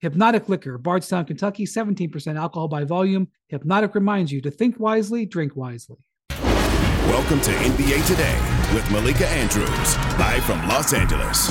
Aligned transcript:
Hypnotic 0.00 0.48
Liquor, 0.48 0.78
Bardstown, 0.78 1.26
Kentucky, 1.26 1.66
17% 1.66 2.36
alcohol 2.38 2.68
by 2.68 2.84
volume. 2.84 3.28
Hypnotic 3.48 3.94
reminds 3.94 4.32
you 4.32 4.40
to 4.40 4.50
think 4.50 4.80
wisely, 4.80 5.26
drink 5.26 5.54
wisely. 5.54 5.98
Welcome 6.40 7.38
to 7.42 7.50
NBA 7.50 8.06
Today 8.06 8.34
with 8.72 8.90
Malika 8.90 9.28
Andrews, 9.28 9.98
live 10.18 10.42
from 10.44 10.66
Los 10.68 10.94
Angeles. 10.94 11.50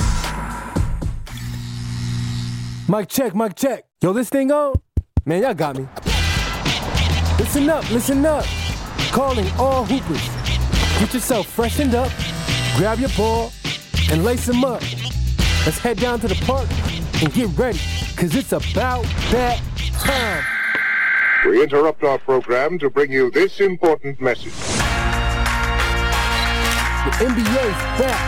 Mic 2.88 3.08
check, 3.08 3.36
mic 3.36 3.54
check. 3.54 3.84
Yo, 4.02 4.12
this 4.12 4.30
thing 4.30 4.50
on? 4.50 4.74
Man, 5.24 5.42
y'all 5.42 5.54
got 5.54 5.76
me. 5.76 5.86
Listen 7.38 7.70
up, 7.70 7.88
listen 7.92 8.26
up. 8.26 8.44
Calling 9.12 9.48
all 9.60 9.84
hoopers. 9.84 10.28
Get 10.98 11.14
yourself 11.14 11.46
freshened 11.46 11.94
up, 11.94 12.10
grab 12.76 12.98
your 12.98 13.10
ball, 13.16 13.52
and 14.10 14.24
lace 14.24 14.46
them 14.46 14.64
up. 14.64 14.82
Let's 15.64 15.78
head 15.78 15.98
down 15.98 16.18
to 16.18 16.26
the 16.26 16.34
park 16.46 16.68
and 17.22 17.32
get 17.32 17.46
ready 17.56 17.78
Cause 18.20 18.34
it's 18.34 18.52
about 18.52 19.04
that 19.32 19.62
time. 19.96 20.44
We 21.46 21.62
interrupt 21.62 22.04
our 22.04 22.18
program 22.18 22.78
to 22.80 22.90
bring 22.90 23.10
you 23.10 23.30
this 23.30 23.60
important 23.60 24.20
message. 24.20 24.52
The 27.00 27.12
NBA's 27.16 27.80
back. 27.96 28.20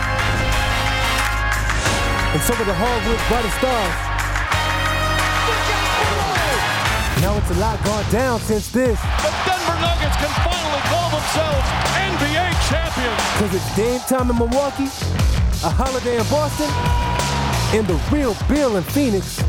And 2.33 2.41
some 2.41 2.59
of 2.59 2.65
the 2.65 2.73
hardwood 2.73 3.21
by 3.29 3.45
the 3.45 3.53
stars. 3.61 3.93
Now 7.21 7.37
it's 7.37 7.51
a 7.51 7.59
lot 7.61 7.77
gone 7.85 8.11
down 8.11 8.39
since 8.39 8.71
this. 8.71 8.99
The 8.99 9.29
Denver 9.45 9.77
Nuggets 9.77 10.17
can 10.17 10.33
finally 10.41 10.81
call 10.89 11.13
themselves 11.13 11.69
NBA 12.01 12.49
champions. 12.65 13.21
Cause 13.37 13.53
it's 13.53 13.69
game 13.77 14.01
time 14.09 14.31
in 14.31 14.37
Milwaukee, 14.39 14.89
a 15.61 15.69
holiday 15.69 16.17
in 16.17 16.25
Boston, 16.33 16.73
and 17.77 17.85
the 17.85 18.01
real 18.09 18.35
Bill 18.49 18.77
in 18.77 18.83
Phoenix. 18.85 19.43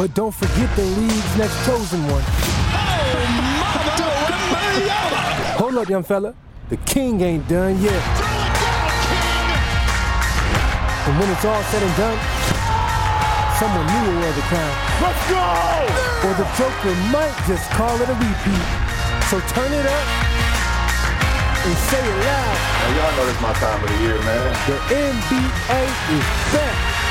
But 0.00 0.14
don't 0.14 0.32
forget 0.32 0.74
the 0.76 0.82
league's 0.96 1.36
next 1.36 1.52
chosen 1.66 2.00
one. 2.08 2.24
Oh, 2.24 3.20
Hold 5.60 5.76
up, 5.76 5.90
young 5.90 6.02
fella. 6.02 6.34
The 6.70 6.78
king 6.88 7.20
ain't 7.20 7.46
done 7.46 7.76
yet. 7.82 8.00
And 11.04 11.20
when 11.20 11.28
it's 11.28 11.44
all 11.44 11.62
said 11.68 11.82
and 11.84 11.96
done, 12.00 12.16
someone 13.60 13.84
new 13.92 14.00
will 14.08 14.24
wear 14.24 14.32
the 14.32 14.40
crown. 14.48 14.72
Let's 15.04 15.20
go! 15.28 15.36
Or 16.24 16.32
the 16.32 16.48
Joker 16.56 16.96
might 17.12 17.36
just 17.44 17.68
call 17.76 17.92
it 18.00 18.08
a 18.08 18.16
repeat. 18.16 18.64
So 19.28 19.36
turn 19.52 19.68
it 19.68 19.84
up 19.84 20.06
and 21.60 21.76
say 21.76 22.00
it 22.00 22.16
loud. 22.24 22.56
Now 22.56 22.88
y'all 22.96 23.12
know 23.20 23.26
this 23.28 23.36
my 23.42 23.52
time 23.52 23.84
of 23.84 23.90
the 23.92 23.98
year, 24.00 24.16
man. 24.24 24.48
The 24.64 24.80
NBA 24.96 25.92
is 26.16 26.24
back. 26.56 27.09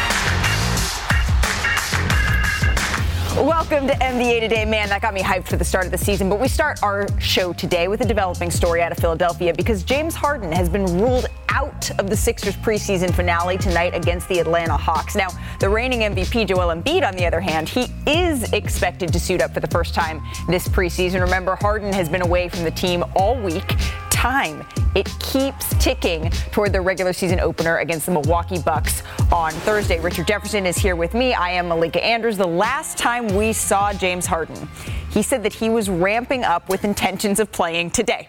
Welcome 3.36 3.88
to 3.88 3.94
NBA 3.94 4.42
Today. 4.42 4.66
Man, 4.66 4.90
that 4.90 5.02
got 5.02 5.14
me 5.14 5.22
hyped 5.22 5.48
for 5.48 5.56
the 5.56 5.64
start 5.64 5.86
of 5.86 5.92
the 5.92 5.98
season. 5.98 6.30
But 6.30 6.40
we 6.40 6.48
start 6.48 6.82
our 6.82 7.08
show 7.20 7.54
today 7.54 7.88
with 7.88 8.02
a 8.02 8.06
developing 8.06 8.50
story 8.50 8.82
out 8.82 8.92
of 8.92 8.98
Philadelphia 8.98 9.54
because 9.54 9.84
James 9.84 10.16
Harden 10.16 10.52
has 10.52 10.68
been 10.68 10.86
ruled 11.00 11.28
out 11.48 11.92
of 12.00 12.10
the 12.10 12.18
Sixers 12.18 12.58
preseason 12.58 13.14
finale 13.14 13.58
tonight 13.58 13.94
against 13.94 14.28
the 14.30 14.40
Atlanta 14.40 14.76
Hawks. 14.76 15.16
Now, 15.16 15.30
the 15.60 15.70
reigning 15.70 16.00
MVP 16.00 16.48
Joel 16.48 16.76
Embiid, 16.76 17.08
on 17.08 17.16
the 17.16 17.26
other 17.26 17.40
hand, 17.40 17.70
he 17.70 17.88
is 18.08 18.52
expected 18.52 19.14
to 19.14 19.20
suit 19.20 19.42
up 19.42 19.54
for 19.54 19.60
the 19.60 19.68
first 19.68 19.94
time 19.94 20.22
this 20.48 20.68
preseason. 20.68 21.22
Remember, 21.22 21.56
Harden 21.56 21.94
has 21.94 22.10
been 22.10 22.24
away 22.24 22.50
from 22.50 22.64
the 22.64 22.72
team 22.72 23.06
all 23.16 23.40
week 23.40 23.76
time. 24.20 24.66
It 24.96 25.10
keeps 25.20 25.74
ticking 25.82 26.30
toward 26.52 26.74
the 26.74 26.82
regular 26.82 27.14
season 27.14 27.40
opener 27.40 27.78
against 27.78 28.06
the 28.06 28.12
Milwaukee 28.12 28.60
Bucks 28.60 29.02
on 29.32 29.54
Thursday. 29.54 29.98
Richard 30.02 30.28
Jefferson 30.28 30.66
is 30.66 30.78
here 30.78 30.98
with 30.98 31.14
me. 31.14 31.34
I 31.34 31.52
am 31.52 31.70
Malika 31.70 32.04
Andrews. 32.04 32.36
The 32.36 32.46
last 32.46 32.98
time 32.98 33.34
we 33.34 33.54
saw 33.54 33.94
James 33.94 34.26
Harden, 34.26 34.68
he 35.10 35.22
said 35.22 35.42
that 35.44 35.54
he 35.54 35.70
was 35.70 35.90
ramping 35.90 36.44
up 36.44 36.68
with 36.68 36.84
intentions 36.84 37.40
of 37.40 37.50
playing 37.54 37.92
today 37.92 38.28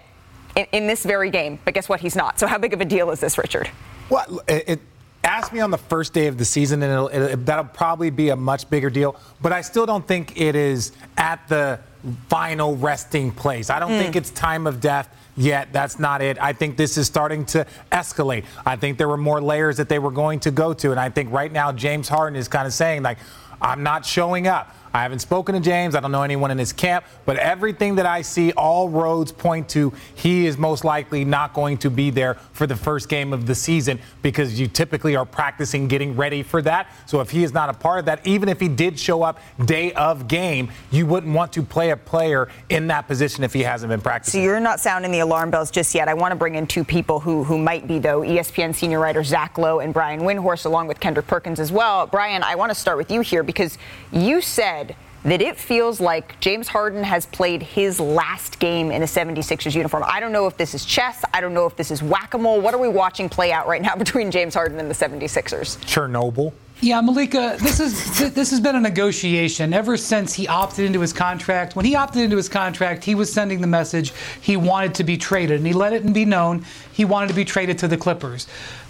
in, 0.54 0.64
in 0.70 0.86
this 0.86 1.04
very 1.04 1.28
game. 1.28 1.58
But 1.64 1.74
guess 1.74 1.88
what? 1.88 1.98
He's 1.98 2.14
not. 2.14 2.38
So 2.38 2.46
how 2.46 2.56
big 2.56 2.72
of 2.72 2.80
a 2.80 2.84
deal 2.84 3.10
is 3.10 3.18
this, 3.18 3.36
Richard? 3.36 3.68
Well, 4.10 4.42
it, 4.46 4.64
it 4.68 4.80
ask 5.24 5.52
me 5.52 5.58
on 5.58 5.72
the 5.72 5.78
first 5.78 6.12
day 6.12 6.28
of 6.28 6.38
the 6.38 6.44
season, 6.44 6.84
and 6.84 6.92
it'll, 6.92 7.08
it, 7.08 7.46
that'll 7.46 7.64
probably 7.64 8.10
be 8.10 8.28
a 8.28 8.36
much 8.36 8.70
bigger 8.70 8.90
deal. 8.90 9.16
But 9.42 9.52
I 9.52 9.62
still 9.62 9.86
don't 9.86 10.06
think 10.06 10.40
it 10.40 10.54
is 10.54 10.92
at 11.16 11.48
the 11.48 11.80
final 12.28 12.76
resting 12.76 13.32
place. 13.32 13.70
I 13.70 13.80
don't 13.80 13.90
think 13.90 14.14
mm. 14.14 14.18
it's 14.18 14.30
time 14.30 14.68
of 14.68 14.80
death 14.80 15.16
yet. 15.40 15.72
That's 15.72 15.98
not 15.98 16.22
it. 16.22 16.40
I 16.40 16.52
think 16.52 16.76
this 16.76 16.96
is 16.98 17.06
starting 17.06 17.44
to 17.46 17.66
escalate. 17.90 18.44
I 18.64 18.76
think 18.76 18.98
there 18.98 19.08
were 19.08 19.16
more 19.16 19.40
layers 19.40 19.76
that 19.78 19.88
they 19.88 19.98
were 19.98 20.10
going 20.10 20.40
to 20.40 20.50
go 20.50 20.72
to. 20.74 20.90
And 20.90 21.00
I 21.00 21.08
think 21.08 21.32
right 21.32 21.50
now, 21.50 21.72
James 21.72 22.08
Harden 22.08 22.36
is 22.36 22.48
kind 22.48 22.66
of 22.66 22.72
saying, 22.72 23.02
like, 23.02 23.18
I'm 23.60 23.82
not 23.82 24.06
showing 24.06 24.46
up. 24.46 24.74
I 24.92 25.02
haven't 25.02 25.20
spoken 25.20 25.54
to 25.54 25.60
James. 25.60 25.94
I 25.94 26.00
don't 26.00 26.10
know 26.10 26.22
anyone 26.22 26.50
in 26.50 26.58
his 26.58 26.72
camp, 26.72 27.04
but 27.24 27.36
everything 27.36 27.94
that 27.96 28.06
I 28.06 28.22
see, 28.22 28.50
all 28.52 28.88
roads 28.88 29.30
point 29.30 29.68
to 29.70 29.92
he 30.16 30.46
is 30.46 30.58
most 30.58 30.84
likely 30.84 31.24
not 31.24 31.54
going 31.54 31.78
to 31.78 31.90
be 31.90 32.10
there 32.10 32.34
for 32.52 32.66
the 32.66 32.74
first 32.74 33.08
game 33.08 33.32
of 33.32 33.46
the 33.46 33.54
season 33.54 34.00
because 34.22 34.58
you 34.58 34.66
typically 34.66 35.14
are 35.14 35.24
practicing 35.24 35.86
getting 35.86 36.16
ready 36.16 36.42
for 36.42 36.60
that. 36.62 36.90
So 37.06 37.20
if 37.20 37.30
he 37.30 37.44
is 37.44 37.52
not 37.52 37.68
a 37.68 37.72
part 37.72 38.00
of 38.00 38.04
that, 38.06 38.26
even 38.26 38.48
if 38.48 38.58
he 38.58 38.66
did 38.66 38.98
show 38.98 39.22
up 39.22 39.38
day 39.64 39.92
of 39.92 40.26
game, 40.26 40.70
you 40.90 41.06
wouldn't 41.06 41.34
want 41.34 41.52
to 41.52 41.62
play 41.62 41.90
a 41.90 41.96
player 41.96 42.48
in 42.68 42.88
that 42.88 43.06
position 43.06 43.44
if 43.44 43.52
he 43.52 43.62
hasn't 43.62 43.90
been 43.90 44.00
practicing. 44.00 44.40
So 44.40 44.44
you're 44.44 44.58
not 44.58 44.80
sounding 44.80 45.12
the 45.12 45.20
alarm 45.20 45.52
bells 45.52 45.70
just 45.70 45.94
yet. 45.94 46.08
I 46.08 46.14
want 46.14 46.32
to 46.32 46.36
bring 46.36 46.56
in 46.56 46.66
two 46.66 46.82
people 46.82 47.20
who 47.20 47.44
who 47.44 47.58
might 47.58 47.86
be 47.86 48.00
though. 48.00 48.20
ESPN 48.22 48.74
senior 48.74 48.98
writer 48.98 49.22
Zach 49.22 49.56
Lowe 49.56 49.78
and 49.78 49.94
Brian 49.94 50.20
Windhorst, 50.20 50.66
along 50.66 50.88
with 50.88 50.98
Kendrick 50.98 51.28
Perkins 51.28 51.60
as 51.60 51.70
well. 51.70 52.06
Brian, 52.06 52.42
I 52.42 52.56
want 52.56 52.70
to 52.70 52.74
start 52.74 52.96
with 52.96 53.10
you 53.10 53.20
here 53.20 53.44
because 53.50 53.78
you 54.12 54.40
said 54.40 54.94
that 55.24 55.42
it 55.42 55.58
feels 55.58 56.00
like 56.00 56.38
James 56.40 56.68
Harden 56.68 57.04
has 57.04 57.26
played 57.26 57.62
his 57.62 58.00
last 58.00 58.58
game 58.58 58.90
in 58.90 59.02
a 59.02 59.06
76ers 59.06 59.74
uniform. 59.74 60.04
I 60.06 60.20
don't 60.20 60.32
know 60.32 60.46
if 60.46 60.56
this 60.56 60.74
is 60.74 60.84
chess. 60.84 61.24
I 61.34 61.40
don't 61.40 61.52
know 61.52 61.66
if 61.66 61.76
this 61.76 61.90
is 61.90 62.02
whack-a-mole. 62.02 62.60
What 62.60 62.72
are 62.74 62.78
we 62.78 62.88
watching 62.88 63.28
play 63.28 63.52
out 63.52 63.66
right 63.66 63.82
now 63.82 63.96
between 64.04 64.30
James 64.30 64.54
Harden 64.54 64.78
and 64.78 64.88
the 64.88 64.94
76ers? 64.94 65.78
Chernobyl. 65.84 66.52
Yeah, 66.82 67.02
Malika, 67.02 67.58
this 67.60 67.78
is 67.78 68.32
this 68.32 68.48
has 68.50 68.58
been 68.58 68.74
a 68.74 68.80
negotiation 68.80 69.74
ever 69.74 69.98
since 69.98 70.32
he 70.32 70.48
opted 70.48 70.86
into 70.86 70.98
his 71.00 71.12
contract. 71.12 71.76
When 71.76 71.84
he 71.84 71.94
opted 71.94 72.22
into 72.22 72.38
his 72.38 72.48
contract, 72.48 73.04
he 73.04 73.14
was 73.14 73.30
sending 73.30 73.60
the 73.60 73.66
message 73.66 74.14
he 74.40 74.56
wanted 74.56 74.94
to 74.94 75.04
be 75.04 75.18
traded, 75.18 75.58
and 75.58 75.66
he 75.66 75.74
let 75.74 75.92
it 75.92 76.10
be 76.14 76.24
known 76.24 76.64
he 76.94 77.04
wanted 77.04 77.28
to 77.28 77.34
be 77.34 77.44
traded 77.44 77.78
to 77.80 77.88
the 77.88 77.98
Clippers. 77.98 78.46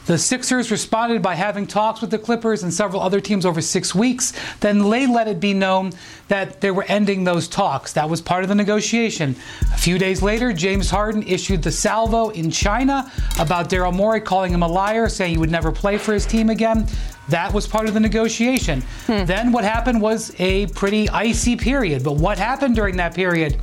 The 0.06 0.18
Sixers 0.18 0.70
responded 0.70 1.22
by 1.22 1.34
having 1.34 1.66
talks 1.66 2.00
with 2.00 2.10
the 2.10 2.18
Clippers 2.18 2.62
and 2.62 2.72
several 2.72 3.00
other 3.00 3.20
teams 3.20 3.46
over 3.46 3.60
six 3.60 3.94
weeks. 3.94 4.32
Then 4.60 4.90
they 4.90 5.06
let 5.06 5.28
it 5.28 5.40
be 5.40 5.54
known 5.54 5.92
that 6.28 6.60
they 6.60 6.70
were 6.70 6.84
ending 6.88 7.24
those 7.24 7.46
talks. 7.46 7.92
That 7.92 8.08
was 8.08 8.20
part 8.20 8.42
of 8.42 8.48
the 8.48 8.54
negotiation. 8.54 9.36
A 9.72 9.78
few 9.78 9.98
days 9.98 10.22
later, 10.22 10.52
James 10.52 10.90
Harden 10.90 11.22
issued 11.22 11.62
the 11.62 11.70
salvo 11.70 12.30
in 12.30 12.50
China 12.50 13.10
about 13.38 13.68
Daryl 13.70 13.94
Morey 13.94 14.20
calling 14.20 14.52
him 14.52 14.62
a 14.62 14.68
liar, 14.68 15.08
saying 15.08 15.32
he 15.32 15.38
would 15.38 15.50
never 15.50 15.70
play 15.70 15.98
for 15.98 16.12
his 16.12 16.26
team 16.26 16.50
again. 16.50 16.86
That 17.28 17.52
was 17.52 17.66
part 17.68 17.86
of 17.86 17.94
the 17.94 18.00
negotiation. 18.00 18.80
Hmm. 19.06 19.24
Then 19.24 19.52
what 19.52 19.62
happened 19.62 20.02
was 20.02 20.34
a 20.40 20.66
pretty 20.68 21.08
icy 21.10 21.54
period. 21.54 22.02
But 22.02 22.14
what 22.16 22.38
happened 22.38 22.74
during 22.74 22.96
that 22.96 23.14
period? 23.14 23.56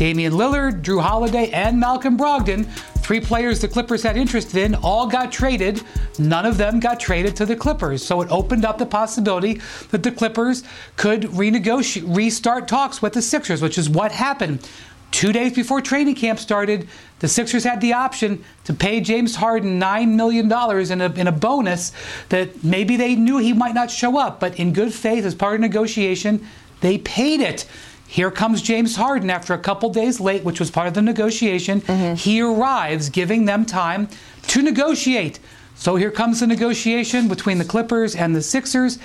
Damian 0.00 0.32
Lillard, 0.32 0.80
Jrue 0.80 1.02
Holiday, 1.02 1.50
and 1.50 1.78
Malcolm 1.78 2.16
Brogdon, 2.16 2.64
three 3.02 3.20
players 3.20 3.60
the 3.60 3.68
Clippers 3.68 4.02
had 4.02 4.16
interest 4.16 4.54
in, 4.54 4.74
all 4.76 5.06
got 5.06 5.30
traded. 5.30 5.82
None 6.18 6.46
of 6.46 6.56
them 6.56 6.80
got 6.80 6.98
traded 6.98 7.36
to 7.36 7.44
the 7.44 7.54
Clippers. 7.54 8.02
So 8.02 8.22
it 8.22 8.30
opened 8.30 8.64
up 8.64 8.78
the 8.78 8.86
possibility 8.86 9.60
that 9.90 10.02
the 10.02 10.10
Clippers 10.10 10.64
could 10.96 11.24
renegotiate, 11.24 12.16
restart 12.16 12.66
talks 12.66 13.02
with 13.02 13.12
the 13.12 13.20
Sixers, 13.20 13.60
which 13.60 13.76
is 13.76 13.90
what 13.90 14.10
happened. 14.10 14.66
Two 15.10 15.34
days 15.34 15.52
before 15.52 15.82
training 15.82 16.14
camp 16.14 16.38
started, 16.38 16.88
the 17.18 17.28
Sixers 17.28 17.64
had 17.64 17.82
the 17.82 17.92
option 17.92 18.42
to 18.64 18.72
pay 18.72 19.02
James 19.02 19.36
Harden 19.36 19.78
$9 19.78 20.14
million 20.14 20.46
in 20.46 21.00
a, 21.02 21.12
in 21.20 21.26
a 21.26 21.32
bonus 21.32 21.92
that 22.30 22.64
maybe 22.64 22.96
they 22.96 23.16
knew 23.16 23.36
he 23.36 23.52
might 23.52 23.74
not 23.74 23.90
show 23.90 24.18
up, 24.18 24.40
but 24.40 24.58
in 24.58 24.72
good 24.72 24.94
faith, 24.94 25.26
as 25.26 25.34
part 25.34 25.56
of 25.56 25.60
negotiation, 25.60 26.46
they 26.80 26.96
paid 26.96 27.42
it. 27.42 27.66
Here 28.10 28.32
comes 28.32 28.60
James 28.60 28.96
Harden 28.96 29.30
after 29.30 29.54
a 29.54 29.58
couple 29.58 29.88
days 29.88 30.18
late, 30.18 30.42
which 30.42 30.58
was 30.58 30.68
part 30.68 30.88
of 30.88 30.94
the 30.94 31.00
negotiation. 31.00 31.80
Mm-hmm. 31.82 32.14
He 32.16 32.42
arrives, 32.42 33.08
giving 33.08 33.44
them 33.44 33.64
time 33.64 34.08
to 34.48 34.62
negotiate. 34.62 35.38
So 35.76 35.94
here 35.94 36.10
comes 36.10 36.40
the 36.40 36.48
negotiation 36.48 37.28
between 37.28 37.58
the 37.58 37.64
Clippers 37.64 38.16
and 38.16 38.34
the 38.34 38.42
Sixers. 38.42 38.98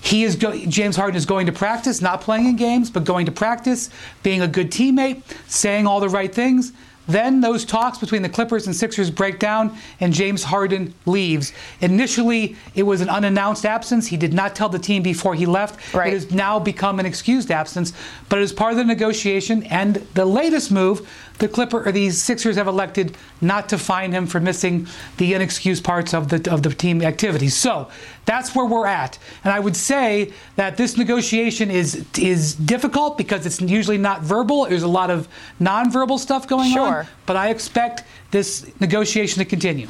He 0.00 0.22
is 0.22 0.36
go- 0.36 0.56
James 0.56 0.94
Harden 0.94 1.16
is 1.16 1.26
going 1.26 1.46
to 1.46 1.52
practice, 1.52 2.00
not 2.00 2.20
playing 2.20 2.46
in 2.46 2.54
games, 2.54 2.88
but 2.88 3.02
going 3.02 3.26
to 3.26 3.32
practice, 3.32 3.90
being 4.22 4.42
a 4.42 4.46
good 4.46 4.70
teammate, 4.70 5.22
saying 5.48 5.88
all 5.88 5.98
the 5.98 6.08
right 6.08 6.32
things. 6.32 6.72
Then 7.08 7.40
those 7.40 7.64
talks 7.64 7.98
between 7.98 8.22
the 8.22 8.28
Clippers 8.28 8.66
and 8.66 8.76
Sixers 8.76 9.10
break 9.10 9.38
down, 9.38 9.76
and 10.00 10.12
James 10.12 10.44
Harden 10.44 10.94
leaves. 11.04 11.52
Initially, 11.80 12.56
it 12.74 12.84
was 12.84 13.00
an 13.00 13.08
unannounced 13.08 13.66
absence. 13.66 14.06
He 14.06 14.16
did 14.16 14.32
not 14.32 14.54
tell 14.54 14.68
the 14.68 14.78
team 14.78 15.02
before 15.02 15.34
he 15.34 15.46
left. 15.46 15.94
Right. 15.94 16.12
It 16.12 16.14
has 16.14 16.30
now 16.30 16.58
become 16.58 17.00
an 17.00 17.06
excused 17.06 17.50
absence, 17.50 17.92
but 18.28 18.38
it 18.38 18.42
is 18.42 18.52
part 18.52 18.72
of 18.72 18.78
the 18.78 18.84
negotiation. 18.84 19.64
And 19.64 19.96
the 20.14 20.24
latest 20.24 20.70
move, 20.70 21.08
the 21.42 21.48
Clipper 21.48 21.84
or 21.86 21.92
these 21.92 22.22
Sixers 22.22 22.54
have 22.56 22.68
elected 22.68 23.16
not 23.40 23.68
to 23.70 23.76
fine 23.76 24.12
him 24.12 24.26
for 24.26 24.38
missing 24.38 24.86
the 25.16 25.32
unexcused 25.32 25.82
parts 25.82 26.14
of 26.14 26.28
the 26.28 26.50
of 26.50 26.62
the 26.62 26.70
team 26.72 27.02
activities. 27.02 27.56
So 27.56 27.88
that's 28.24 28.54
where 28.54 28.64
we're 28.64 28.86
at. 28.86 29.18
And 29.42 29.52
I 29.52 29.58
would 29.58 29.76
say 29.76 30.32
that 30.54 30.76
this 30.76 30.96
negotiation 30.96 31.68
is 31.70 32.06
is 32.16 32.54
difficult 32.54 33.18
because 33.18 33.44
it's 33.44 33.60
usually 33.60 33.98
not 33.98 34.22
verbal. 34.22 34.66
There's 34.66 34.84
a 34.84 34.88
lot 34.88 35.10
of 35.10 35.26
nonverbal 35.60 36.18
stuff 36.20 36.46
going 36.46 36.72
Sure. 36.72 36.98
on. 37.00 37.06
But 37.26 37.36
I 37.36 37.50
expect 37.50 38.04
this 38.30 38.64
negotiation 38.80 39.40
to 39.40 39.44
continue. 39.44 39.88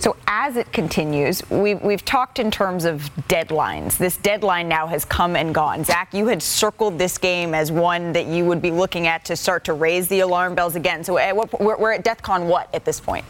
So 0.00 0.16
as 0.28 0.56
it 0.56 0.72
continues, 0.72 1.48
we've, 1.50 1.82
we've 1.82 2.04
talked 2.04 2.38
in 2.38 2.52
terms 2.52 2.84
of 2.84 3.10
deadlines. 3.28 3.98
This 3.98 4.16
deadline 4.16 4.68
now 4.68 4.86
has 4.86 5.04
come 5.04 5.34
and 5.34 5.52
gone. 5.52 5.82
Zach, 5.82 6.14
you 6.14 6.28
had 6.28 6.40
circled 6.40 6.98
this 6.98 7.18
game 7.18 7.52
as 7.52 7.72
one 7.72 8.12
that 8.12 8.26
you 8.26 8.44
would 8.44 8.62
be 8.62 8.70
looking 8.70 9.08
at 9.08 9.24
to 9.24 9.36
start 9.36 9.64
to 9.64 9.72
raise 9.72 10.06
the 10.06 10.20
alarm 10.20 10.54
bells 10.54 10.76
again. 10.76 11.02
So 11.02 11.18
at 11.18 11.34
what, 11.34 11.60
we're, 11.60 11.76
we're 11.76 11.92
at 11.92 12.04
DEFCON 12.04 12.46
what 12.46 12.72
at 12.72 12.84
this 12.84 13.00
point? 13.00 13.24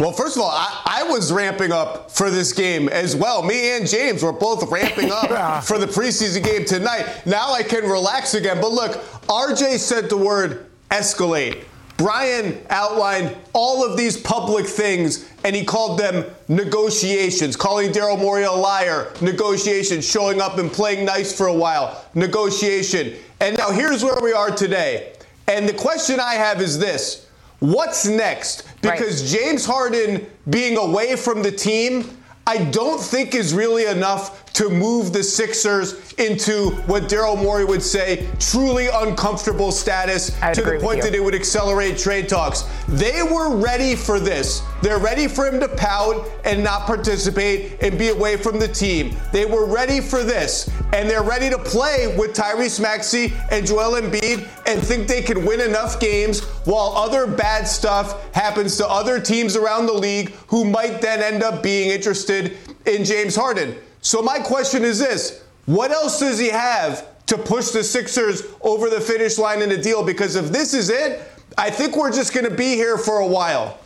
Well, 0.00 0.12
first 0.12 0.36
of 0.36 0.42
all, 0.42 0.50
I, 0.50 0.82
I 0.84 1.02
was 1.04 1.32
ramping 1.32 1.72
up 1.72 2.10
for 2.10 2.30
this 2.30 2.52
game 2.52 2.88
as 2.88 3.16
well. 3.16 3.42
Me 3.42 3.76
and 3.76 3.86
James 3.86 4.22
were 4.22 4.32
both 4.32 4.70
ramping 4.70 5.10
up 5.12 5.64
for 5.64 5.78
the 5.78 5.86
preseason 5.86 6.44
game 6.44 6.64
tonight. 6.64 7.22
Now 7.24 7.52
I 7.52 7.62
can 7.62 7.84
relax 7.84 8.34
again. 8.34 8.60
But 8.60 8.72
look, 8.72 8.92
RJ 9.26 9.78
said 9.78 10.08
the 10.08 10.16
word 10.16 10.66
escalate. 10.90 11.64
Brian 11.98 12.64
outlined 12.70 13.36
all 13.52 13.84
of 13.84 13.96
these 13.96 14.16
public 14.16 14.66
things 14.66 15.28
and 15.42 15.54
he 15.54 15.64
called 15.64 15.98
them 15.98 16.24
negotiations, 16.46 17.56
calling 17.56 17.90
Daryl 17.90 18.18
Morey 18.18 18.44
a 18.44 18.52
liar, 18.52 19.12
negotiations, 19.20 20.08
showing 20.08 20.40
up 20.40 20.58
and 20.58 20.72
playing 20.72 21.04
nice 21.04 21.36
for 21.36 21.48
a 21.48 21.52
while, 21.52 22.04
negotiation. 22.14 23.14
And 23.40 23.58
now 23.58 23.72
here's 23.72 24.04
where 24.04 24.20
we 24.22 24.32
are 24.32 24.50
today. 24.50 25.12
And 25.48 25.68
the 25.68 25.74
question 25.74 26.20
I 26.20 26.34
have 26.34 26.62
is 26.62 26.78
this 26.78 27.26
what's 27.58 28.06
next? 28.06 28.62
Because 28.80 29.32
James 29.32 29.66
Harden 29.66 30.24
being 30.48 30.76
away 30.76 31.16
from 31.16 31.42
the 31.42 31.50
team, 31.50 32.16
I 32.46 32.64
don't 32.66 33.00
think 33.00 33.34
is 33.34 33.52
really 33.52 33.86
enough 33.86 34.47
to 34.54 34.68
move 34.68 35.12
the 35.12 35.22
Sixers 35.22 36.12
into 36.14 36.70
what 36.86 37.04
Daryl 37.04 37.40
Morey 37.40 37.64
would 37.64 37.82
say 37.82 38.26
truly 38.40 38.88
uncomfortable 38.92 39.70
status 39.70 40.30
to 40.52 40.62
the 40.62 40.78
point 40.80 41.02
that 41.02 41.14
it 41.14 41.22
would 41.22 41.34
accelerate 41.34 41.96
trade 41.98 42.28
talks. 42.28 42.64
They 42.88 43.22
were 43.22 43.56
ready 43.56 43.94
for 43.94 44.18
this. 44.18 44.62
They're 44.82 44.98
ready 44.98 45.28
for 45.28 45.46
him 45.46 45.60
to 45.60 45.68
pout 45.68 46.28
and 46.44 46.62
not 46.62 46.86
participate 46.86 47.82
and 47.82 47.98
be 47.98 48.08
away 48.08 48.36
from 48.36 48.58
the 48.58 48.68
team. 48.68 49.16
They 49.32 49.46
were 49.46 49.66
ready 49.66 50.00
for 50.00 50.22
this. 50.22 50.70
And 50.92 51.08
they're 51.08 51.22
ready 51.22 51.50
to 51.50 51.58
play 51.58 52.14
with 52.16 52.34
Tyrese 52.34 52.80
Maxey 52.80 53.32
and 53.50 53.66
Joel 53.66 54.00
Embiid 54.00 54.48
and 54.66 54.82
think 54.82 55.06
they 55.06 55.22
can 55.22 55.44
win 55.44 55.60
enough 55.60 56.00
games 56.00 56.44
while 56.64 56.92
other 56.96 57.26
bad 57.26 57.66
stuff 57.68 58.34
happens 58.34 58.76
to 58.78 58.88
other 58.88 59.20
teams 59.20 59.56
around 59.56 59.86
the 59.86 59.92
league 59.92 60.30
who 60.48 60.64
might 60.64 61.00
then 61.00 61.22
end 61.22 61.42
up 61.42 61.62
being 61.62 61.90
interested 61.90 62.56
in 62.86 63.04
James 63.04 63.36
Harden. 63.36 63.76
So 64.00 64.22
my 64.22 64.38
question 64.38 64.84
is 64.84 64.98
this. 64.98 65.42
What 65.66 65.90
else 65.90 66.20
does 66.20 66.38
he 66.38 66.48
have 66.48 67.06
to 67.26 67.36
push 67.36 67.70
the 67.70 67.84
Sixers 67.84 68.42
over 68.62 68.88
the 68.88 69.00
finish 69.00 69.38
line 69.38 69.60
in 69.60 69.70
a 69.72 69.82
deal? 69.82 70.02
Because 70.02 70.34
if 70.34 70.46
this 70.46 70.72
is 70.72 70.88
it, 70.88 71.20
I 71.58 71.70
think 71.70 71.96
we're 71.96 72.12
just 72.12 72.32
going 72.32 72.48
to 72.48 72.54
be 72.54 72.74
here 72.74 72.96
for 72.96 73.18
a 73.18 73.26
while. 73.26 73.78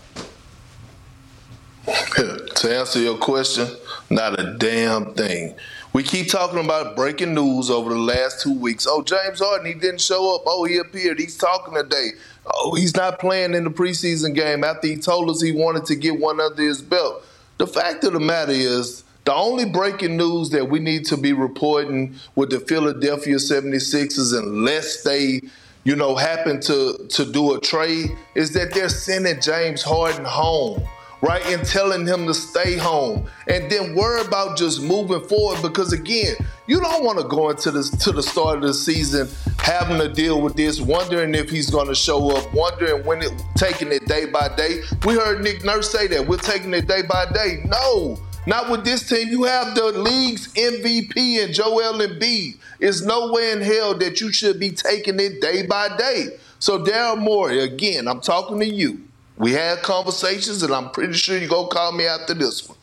to 2.15 2.77
answer 2.77 3.01
your 3.01 3.19
question, 3.19 3.67
not 4.11 4.39
a 4.39 4.57
damn 4.59 5.15
thing. 5.15 5.55
We 5.93 6.03
keep 6.03 6.31
talking 6.31 6.65
about 6.65 6.97
breaking 6.97 7.35
news 7.35 7.69
over 7.69 7.91
the 7.91 7.99
last 7.99 8.41
two 8.41 8.59
weeks. 8.59 8.87
Oh, 8.89 9.03
James 9.03 9.41
Harden, 9.41 9.67
he 9.67 9.75
didn't 9.75 10.01
show 10.01 10.35
up. 10.35 10.43
Oh, 10.47 10.65
he 10.65 10.79
appeared. 10.79 11.19
He's 11.19 11.37
talking 11.37 11.75
today. 11.75 12.11
Oh, 12.47 12.75
he's 12.75 12.97
not 12.97 13.19
playing 13.19 13.55
in 13.55 13.65
the 13.65 13.71
preseason 13.71 14.35
game 14.35 14.65
after 14.65 14.87
he 14.87 14.97
told 14.97 15.29
us 15.29 15.43
he 15.43 15.53
wanted 15.53 15.85
to 15.87 15.97
get 15.97 16.19
one 16.19 16.41
under 16.41 16.63
his 16.63 16.81
belt. 16.81 17.25
The 17.59 17.67
fact 17.67 18.05
of 18.05 18.15
the 18.15 18.21
matter 18.21 18.53
is, 18.53 19.05
the 19.25 19.35
only 19.35 19.65
breaking 19.65 20.17
news 20.17 20.51
that 20.51 20.69
we 20.69 20.81
need 20.81 21.05
to 21.07 21.17
be 21.17 21.33
reporting 21.33 22.15
with 22.35 22.51
the 22.51 22.61
Philadelphia 22.61 23.37
76ers, 23.37 24.37
unless 24.37 25.03
they, 25.03 25.41
you 25.85 25.95
know, 25.95 26.17
happen 26.17 26.61
to, 26.63 27.07
to 27.09 27.25
do 27.25 27.55
a 27.55 27.61
trade, 27.61 28.11
is 28.35 28.53
that 28.55 28.75
they're 28.75 28.89
sending 28.89 29.41
James 29.41 29.83
Harden 29.83 30.25
home 30.25 30.83
right? 31.23 31.45
And 31.47 31.65
telling 31.65 32.07
him 32.07 32.27
to 32.27 32.35
stay 32.35 32.77
home 32.77 33.29
and 33.47 33.71
then 33.71 33.95
worry 33.95 34.27
about 34.27 34.59
just 34.59 34.83
moving 34.83 35.21
forward 35.29 35.63
because 35.63 35.93
again, 35.93 36.35
you 36.67 36.81
don't 36.81 37.05
want 37.05 37.19
to 37.21 37.29
go 37.29 37.49
into 37.51 37.71
this 37.71 37.91
to 37.91 38.13
the 38.13 38.23
start 38.23 38.57
of 38.57 38.63
the 38.63 38.75
season 38.75 39.29
having 39.59 39.99
to 39.99 40.13
deal 40.13 40.41
with 40.41 40.57
this, 40.57 40.81
wondering 40.81 41.35
if 41.35 41.49
he's 41.49 41.71
going 41.71 41.87
to 41.87 41.95
show 41.95 42.37
up, 42.37 42.53
wondering 42.53 43.05
when 43.07 43.23
it 43.23 43.33
taking 43.57 43.93
it 43.93 44.05
day 44.07 44.27
by 44.27 44.49
day. 44.57 44.81
We 45.07 45.15
heard 45.15 45.43
Nick 45.43 45.65
Nurse 45.65 45.91
say 45.91 46.09
that 46.09 46.27
we're 46.27 46.39
taking 46.39 46.75
it 46.75 46.89
day 46.89 47.03
by 47.03 47.27
day. 47.33 47.63
No. 47.67 48.19
Not 48.47 48.71
with 48.71 48.85
this 48.85 49.09
team. 49.09 49.29
You 49.29 49.45
have 49.45 49.75
the 49.75 49.93
league's 49.93 50.53
MVP 50.55 51.45
and 51.45 51.55
Joel 51.55 52.01
Embiid. 52.01 52.57
It's 52.81 53.01
nowhere 53.03 53.53
in 53.53 53.61
hell 53.61 53.95
that 53.99 54.21
you 54.21 54.33
should 54.33 54.59
be 54.59 54.71
taking 54.71 55.21
it 55.21 55.41
day 55.41 55.65
by 55.65 55.97
day. 55.97 56.39
So 56.59 56.85
Daryl 56.85 57.19
Morey, 57.19 57.61
again, 57.61 58.09
I'm 58.09 58.21
talking 58.21 58.59
to 58.59 58.67
you. 58.67 59.01
We 59.37 59.53
had 59.53 59.83
conversations, 59.83 60.63
and 60.63 60.73
I'm 60.73 60.91
pretty 60.91 61.15
sure 61.15 61.39
you're 61.39 61.49
going 61.49 61.69
to 61.69 61.75
call 61.75 61.93
me 61.93 62.07
after 62.07 62.35
this 62.35 62.69
one. 62.69 62.79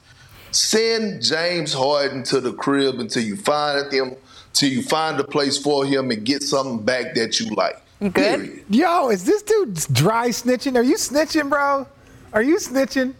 Send 0.51 1.21
James 1.21 1.73
Harden 1.73 2.23
to 2.23 2.41
the 2.41 2.53
crib 2.53 2.99
until 2.99 3.23
you 3.23 3.35
find 3.35 3.91
him, 3.91 4.15
till 4.53 4.69
you 4.69 4.81
find 4.81 5.19
a 5.19 5.23
place 5.23 5.57
for 5.57 5.85
him 5.85 6.09
and 6.09 6.25
get 6.25 6.41
something 6.41 6.83
back 6.83 7.13
that 7.15 7.39
you 7.39 7.53
like. 7.55 7.81
You 7.99 8.09
good? 8.09 8.39
Period. 8.39 8.65
Yo, 8.69 9.09
is 9.09 9.25
this 9.25 9.43
dude 9.43 9.75
dry 9.93 10.29
snitching? 10.29 10.75
Are 10.75 10.83
you 10.83 10.95
snitching, 10.95 11.49
bro? 11.49 11.85
Are 12.33 12.41
you 12.41 12.57
snitching? 12.57 13.13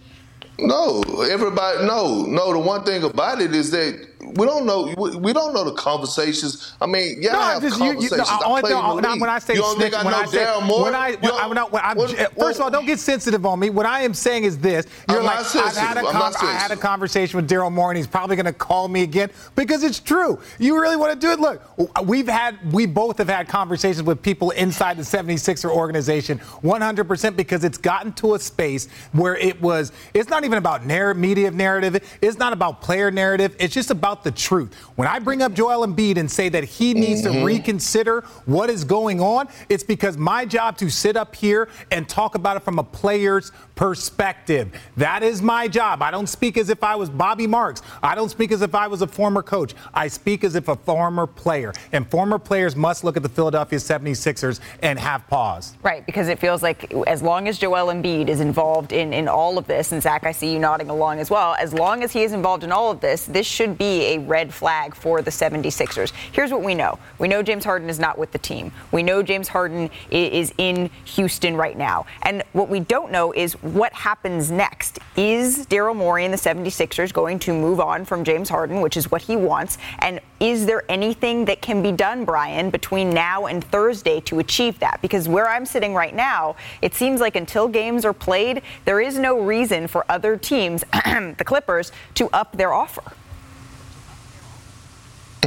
No, 0.62 1.02
everybody. 1.30 1.86
No, 1.86 2.24
no. 2.26 2.54
The 2.54 2.60
one 2.60 2.84
thing 2.84 3.04
about 3.04 3.42
it 3.42 3.54
is 3.56 3.72
that 3.72 4.08
we 4.22 4.46
don't 4.46 4.66
know. 4.66 4.94
We, 4.98 5.32
don't 5.34 5.54
know 5.54 5.64
the 5.64 5.74
conversations. 5.74 6.74
I 6.82 6.86
mean, 6.88 7.22
yeah, 7.22 7.32
No, 7.34 7.40
I 7.40 7.52
have 7.54 7.62
just- 7.62 7.78
you- 7.80 7.86
you- 7.86 7.92
conversations. 8.10 8.18
no, 8.18 8.24
I- 8.48 8.58
I 8.58 8.62
thing- 8.62 8.72
in 9.16 9.20
when 9.22 9.30
I- 9.30 9.34
I 9.36 9.40
say 9.40 9.54
you 9.54 9.62
don't 9.62 9.76
snitch, 9.78 9.92
think 9.92 10.02
I 10.02 10.04
when 10.06 10.14
know 10.14 10.20
I 10.20 10.26
say, 10.26 10.38
Daryl 10.40 10.84
when 10.84 10.96
I, 10.96 11.12
when, 11.14 11.32
I'm 11.34 11.50
when 11.72 11.82
I'm, 11.84 11.98
what- 11.98 12.10
first 12.38 12.60
of 12.60 12.66
all, 12.66 12.72
don't 12.72 12.86
get 12.86 13.00
sensitive 13.00 13.46
on 13.46 13.60
me. 13.60 13.70
What 13.70 13.86
I 13.86 14.02
am 14.02 14.14
saying 14.14 14.44
is 14.44 14.58
this: 14.58 14.86
You're 15.08 15.20
I'm 15.20 15.26
like, 15.26 15.40
I've 15.56 15.76
had 15.78 15.98
a 15.98 16.02
not 16.04 16.36
I 16.44 16.52
had 16.52 16.72
a 16.72 16.76
conversation 16.76 17.38
with 17.38 17.50
Daryl 17.50 17.72
Moore, 17.72 17.92
and 17.92 17.98
he's 17.98 18.08
probably 18.08 18.36
going 18.36 18.46
to 18.46 18.54
call 18.54 18.88
me 18.90 19.04
again 19.04 19.30
because 19.56 19.84
it's 19.84 20.00
true. 20.00 20.40
You 20.58 20.80
really 20.82 20.96
want 20.98 21.14
to 21.14 21.20
do 21.20 21.32
it? 21.32 21.40
Look, 21.40 21.62
we've 22.06 22.28
had, 22.28 22.74
we 22.74 22.86
both 22.86 23.18
have 23.20 23.30
had 23.30 23.48
conversations 23.48 24.04
with 24.04 24.22
people 24.22 24.52
inside 24.52 24.98
the 24.98 25.04
76er 25.04 25.70
organization, 25.70 26.40
100% 26.64 27.36
because 27.36 27.64
it's 27.64 27.78
gotten 27.78 28.12
to 28.14 28.34
a 28.34 28.40
space 28.40 28.88
where 29.14 29.38
it 29.38 29.62
was. 29.62 29.92
It's 30.14 30.30
not 30.30 30.44
even 30.44 30.58
about 30.58 30.86
narr- 30.86 31.14
media 31.14 31.52
narrative. 31.52 32.02
It's 32.22 32.38
not 32.38 32.52
about 32.54 32.82
player 32.82 33.12
narrative. 33.12 33.56
It's 33.60 33.74
just 33.74 33.92
about 33.92 34.09
the 34.24 34.32
truth. 34.32 34.74
When 34.96 35.08
I 35.08 35.20
bring 35.20 35.42
up 35.42 35.54
Joel 35.54 35.88
Embiid 35.88 36.18
and 36.18 36.30
say 36.30 36.50
that 36.50 36.64
he 36.64 36.94
needs 36.94 37.22
to 37.24 37.30
mm-hmm. 37.30 37.44
reconsider 37.44 38.22
what 38.46 38.70
is 38.70 38.84
going 38.84 39.22
on, 39.22 39.48
it's 39.70 39.84
because 39.84 40.18
my 40.18 40.46
job 40.46 40.78
to 40.78 40.90
sit 40.90 41.16
up 41.16 41.36
here 41.36 41.70
and 41.92 42.08
talk 42.08 42.36
about 42.36 42.58
it 42.58 42.62
from 42.62 42.80
a 42.80 42.84
player's 42.84 43.52
perspective. 43.80 44.74
That 44.98 45.24
is 45.24 45.42
my 45.42 45.70
job. 45.70 46.02
I 46.02 46.12
don't 46.12 46.28
speak 46.28 46.58
as 46.58 46.70
if 46.70 46.84
I 46.84 46.98
was 46.98 47.10
Bobby 47.10 47.48
Marks. 47.48 47.82
I 48.04 48.14
don't 48.14 48.28
speak 48.28 48.52
as 48.52 48.62
if 48.62 48.76
I 48.76 48.88
was 48.88 49.02
a 49.02 49.08
former 49.08 49.42
coach. 49.42 49.74
I 49.94 50.10
speak 50.10 50.44
as 50.44 50.56
if 50.56 50.68
a 50.68 50.76
former 50.76 51.26
player. 51.26 51.72
And 51.94 52.06
former 52.06 52.40
players 52.40 52.76
must 52.76 53.06
look 53.06 53.16
at 53.16 53.24
the 53.24 53.30
Philadelphia 53.30 53.80
76ers 53.80 54.60
and 54.82 55.00
have 55.00 55.26
pause. 55.30 55.78
Right, 55.82 56.06
because 56.06 56.28
it 56.28 56.40
feels 56.40 56.62
like 56.62 56.94
as 57.08 57.22
long 57.22 57.48
as 57.48 57.58
Joel 57.58 57.88
Embiid 57.88 58.28
is 58.28 58.42
involved 58.42 58.92
in, 58.92 59.14
in 59.14 59.30
all 59.30 59.58
of 59.58 59.66
this, 59.66 59.94
and 59.94 60.04
Zach, 60.04 60.26
I 60.26 60.34
see 60.34 60.52
you 60.52 60.60
nodding 60.60 60.90
along 60.90 61.20
as 61.20 61.30
well, 61.30 61.56
as 61.58 61.74
long 61.74 62.04
as 62.04 62.12
he 62.12 62.24
is 62.24 62.34
involved 62.34 62.66
in 62.66 62.74
all 62.74 62.92
of 62.92 63.00
this, 63.00 63.28
this 63.28 63.48
should 63.48 63.78
be 63.78 64.08
a 64.08 64.18
red 64.18 64.54
flag 64.54 64.94
for 64.94 65.22
the 65.22 65.32
76ers. 65.32 66.12
Here's 66.34 66.52
what 66.52 66.64
we 66.64 66.76
know 66.76 67.00
we 67.18 67.30
know 67.30 67.42
James 67.42 67.64
Harden 67.64 67.90
is 67.90 67.98
not 67.98 68.18
with 68.18 68.34
the 68.34 68.40
team, 68.40 68.74
we 68.92 69.04
know 69.04 69.24
James 69.24 69.48
Harden 69.48 69.90
is 70.12 70.54
in 70.58 70.90
Houston 71.06 71.56
right 71.56 71.78
now. 71.78 72.06
And 72.24 72.44
what 72.52 72.68
we 72.68 72.82
don't 72.82 73.10
know 73.10 73.32
is 73.32 73.56
what 73.74 73.94
happens 73.94 74.52
next. 74.52 75.00
Is 75.16 75.66
Daryl 75.68 75.96
Morey 75.96 76.26
and 76.26 76.34
the 76.34 76.38
76ers 76.38 77.14
going 77.14 77.40
to 77.40 77.54
move 77.54 77.80
on 77.80 78.06
from 78.06 78.24
James 78.24 78.50
Harden, 78.50 78.82
which 78.82 78.98
is 78.98 79.12
what 79.12 79.22
he 79.22 79.36
wants? 79.36 79.78
And 80.00 80.20
is 80.40 80.66
there 80.66 80.84
anything 80.90 81.46
that 81.46 81.62
can 81.62 81.82
be 81.82 81.92
done, 81.92 82.26
Brian, 82.26 82.70
between 82.70 83.10
now 83.10 83.46
and 83.48 83.64
Thursday 83.64 84.20
to 84.22 84.40
achieve 84.40 84.80
that? 84.80 85.02
Because 85.02 85.28
where 85.28 85.50
I'm 85.50 85.66
sitting 85.66 85.94
right 85.94 86.16
now, 86.16 86.56
it 86.82 86.94
seems 86.94 87.20
like 87.20 87.36
until 87.36 87.68
games 87.68 88.06
are 88.06 88.14
played, 88.14 88.62
there 88.86 89.02
is 89.02 89.18
no 89.18 89.40
reason 89.42 89.88
for 89.88 90.06
other 90.10 90.38
teams, 90.38 90.84
the 90.94 91.44
Clippers, 91.46 91.92
to 92.16 92.30
up 92.30 92.56
their 92.56 92.74
offer. 92.74 93.04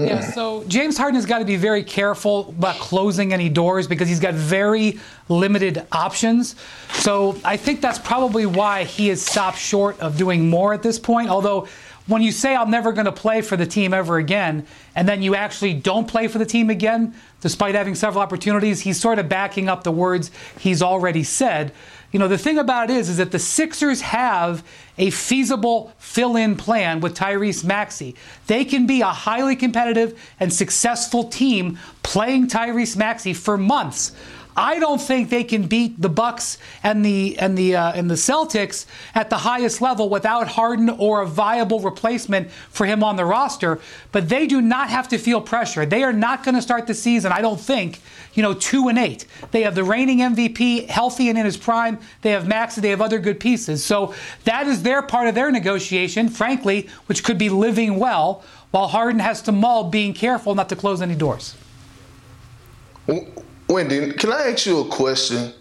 Yeah, 0.01 0.21
so 0.21 0.65
James 0.69 0.97
Harden 0.97 1.17
has 1.17 1.27
got 1.27 1.41
to 1.41 1.45
be 1.45 1.57
very 1.57 1.83
careful 1.85 2.49
about 2.49 2.77
closing 2.77 3.33
any 3.33 3.51
doors 3.51 3.87
because 3.87 4.09
he's 4.09 4.21
got 4.21 4.33
very 4.33 4.99
limited 5.29 5.87
options. 5.93 6.57
So 6.95 7.37
I 7.45 7.59
think 7.59 7.83
that's 7.83 7.99
probably 7.99 8.47
why 8.47 8.85
he 8.85 9.09
has 9.09 9.21
stopped 9.21 9.59
short 9.59 10.01
of 10.01 10.17
doing 10.17 10.49
more 10.49 10.73
at 10.73 10.83
this 10.83 10.99
point. 10.99 11.29
Although, 11.29 11.69
when 12.07 12.23
you 12.23 12.33
say 12.33 12.57
I'm 12.57 12.71
never 12.71 12.93
going 12.93 13.05
to 13.05 13.13
play 13.13 13.43
for 13.43 13.57
the 13.57 13.67
team 13.67 13.93
ever 13.93 14.17
again, 14.17 14.67
and 14.97 15.07
then 15.07 15.23
you 15.23 15.35
actually 15.35 15.75
don't 15.75 16.09
play 16.09 16.27
for 16.27 16.39
the 16.39 16.47
team 16.47 16.71
again, 16.71 17.15
despite 17.43 17.75
having 17.75 17.95
several 17.95 18.23
opportunities, 18.23 18.81
he's 18.81 18.99
sort 18.99 19.19
of 19.19 19.29
backing 19.29 19.69
up 19.69 19.85
the 19.85 19.93
words 19.93 20.31
he's 20.59 20.81
already 20.81 21.23
said 21.23 21.73
you 22.13 22.19
know, 22.19 22.29
the 22.29 22.39
thing 22.39 22.59
about 22.59 22.91
it 22.91 22.97
is, 22.97 23.09
is 23.09 23.17
that 23.17 23.33
the 23.33 23.39
Sixers 23.39 24.03
have 24.03 24.63
a 24.99 25.09
feasible 25.09 25.93
fill-in 25.97 26.57
plan 26.57 27.01
with 27.01 27.17
Tyrese 27.17 27.65
Maxey. 27.65 28.15
They 28.47 28.67
can 28.67 28.87
be 28.87 29.01
a 29.01 29.07
highly 29.07 29.57
competitive 29.57 30.21
and 30.39 30.53
successful 30.53 31.25
team 31.25 31.79
playing 32.03 32.49
Tyrese 32.49 32.99
Maxey 32.99 33.33
for 33.33 33.57
months. 33.57 34.13
I 34.56 34.78
don't 34.78 35.00
think 35.00 35.30
they 35.30 35.44
can 35.44 35.66
beat 35.66 36.00
the 36.00 36.09
Bucks 36.09 36.59
and 36.82 37.04
the 37.04 37.38
and 37.38 37.56
the 37.56 37.76
uh, 37.76 37.92
and 37.92 38.11
the 38.11 38.14
Celtics 38.14 38.87
at 39.14 39.30
the 39.30 39.38
highest 39.38 39.80
level 39.80 40.09
without 40.09 40.49
Harden 40.49 40.90
or 40.90 41.23
a 41.23 41.26
viable 41.26 41.80
replacement 41.80 42.50
for 42.50 42.87
him 42.87 43.02
on 43.02 43.16
the 43.16 43.25
roster. 43.25 43.80
But 44.11 44.28
they 44.28 44.47
do 44.47 44.61
not 44.61 44.90
have 44.90 45.09
to 45.09 45.18
feel 45.18 45.40
pressure. 45.40 45.87
They 45.87 46.02
are 46.02 46.12
not 46.12 46.44
going 46.44 46.54
to 46.54 46.62
start 46.62 46.87
the 46.87 46.94
season. 46.94 47.32
I 47.32 47.40
don't 47.40 47.61
think 47.61 48.00
you 48.35 48.42
know 48.42 48.52
two 48.52 48.88
and 48.88 48.99
eight. 48.99 49.26
They 49.52 49.62
have 49.62 49.75
the 49.75 49.85
reigning 49.85 50.18
MVP 50.18 50.88
healthy 50.88 51.30
and 51.30 51.38
in 51.38 51.47
his 51.47 51.56
prime. 51.56 51.99
They 52.21 52.32
have 52.32 52.47
Max. 52.47 52.76
They 52.76 52.90
have 52.90 53.00
other 53.00 53.18
good 53.18 53.40
pieces. 53.40 53.82
So 53.82 54.14
that 54.44 54.66
is 54.66 54.82
their 54.82 55.02
part 55.02 55.28
of 55.28 55.35
their 55.35 55.50
negotiation, 55.50 56.28
frankly, 56.28 56.88
which 57.06 57.25
could 57.25 57.38
be 57.38 57.49
living 57.49 57.99
well, 57.99 58.42
while 58.71 58.88
Harden 58.88 59.21
has 59.21 59.40
to 59.42 59.52
mull 59.52 59.85
being 59.85 60.12
careful 60.12 60.54
not 60.54 60.68
to 60.68 60.76
close 60.76 61.00
any 61.00 61.14
doors. 61.14 61.56
Windy, 63.73 64.12
can 64.12 64.33
I 64.33 64.50
ask 64.50 64.67
you 64.67 64.81
a 64.81 64.88
question? 64.88 65.52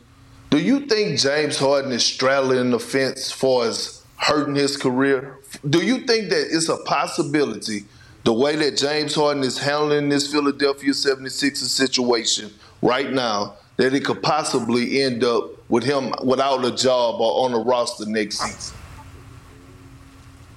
Do 0.50 0.60
you 0.60 0.82
think 0.82 1.18
James 1.18 1.58
Harden 1.58 1.94
is 1.94 2.04
straddling 2.04 2.72
the 2.72 2.80
fence 2.80 3.32
far 3.32 3.68
as 3.68 4.04
hurting 4.18 4.56
his 4.56 4.76
career? 4.76 5.38
Do 5.70 5.82
you 5.82 6.00
think 6.00 6.30
that 6.30 6.48
it's 6.52 6.68
a 6.68 6.78
possibility 6.84 7.86
the 8.26 8.34
way 8.34 8.58
that 8.58 8.76
James 8.76 9.16
Harden 9.16 9.44
is 9.44 9.58
handling 9.58 10.10
this 10.10 10.30
Philadelphia 10.30 10.92
76ers 10.92 11.56
situation 11.56 12.52
right 12.82 13.12
now 13.12 13.54
that 13.78 13.94
it 13.94 14.04
could 14.04 14.22
possibly 14.22 15.02
end 15.02 15.24
up 15.24 15.52
with 15.70 15.86
him 15.86 16.14
without 16.24 16.66
a 16.66 16.76
job 16.76 17.22
or 17.22 17.46
on 17.46 17.54
the 17.54 17.60
roster 17.60 18.06
next 18.06 18.40
season? 18.40 18.78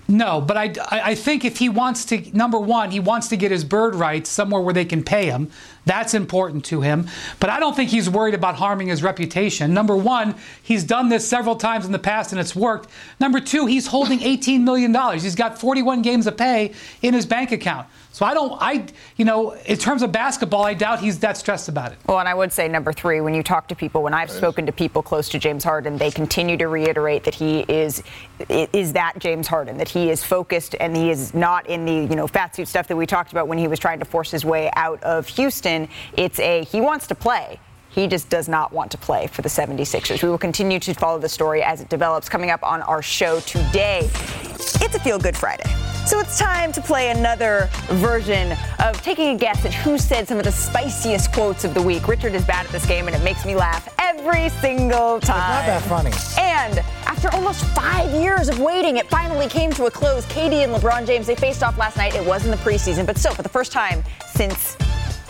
No, 0.06 0.40
but 0.40 0.56
I, 0.56 0.73
I 0.90 1.14
think 1.14 1.44
if 1.44 1.58
he 1.58 1.68
wants 1.68 2.04
to, 2.06 2.37
number 2.37 2.58
one, 2.58 2.90
he 2.90 3.00
wants 3.00 3.28
to 3.28 3.37
get 3.37 3.50
his 3.50 3.64
bird 3.64 3.94
rights 3.94 4.28
somewhere 4.28 4.61
where 4.61 4.75
they 4.75 4.84
can 4.84 5.02
pay 5.02 5.26
him. 5.26 5.50
That's 5.86 6.14
important 6.14 6.64
to 6.66 6.80
him. 6.80 7.08
But 7.40 7.50
I 7.50 7.60
don't 7.60 7.76
think 7.76 7.90
he's 7.90 8.08
worried 8.08 8.34
about 8.34 8.54
harming 8.54 8.88
his 8.88 9.02
reputation. 9.02 9.74
Number 9.74 9.96
one, 9.96 10.34
he's 10.62 10.84
done 10.84 11.08
this 11.08 11.26
several 11.26 11.56
times 11.56 11.84
in 11.84 11.92
the 11.92 11.98
past 11.98 12.32
and 12.32 12.40
it's 12.40 12.56
worked. 12.56 12.88
Number 13.20 13.40
two, 13.40 13.66
he's 13.66 13.86
holding 13.86 14.20
$18 14.20 14.60
million. 14.60 14.94
He's 15.18 15.34
got 15.34 15.58
41 15.58 16.02
games 16.02 16.26
of 16.26 16.36
pay 16.36 16.72
in 17.02 17.14
his 17.14 17.26
bank 17.26 17.52
account. 17.52 17.86
So 18.14 18.24
I 18.24 18.32
don't, 18.32 18.52
I, 18.62 18.86
you 19.16 19.24
know, 19.24 19.54
in 19.66 19.76
terms 19.76 20.02
of 20.02 20.12
basketball, 20.12 20.64
I 20.64 20.74
doubt 20.74 21.00
he's 21.00 21.18
that 21.18 21.36
stressed 21.36 21.68
about 21.68 21.90
it. 21.90 21.98
Well, 22.06 22.20
and 22.20 22.28
I 22.28 22.34
would 22.34 22.52
say 22.52 22.68
number 22.68 22.92
three, 22.92 23.20
when 23.20 23.34
you 23.34 23.42
talk 23.42 23.66
to 23.66 23.74
people, 23.74 24.04
when 24.04 24.14
I've 24.14 24.30
spoken 24.30 24.66
to 24.66 24.72
people 24.72 25.02
close 25.02 25.28
to 25.30 25.38
James 25.40 25.64
Harden, 25.64 25.98
they 25.98 26.12
continue 26.12 26.56
to 26.58 26.68
reiterate 26.68 27.24
that 27.24 27.34
he 27.34 27.62
is 27.62 28.04
is 28.48 28.92
that 28.92 29.14
James 29.18 29.48
Harden, 29.48 29.78
that 29.78 29.88
he 29.88 30.10
is 30.10 30.22
focused 30.22 30.76
and 30.78 30.96
he 30.96 31.10
is 31.10 31.34
not 31.34 31.66
in 31.66 31.84
the 31.84 31.92
you 32.08 32.14
know 32.14 32.28
fat 32.28 32.54
suit 32.54 32.68
stuff 32.68 32.86
that 32.86 32.96
we 32.96 33.04
talked 33.04 33.32
about 33.32 33.48
when 33.48 33.58
he 33.58 33.66
was 33.66 33.80
trying 33.80 33.98
to 33.98 34.04
force 34.04 34.30
his 34.30 34.44
way 34.44 34.70
out 34.76 35.02
of 35.02 35.26
Houston. 35.26 35.74
It's 36.16 36.38
a 36.38 36.64
he 36.64 36.81
wants 36.81 37.07
to 37.09 37.14
play. 37.14 37.59
He 37.90 38.09
just 38.09 38.28
does 38.28 38.49
not 38.49 38.73
want 38.73 38.90
to 38.90 38.99
play 38.99 39.28
for 39.28 39.43
the 39.43 39.49
76ers. 39.49 40.21
We 40.21 40.28
will 40.28 40.38
continue 40.38 40.81
to 40.81 40.95
follow 40.95 41.21
the 41.21 41.28
story 41.28 41.62
as 41.62 41.81
it 41.81 41.88
develops. 41.88 42.28
Coming 42.28 42.50
up 42.50 42.62
on 42.64 42.83
our 42.83 43.02
show 43.02 43.38
today, 43.40 44.11
it's 44.54 44.97
a 44.97 44.99
Feel 44.99 45.19
Good 45.19 45.37
Friday. 45.37 45.71
So 46.04 46.19
it's 46.19 46.38
time 46.38 46.71
to 46.73 46.83
play 46.83 47.11
another 47.11 47.71
version 47.93 48.57
of 48.78 49.00
taking 49.00 49.37
a 49.37 49.38
guess 49.38 49.64
at 49.64 49.73
who 49.73 49.97
said 49.97 50.28
some 50.28 50.38
of 50.38 50.45
the 50.45 50.52
spiciest 50.52 51.33
quotes 51.33 51.64
of 51.64 51.73
the 51.73 51.81
week. 51.81 52.09
Richard 52.09 52.35
is 52.35 52.45
bad 52.45 52.66
at 52.66 52.73
this 52.73 52.85
game, 52.85 53.07
and 53.07 53.16
it 53.16 53.23
makes 53.23 53.47
me 53.47 53.54
laugh 53.54 53.88
every 53.99 54.50
single 54.61 55.21
time. 55.21 55.21
It's 55.21 55.28
not 55.28 55.66
that 55.66 55.83
funny. 55.83 56.11
And 56.38 56.78
after 57.07 57.31
almost 57.35 57.64
five 57.76 58.12
years 58.12 58.49
of 58.49 58.59
waiting, 58.59 58.99
it 58.99 59.09
finally 59.09 59.49
came 59.49 59.71
to 59.73 59.87
a 59.87 59.90
close. 59.90 60.26
KD 60.26 60.64
and 60.64 60.75
LeBron 60.75 61.07
James, 61.07 61.26
they 61.26 61.37
faced 61.37 61.62
off 61.62 61.78
last 61.78 61.97
night. 61.97 62.14
It 62.14 62.26
was 62.26 62.45
in 62.45 62.50
the 62.50 62.59
preseason, 62.59 63.07
but 63.07 63.16
still, 63.16 63.33
for 63.35 63.43
the 63.43 63.49
first 63.49 63.73
time 63.73 64.04
since 64.35 64.76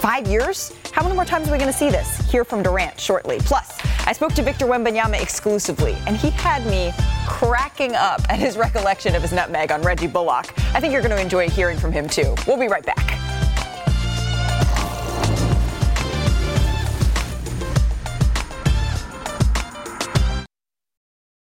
five 0.04 0.26
years? 0.26 0.70
How 0.92 1.02
many 1.02 1.14
more 1.14 1.24
times 1.24 1.48
are 1.48 1.52
we 1.52 1.56
going 1.56 1.72
to 1.72 1.78
see 1.78 1.88
this? 1.88 2.18
Hear 2.30 2.44
from 2.44 2.62
Durant 2.62 3.00
shortly. 3.00 3.38
Plus, 3.38 3.78
I 4.06 4.12
spoke 4.12 4.34
to 4.34 4.42
Victor 4.42 4.66
Wembanyama 4.66 5.18
exclusively, 5.18 5.96
and 6.06 6.14
he 6.14 6.28
had 6.28 6.66
me 6.66 6.92
cracking 7.26 7.94
up 7.94 8.20
at 8.28 8.38
his 8.38 8.58
recollection 8.58 9.14
of 9.14 9.22
his 9.22 9.32
nutmeg 9.32 9.72
on 9.72 9.80
Reggie 9.80 10.06
Bullock. 10.06 10.52
I 10.74 10.80
think 10.80 10.92
you're 10.92 11.00
going 11.00 11.16
to 11.16 11.22
enjoy 11.22 11.48
hearing 11.48 11.78
from 11.78 11.90
him 11.90 12.06
too. 12.06 12.34
We'll 12.46 12.58
be 12.58 12.68
right 12.68 12.84
back. 12.84 13.18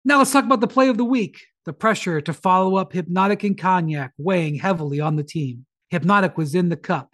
Now 0.04 0.18
let's 0.18 0.30
talk 0.30 0.44
about 0.44 0.60
the 0.60 0.68
play 0.68 0.88
of 0.88 0.96
the 0.96 1.04
week. 1.04 1.44
The 1.64 1.72
pressure 1.72 2.20
to 2.20 2.32
follow 2.32 2.76
up 2.76 2.92
Hypnotic 2.92 3.42
and 3.42 3.58
Cognac 3.58 4.12
weighing 4.16 4.54
heavily 4.54 5.00
on 5.00 5.16
the 5.16 5.24
team. 5.24 5.66
Hypnotic 5.90 6.38
was 6.38 6.54
in 6.54 6.68
the 6.68 6.76
cup 6.76 7.13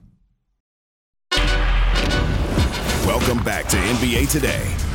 Welcome 3.11 3.43
back 3.43 3.67
to 3.67 3.75
NBA 3.75 4.29
Today. 4.31 4.90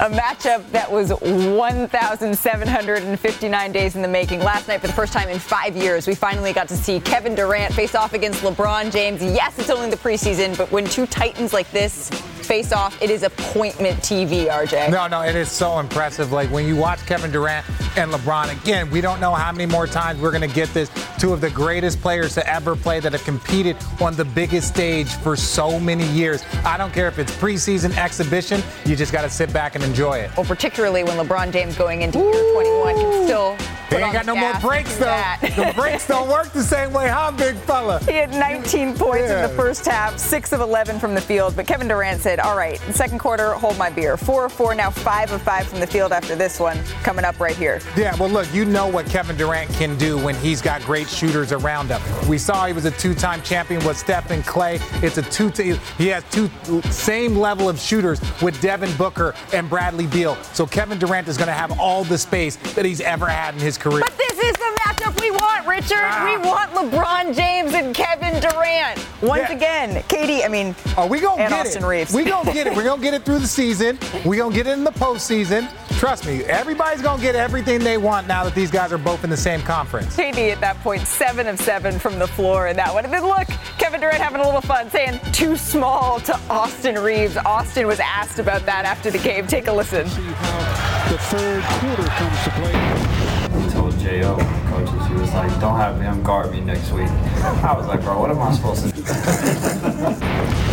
A 0.00 0.08
matchup 0.08 0.68
that 0.70 0.90
was 0.90 1.10
1,759 1.10 3.72
days 3.72 3.94
in 3.96 4.00
the 4.00 4.08
making. 4.08 4.40
Last 4.40 4.66
night, 4.66 4.80
for 4.80 4.86
the 4.86 4.94
first 4.94 5.12
time 5.12 5.28
in 5.28 5.38
five 5.38 5.76
years, 5.76 6.06
we 6.06 6.14
finally 6.14 6.54
got 6.54 6.68
to 6.68 6.76
see 6.76 7.00
Kevin 7.00 7.34
Durant 7.34 7.74
face 7.74 7.94
off 7.94 8.14
against 8.14 8.42
LeBron 8.42 8.90
James. 8.90 9.22
Yes, 9.22 9.58
it's 9.58 9.68
only 9.68 9.90
the 9.90 9.98
preseason, 9.98 10.56
but 10.56 10.72
when 10.72 10.86
two 10.86 11.06
Titans 11.06 11.52
like 11.52 11.70
this 11.70 12.08
face 12.40 12.72
off, 12.72 13.00
it 13.00 13.10
is 13.10 13.22
appointment 13.22 13.96
TV, 14.00 14.48
RJ. 14.48 14.90
No, 14.90 15.06
no, 15.06 15.22
it 15.22 15.36
is 15.36 15.50
so 15.50 15.78
impressive. 15.78 16.32
Like 16.32 16.50
when 16.50 16.66
you 16.66 16.74
watch 16.74 16.98
Kevin 17.06 17.30
Durant 17.30 17.64
and 17.96 18.10
LeBron, 18.10 18.50
again, 18.60 18.90
we 18.90 19.00
don't 19.00 19.20
know 19.20 19.32
how 19.32 19.52
many 19.52 19.66
more 19.66 19.86
times 19.86 20.20
we're 20.20 20.32
going 20.32 20.48
to 20.48 20.54
get 20.54 20.68
this. 20.74 20.90
Two 21.18 21.32
of 21.32 21.40
the 21.40 21.50
greatest 21.50 22.00
players 22.00 22.34
to 22.34 22.52
ever 22.52 22.74
play 22.74 22.98
that 23.00 23.12
have 23.12 23.22
competed 23.24 23.76
on 24.00 24.16
the 24.16 24.24
biggest 24.24 24.66
stage 24.66 25.08
for 25.08 25.36
so 25.36 25.78
many 25.78 26.06
years. 26.08 26.42
I 26.64 26.76
don't 26.76 26.92
care 26.92 27.06
if 27.06 27.20
it's 27.20 27.30
preseason 27.36 27.96
exhibition, 27.96 28.62
you 28.84 28.96
just 28.96 29.12
got 29.12 29.22
to 29.22 29.30
sit 29.30 29.52
back 29.52 29.76
and 29.76 29.84
enjoy 29.90 30.18
it. 30.18 30.30
Well, 30.36 30.46
particularly 30.46 31.02
when 31.02 31.16
LeBron 31.16 31.52
James 31.52 31.76
going 31.76 32.02
into 32.02 32.18
year 32.18 32.52
21 32.54 32.94
can 32.94 33.24
still. 33.24 33.56
He 33.90 33.96
ain't 33.96 34.12
got 34.12 34.24
no 34.24 34.36
more 34.36 34.54
breaks 34.60 34.96
though. 34.96 35.10
The 35.40 35.72
breaks 35.74 36.06
don't 36.06 36.28
work 36.28 36.52
the 36.52 36.62
same 36.62 36.92
way, 36.92 37.08
huh, 37.08 37.32
big 37.32 37.56
fella? 37.56 37.98
He 38.04 38.12
had 38.12 38.30
19 38.30 38.94
points 38.94 39.28
yeah. 39.28 39.44
in 39.44 39.50
the 39.50 39.56
first 39.56 39.84
half, 39.84 40.16
six 40.16 40.52
of 40.52 40.60
11 40.60 41.00
from 41.00 41.14
the 41.14 41.20
field. 41.20 41.56
But 41.56 41.66
Kevin 41.66 41.88
Durant 41.88 42.20
said, 42.20 42.38
"All 42.38 42.56
right, 42.56 42.78
second 42.92 43.18
quarter, 43.18 43.52
hold 43.54 43.76
my 43.76 43.90
beer. 43.90 44.16
Four 44.16 44.46
of 44.46 44.52
four, 44.52 44.74
now 44.74 44.90
five 44.90 45.32
of 45.32 45.42
five 45.42 45.66
from 45.66 45.80
the 45.80 45.86
field 45.86 46.12
after 46.12 46.36
this 46.36 46.60
one. 46.60 46.78
Coming 47.02 47.24
up 47.24 47.40
right 47.40 47.56
here." 47.56 47.80
Yeah, 47.96 48.14
well, 48.16 48.30
look, 48.30 48.46
you 48.54 48.64
know 48.64 48.86
what 48.86 49.06
Kevin 49.06 49.36
Durant 49.36 49.70
can 49.70 49.98
do 49.98 50.16
when 50.18 50.36
he's 50.36 50.62
got 50.62 50.82
great 50.82 51.08
shooters 51.08 51.50
around 51.50 51.88
him. 51.88 52.00
We 52.28 52.38
saw 52.38 52.66
he 52.66 52.72
was 52.72 52.84
a 52.84 52.92
two-time 52.92 53.42
champion 53.42 53.84
with 53.84 53.98
Steph 53.98 54.30
and 54.30 54.44
Clay. 54.46 54.78
It's 55.02 55.18
a 55.18 55.22
two. 55.22 55.50
He 55.98 56.06
has 56.06 56.22
two 56.30 56.48
same 56.90 57.34
level 57.34 57.68
of 57.68 57.78
shooters 57.80 58.20
with 58.40 58.60
Devin 58.60 58.94
Booker 58.96 59.34
and 59.52 59.68
Bradley 59.80 60.06
Beal. 60.06 60.36
So 60.52 60.66
Kevin 60.66 60.98
Durant 60.98 61.26
is 61.26 61.38
going 61.38 61.46
to 61.46 61.54
have 61.54 61.80
all 61.80 62.04
the 62.04 62.18
space 62.18 62.56
that 62.74 62.84
he's 62.84 63.00
ever 63.00 63.26
had 63.26 63.54
in 63.54 63.60
his 63.60 63.78
career. 63.78 64.00
But 64.00 64.14
this 64.18 64.38
is 64.38 64.52
the 64.52 64.78
matchup 64.82 65.18
we 65.18 65.30
want, 65.30 65.66
Richard. 65.66 66.02
Ah. 66.02 66.26
We 66.26 66.46
want 66.46 66.70
LeBron 66.72 67.34
James 67.34 67.72
and 67.72 67.94
Kevin 67.94 68.38
Durant. 68.42 69.02
Once 69.22 69.48
yeah. 69.48 69.52
again, 69.52 70.02
KD, 70.02 70.44
I 70.44 70.48
mean, 70.48 70.76
are 70.98 71.08
we 71.08 71.18
gonna 71.18 71.48
get 71.48 71.52
Austin 71.52 71.82
it. 71.82 71.86
Reaves. 71.86 72.12
We 72.12 72.24
gonna 72.24 72.52
get 72.52 72.66
it. 72.66 72.76
We're 72.76 72.84
gonna 72.84 73.00
get 73.00 73.14
it 73.14 73.24
through 73.24 73.38
the 73.38 73.46
season. 73.46 73.98
We're 74.22 74.36
gonna 74.36 74.54
get 74.54 74.66
it 74.66 74.72
in 74.72 74.84
the 74.84 74.90
postseason. 74.90 75.72
Trust 76.00 76.24
me, 76.24 76.42
everybody's 76.44 77.02
gonna 77.02 77.20
get 77.20 77.36
everything 77.36 77.80
they 77.80 77.98
want 77.98 78.26
now 78.26 78.42
that 78.42 78.54
these 78.54 78.70
guys 78.70 78.90
are 78.90 78.96
both 78.96 79.22
in 79.22 79.28
the 79.28 79.36
same 79.36 79.60
conference. 79.60 80.16
KD 80.16 80.50
at 80.50 80.58
that 80.62 80.78
point, 80.78 81.06
seven 81.06 81.46
of 81.46 81.60
seven 81.60 81.98
from 81.98 82.18
the 82.18 82.26
floor 82.26 82.68
in 82.68 82.76
that 82.76 82.94
one. 82.94 83.04
And 83.04 83.12
then 83.12 83.22
look, 83.22 83.46
Kevin 83.76 84.00
Durant 84.00 84.16
having 84.16 84.40
a 84.40 84.44
little 84.46 84.62
fun, 84.62 84.90
saying 84.90 85.20
too 85.32 85.58
small 85.58 86.18
to 86.20 86.40
Austin 86.48 86.94
Reaves. 86.94 87.36
Austin 87.36 87.86
was 87.86 88.00
asked 88.00 88.38
about 88.38 88.64
that 88.64 88.86
after 88.86 89.10
the 89.10 89.18
game. 89.18 89.46
Take 89.46 89.66
a 89.66 89.72
listen. 89.72 90.08
See 90.08 90.22
how 90.22 91.10
the 91.12 91.18
third 91.18 91.62
quarter 91.64 92.08
comes 92.08 92.44
to 92.44 92.50
play 92.52 93.70
told 93.70 93.98
Jo, 93.98 94.36
coaches, 94.70 95.06
he 95.06 95.14
was 95.14 95.30
like, 95.34 95.50
don't 95.60 95.76
have 95.76 96.00
him 96.00 96.22
guard 96.22 96.50
me 96.50 96.62
next 96.62 96.92
week. 96.92 97.10
I 97.10 97.74
was 97.76 97.86
like, 97.86 98.00
bro, 98.00 98.18
what 98.18 98.30
am 98.30 98.38
I 98.38 98.54
supposed 98.54 98.88
to 98.88 98.92
do? 98.92 100.66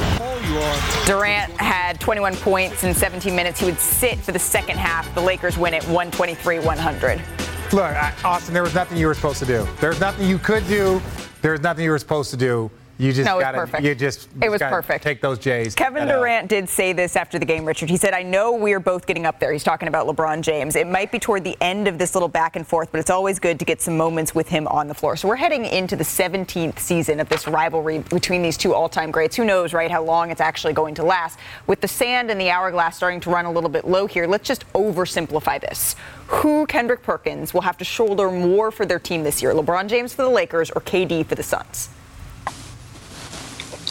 Durant 1.05 1.51
had 1.53 1.99
21 1.99 2.35
points 2.37 2.83
in 2.83 2.93
17 2.93 3.35
minutes. 3.35 3.59
He 3.59 3.65
would 3.65 3.79
sit 3.79 4.19
for 4.19 4.31
the 4.31 4.39
second 4.39 4.77
half. 4.77 5.13
The 5.15 5.21
Lakers 5.21 5.57
win 5.57 5.73
it 5.73 5.83
123 5.83 6.59
100. 6.59 7.21
Look, 7.73 8.25
Austin, 8.25 8.53
there 8.53 8.63
was 8.63 8.73
nothing 8.73 8.97
you 8.97 9.07
were 9.07 9.13
supposed 9.13 9.39
to 9.39 9.45
do. 9.45 9.67
There's 9.81 9.99
nothing 9.99 10.27
you 10.27 10.37
could 10.37 10.67
do. 10.67 11.01
There's 11.41 11.61
nothing 11.61 11.83
you 11.83 11.91
were 11.91 11.99
supposed 11.99 12.31
to 12.31 12.37
do. 12.37 12.71
You 12.99 13.13
just 13.13 13.27
no, 13.27 13.39
got 13.39 13.51
to. 13.51 13.83
You 13.83 13.93
just 13.93 14.27
it 14.41 14.49
was 14.49 14.59
perfect. 14.59 15.03
Take 15.03 15.21
those 15.21 15.37
J's. 15.37 15.75
Kevin 15.75 16.07
Durant 16.07 16.47
did 16.47 16.67
say 16.67 16.93
this 16.93 17.15
after 17.15 17.37
the 17.37 17.45
game, 17.45 17.63
Richard. 17.63 17.89
He 17.89 17.97
said, 17.97 18.13
"I 18.13 18.23
know 18.23 18.53
we're 18.53 18.79
both 18.79 19.05
getting 19.05 19.27
up 19.27 19.39
there." 19.39 19.51
He's 19.51 19.63
talking 19.63 19.87
about 19.87 20.07
LeBron 20.07 20.41
James. 20.41 20.75
It 20.75 20.87
might 20.87 21.11
be 21.11 21.19
toward 21.19 21.43
the 21.43 21.55
end 21.61 21.87
of 21.87 21.99
this 21.99 22.15
little 22.15 22.27
back 22.27 22.55
and 22.55 22.65
forth, 22.65 22.91
but 22.91 22.99
it's 22.99 23.11
always 23.11 23.37
good 23.37 23.59
to 23.59 23.65
get 23.65 23.81
some 23.81 23.97
moments 23.97 24.33
with 24.33 24.49
him 24.49 24.67
on 24.67 24.87
the 24.87 24.95
floor. 24.95 25.15
So 25.15 25.27
we're 25.27 25.35
heading 25.35 25.65
into 25.65 25.95
the 25.95 26.03
17th 26.03 26.79
season 26.79 27.19
of 27.19 27.29
this 27.29 27.47
rivalry 27.47 27.99
between 27.99 28.41
these 28.41 28.57
two 28.57 28.73
all-time 28.73 29.11
greats. 29.11 29.35
Who 29.35 29.45
knows, 29.45 29.73
right? 29.73 29.91
How 29.91 30.03
long 30.03 30.31
it's 30.31 30.41
actually 30.41 30.73
going 30.73 30.95
to 30.95 31.03
last? 31.03 31.37
With 31.67 31.81
the 31.81 31.87
sand 31.87 32.31
and 32.31 32.41
the 32.41 32.49
hourglass 32.49 32.97
starting 32.97 33.19
to 33.21 33.29
run 33.29 33.45
a 33.45 33.51
little 33.51 33.69
bit 33.69 33.85
low 33.85 34.07
here, 34.07 34.25
let's 34.25 34.47
just 34.47 34.65
oversimplify 34.73 35.61
this. 35.61 35.95
Who 36.27 36.65
Kendrick 36.65 37.03
Perkins 37.03 37.53
will 37.53 37.61
have 37.61 37.77
to 37.77 37.85
shoulder 37.85 38.31
more 38.31 38.71
for 38.71 38.87
their 38.87 38.99
team 38.99 39.23
this 39.23 39.43
year? 39.43 39.53
LeBron 39.53 39.87
James 39.87 40.15
for 40.15 40.23
the 40.23 40.29
Lakers 40.29 40.71
or 40.71 40.81
KD 40.81 41.25
for 41.27 41.35
the 41.35 41.43
Suns? 41.43 41.89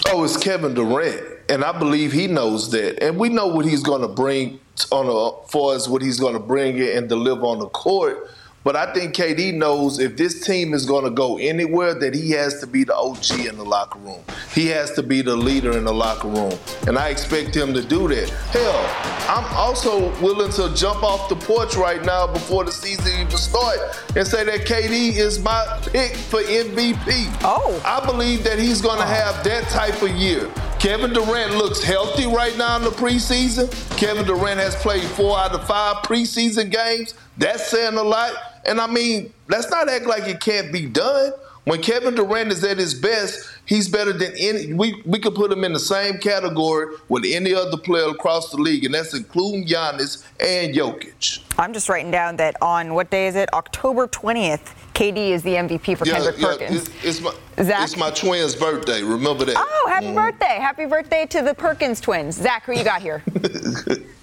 Oh, 0.08 0.22
it's 0.22 0.36
Kevin 0.36 0.72
Durant, 0.72 1.20
and 1.48 1.64
I 1.64 1.76
believe 1.76 2.12
he 2.12 2.28
knows 2.28 2.70
that, 2.70 3.02
and 3.02 3.18
we 3.18 3.28
know 3.28 3.48
what 3.48 3.64
he's 3.66 3.82
going 3.82 4.02
to 4.02 4.08
bring 4.08 4.60
on 4.92 5.06
a, 5.06 5.48
for 5.48 5.74
us, 5.74 5.88
what 5.88 6.00
he's 6.00 6.20
going 6.20 6.34
to 6.34 6.40
bring 6.40 6.78
it 6.78 6.96
and 6.96 7.08
deliver 7.08 7.42
on 7.42 7.58
the 7.58 7.68
court. 7.68 8.30
But 8.66 8.74
I 8.74 8.92
think 8.92 9.14
KD 9.14 9.54
knows 9.54 10.00
if 10.00 10.16
this 10.16 10.44
team 10.44 10.74
is 10.74 10.86
going 10.86 11.04
to 11.04 11.10
go 11.10 11.38
anywhere, 11.38 11.94
that 11.94 12.12
he 12.16 12.32
has 12.32 12.58
to 12.58 12.66
be 12.66 12.82
the 12.82 12.96
OG 12.96 13.46
in 13.46 13.56
the 13.56 13.64
locker 13.64 14.00
room. 14.00 14.24
He 14.52 14.66
has 14.66 14.90
to 14.94 15.04
be 15.04 15.22
the 15.22 15.36
leader 15.36 15.78
in 15.78 15.84
the 15.84 15.94
locker 15.94 16.26
room. 16.26 16.58
And 16.88 16.98
I 16.98 17.10
expect 17.10 17.56
him 17.56 17.72
to 17.74 17.80
do 17.80 18.08
that. 18.08 18.28
Hell, 18.50 19.28
I'm 19.28 19.44
also 19.54 20.10
willing 20.20 20.50
to 20.54 20.74
jump 20.74 21.04
off 21.04 21.28
the 21.28 21.36
porch 21.36 21.76
right 21.76 22.04
now 22.04 22.26
before 22.26 22.64
the 22.64 22.72
season 22.72 23.20
even 23.20 23.36
starts 23.36 24.02
and 24.16 24.26
say 24.26 24.42
that 24.42 24.66
KD 24.66 25.14
is 25.14 25.38
my 25.38 25.64
pick 25.92 26.16
for 26.16 26.40
MVP. 26.40 27.38
Oh. 27.44 27.80
I 27.84 28.04
believe 28.04 28.42
that 28.42 28.58
he's 28.58 28.82
going 28.82 28.98
to 28.98 29.04
oh. 29.04 29.06
have 29.06 29.44
that 29.44 29.62
type 29.68 30.02
of 30.02 30.10
year. 30.10 30.50
Kevin 30.80 31.12
Durant 31.12 31.54
looks 31.54 31.84
healthy 31.84 32.26
right 32.26 32.56
now 32.58 32.78
in 32.78 32.82
the 32.82 32.90
preseason. 32.90 33.70
Kevin 33.96 34.26
Durant 34.26 34.58
has 34.58 34.74
played 34.74 35.04
four 35.04 35.38
out 35.38 35.52
of 35.52 35.64
five 35.68 35.98
preseason 35.98 36.70
games. 36.70 37.14
That's 37.38 37.70
saying 37.70 37.94
a 37.94 38.02
lot. 38.02 38.32
And 38.66 38.80
I 38.80 38.86
mean, 38.86 39.32
let's 39.48 39.70
not 39.70 39.88
act 39.88 40.06
like 40.06 40.24
it 40.24 40.40
can't 40.40 40.72
be 40.72 40.86
done. 40.86 41.32
When 41.64 41.82
Kevin 41.82 42.14
Durant 42.14 42.52
is 42.52 42.62
at 42.62 42.78
his 42.78 42.94
best, 42.94 43.48
he's 43.64 43.88
better 43.88 44.12
than 44.12 44.32
any. 44.38 44.72
We 44.72 45.02
we 45.04 45.18
could 45.18 45.34
put 45.34 45.50
him 45.50 45.64
in 45.64 45.72
the 45.72 45.80
same 45.80 46.18
category 46.18 46.94
with 47.08 47.24
any 47.26 47.52
other 47.54 47.76
player 47.76 48.08
across 48.08 48.52
the 48.52 48.56
league, 48.56 48.84
and 48.84 48.94
that's 48.94 49.14
including 49.14 49.66
Giannis 49.66 50.24
and 50.38 50.72
Jokic. 50.72 51.40
I'm 51.58 51.72
just 51.72 51.88
writing 51.88 52.12
down 52.12 52.36
that 52.36 52.54
on 52.62 52.94
what 52.94 53.10
day 53.10 53.26
is 53.26 53.34
it? 53.34 53.52
October 53.52 54.06
20th. 54.06 54.74
KD 54.94 55.30
is 55.30 55.42
the 55.42 55.54
MVP 55.54 55.98
for 55.98 56.06
yeah, 56.06 56.14
Kendrick 56.14 56.38
yeah, 56.38 56.46
Perkins. 56.46 56.88
It's, 56.88 57.04
it's, 57.04 57.20
my, 57.20 57.34
it's 57.58 57.96
my 57.98 58.10
twins' 58.10 58.54
birthday. 58.54 59.02
Remember 59.02 59.44
that. 59.44 59.56
Oh, 59.58 59.88
happy 59.90 60.06
mm. 60.06 60.14
birthday. 60.14 60.58
Happy 60.58 60.86
birthday 60.86 61.26
to 61.26 61.42
the 61.42 61.52
Perkins 61.52 62.00
twins. 62.00 62.36
Zach, 62.36 62.64
who 62.64 62.72
you 62.72 62.84
got 62.84 63.02
here? 63.02 63.22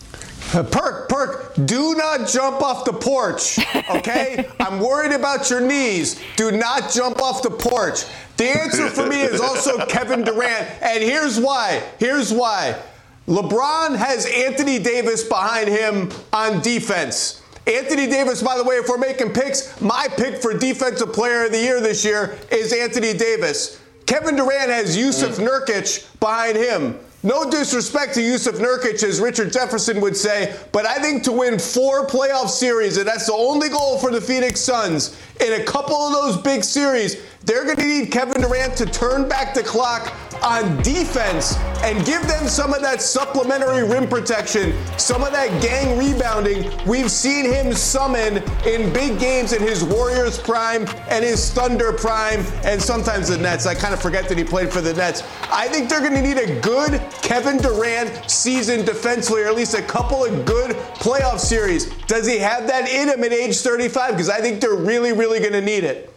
Perk, 0.51 1.10
Perk, 1.10 1.56
do 1.65 1.95
not 1.95 2.27
jump 2.27 2.62
off 2.62 2.86
the 2.86 2.93
porch, 2.93 3.60
okay? 3.89 4.47
I'm 4.60 4.79
worried 4.79 5.12
about 5.12 5.49
your 5.49 5.62
knees. 5.62 6.21
Do 6.36 6.51
not 6.51 6.91
jump 6.91 7.21
off 7.21 7.41
the 7.41 7.49
porch. 7.49 8.03
The 8.38 8.45
answer 8.45 8.89
for 8.89 9.08
me 9.08 9.21
is 9.21 9.39
also 9.39 9.86
Kevin 9.88 10.23
Durant, 10.23 10.67
and 10.82 11.03
here's 11.03 11.39
why. 11.39 11.82
Here's 11.99 12.32
why. 12.32 12.79
LeBron 13.27 13.95
has 13.95 14.25
Anthony 14.25 14.79
Davis 14.79 15.23
behind 15.23 15.69
him 15.69 16.12
on 16.34 16.62
defense. 16.62 17.41
Anthony 17.65 18.08
Davis, 18.08 18.43
by 18.43 18.58
the 18.58 18.63
way, 18.63 18.75
if 18.75 18.89
we're 18.89 18.97
making 18.97 19.32
picks, 19.32 19.79
my 19.79 20.08
pick 20.17 20.41
for 20.41 20.58
Defensive 20.58 21.13
Player 21.13 21.45
of 21.45 21.51
the 21.51 21.60
Year 21.60 21.79
this 21.79 22.03
year 22.03 22.38
is 22.51 22.73
Anthony 22.73 23.13
Davis. 23.13 23.79
Kevin 24.06 24.36
Durant 24.36 24.69
has 24.69 24.97
Jusuf 24.97 25.39
mm. 25.39 25.47
Nurkic 25.47 26.19
behind 26.19 26.58
him. 26.58 26.99
No 27.25 27.49
disrespect 27.49 28.15
to 28.15 28.19
Jusuf 28.19 28.59
Nurkic, 28.59 29.01
as 29.01 29.21
Richard 29.21 29.53
Jefferson 29.53 30.01
would 30.01 30.17
say, 30.17 30.57
but 30.73 30.86
I 30.86 30.95
think 30.95 31.23
to 31.23 31.31
win 31.31 31.57
four 31.57 32.05
playoff 32.05 32.49
series, 32.49 32.97
and 32.97 33.07
that's 33.07 33.27
the 33.27 33.33
only 33.33 33.69
goal 33.69 33.97
for 33.97 34.12
the 34.12 34.19
Phoenix 34.19 34.59
Suns, 34.59 35.17
in 35.39 35.53
a 35.53 35.63
couple 35.63 35.95
of 35.95 36.12
those 36.12 36.38
big 36.38 36.65
series, 36.65 37.23
they're 37.45 37.65
going 37.65 37.77
to 37.77 37.86
need 37.86 38.12
Kevin 38.12 38.41
Durant 38.41 38.75
to 38.77 38.86
turn 38.86 39.27
back 39.27 39.53
the 39.53 39.63
clock 39.63 40.13
on 40.43 40.82
defense 40.84 41.58
and 41.84 42.06
give 42.06 42.21
them 42.27 42.47
some 42.47 42.73
of 42.73 42.82
that 42.82 43.01
supplementary 43.01 43.88
rim 43.88 44.08
protection, 44.08 44.73
some 44.97 45.23
of 45.23 45.32
that 45.32 45.62
gang 45.62 45.97
rebounding 45.97 46.69
we've 46.86 47.10
seen 47.10 47.45
him 47.45 47.73
summon 47.73 48.38
in 48.65 48.91
big 48.93 49.19
games 49.19 49.53
in 49.53 49.62
his 49.62 49.84
Warriors 49.84 50.38
prime 50.38 50.86
and 51.10 51.23
his 51.23 51.51
Thunder 51.51 51.93
prime 51.93 52.41
and 52.63 52.82
sometimes 52.82 53.29
the 53.29 53.38
Nets. 53.38 53.65
I 53.65 53.75
kind 53.75 53.93
of 53.93 54.01
forget 54.01 54.27
that 54.29 54.38
he 54.38 54.43
played 54.43 54.71
for 54.71 54.82
the 54.82 54.93
Nets. 54.93 55.23
I 55.51 55.67
think 55.67 55.89
they're 55.89 56.01
going 56.01 56.13
to 56.13 56.21
need 56.21 56.38
a 56.38 56.60
good 56.60 57.01
Kevin 57.21 57.58
Durant 57.58 58.29
season 58.29 58.86
defensively, 58.86 59.43
or 59.43 59.47
at 59.47 59.56
least 59.56 59.75
a 59.75 59.82
couple 59.82 60.25
of 60.25 60.45
good 60.45 60.71
playoff 60.95 61.39
series. 61.39 61.86
Does 62.06 62.27
he 62.27 62.38
have 62.39 62.67
that 62.67 62.89
in 62.89 63.10
him 63.10 63.23
at 63.23 63.32
age 63.32 63.58
35? 63.58 64.12
Because 64.12 64.29
I 64.29 64.41
think 64.41 64.60
they're 64.60 64.75
really, 64.75 65.13
really 65.13 65.39
going 65.39 65.53
to 65.53 65.62
need 65.62 65.84
it. 65.84 66.12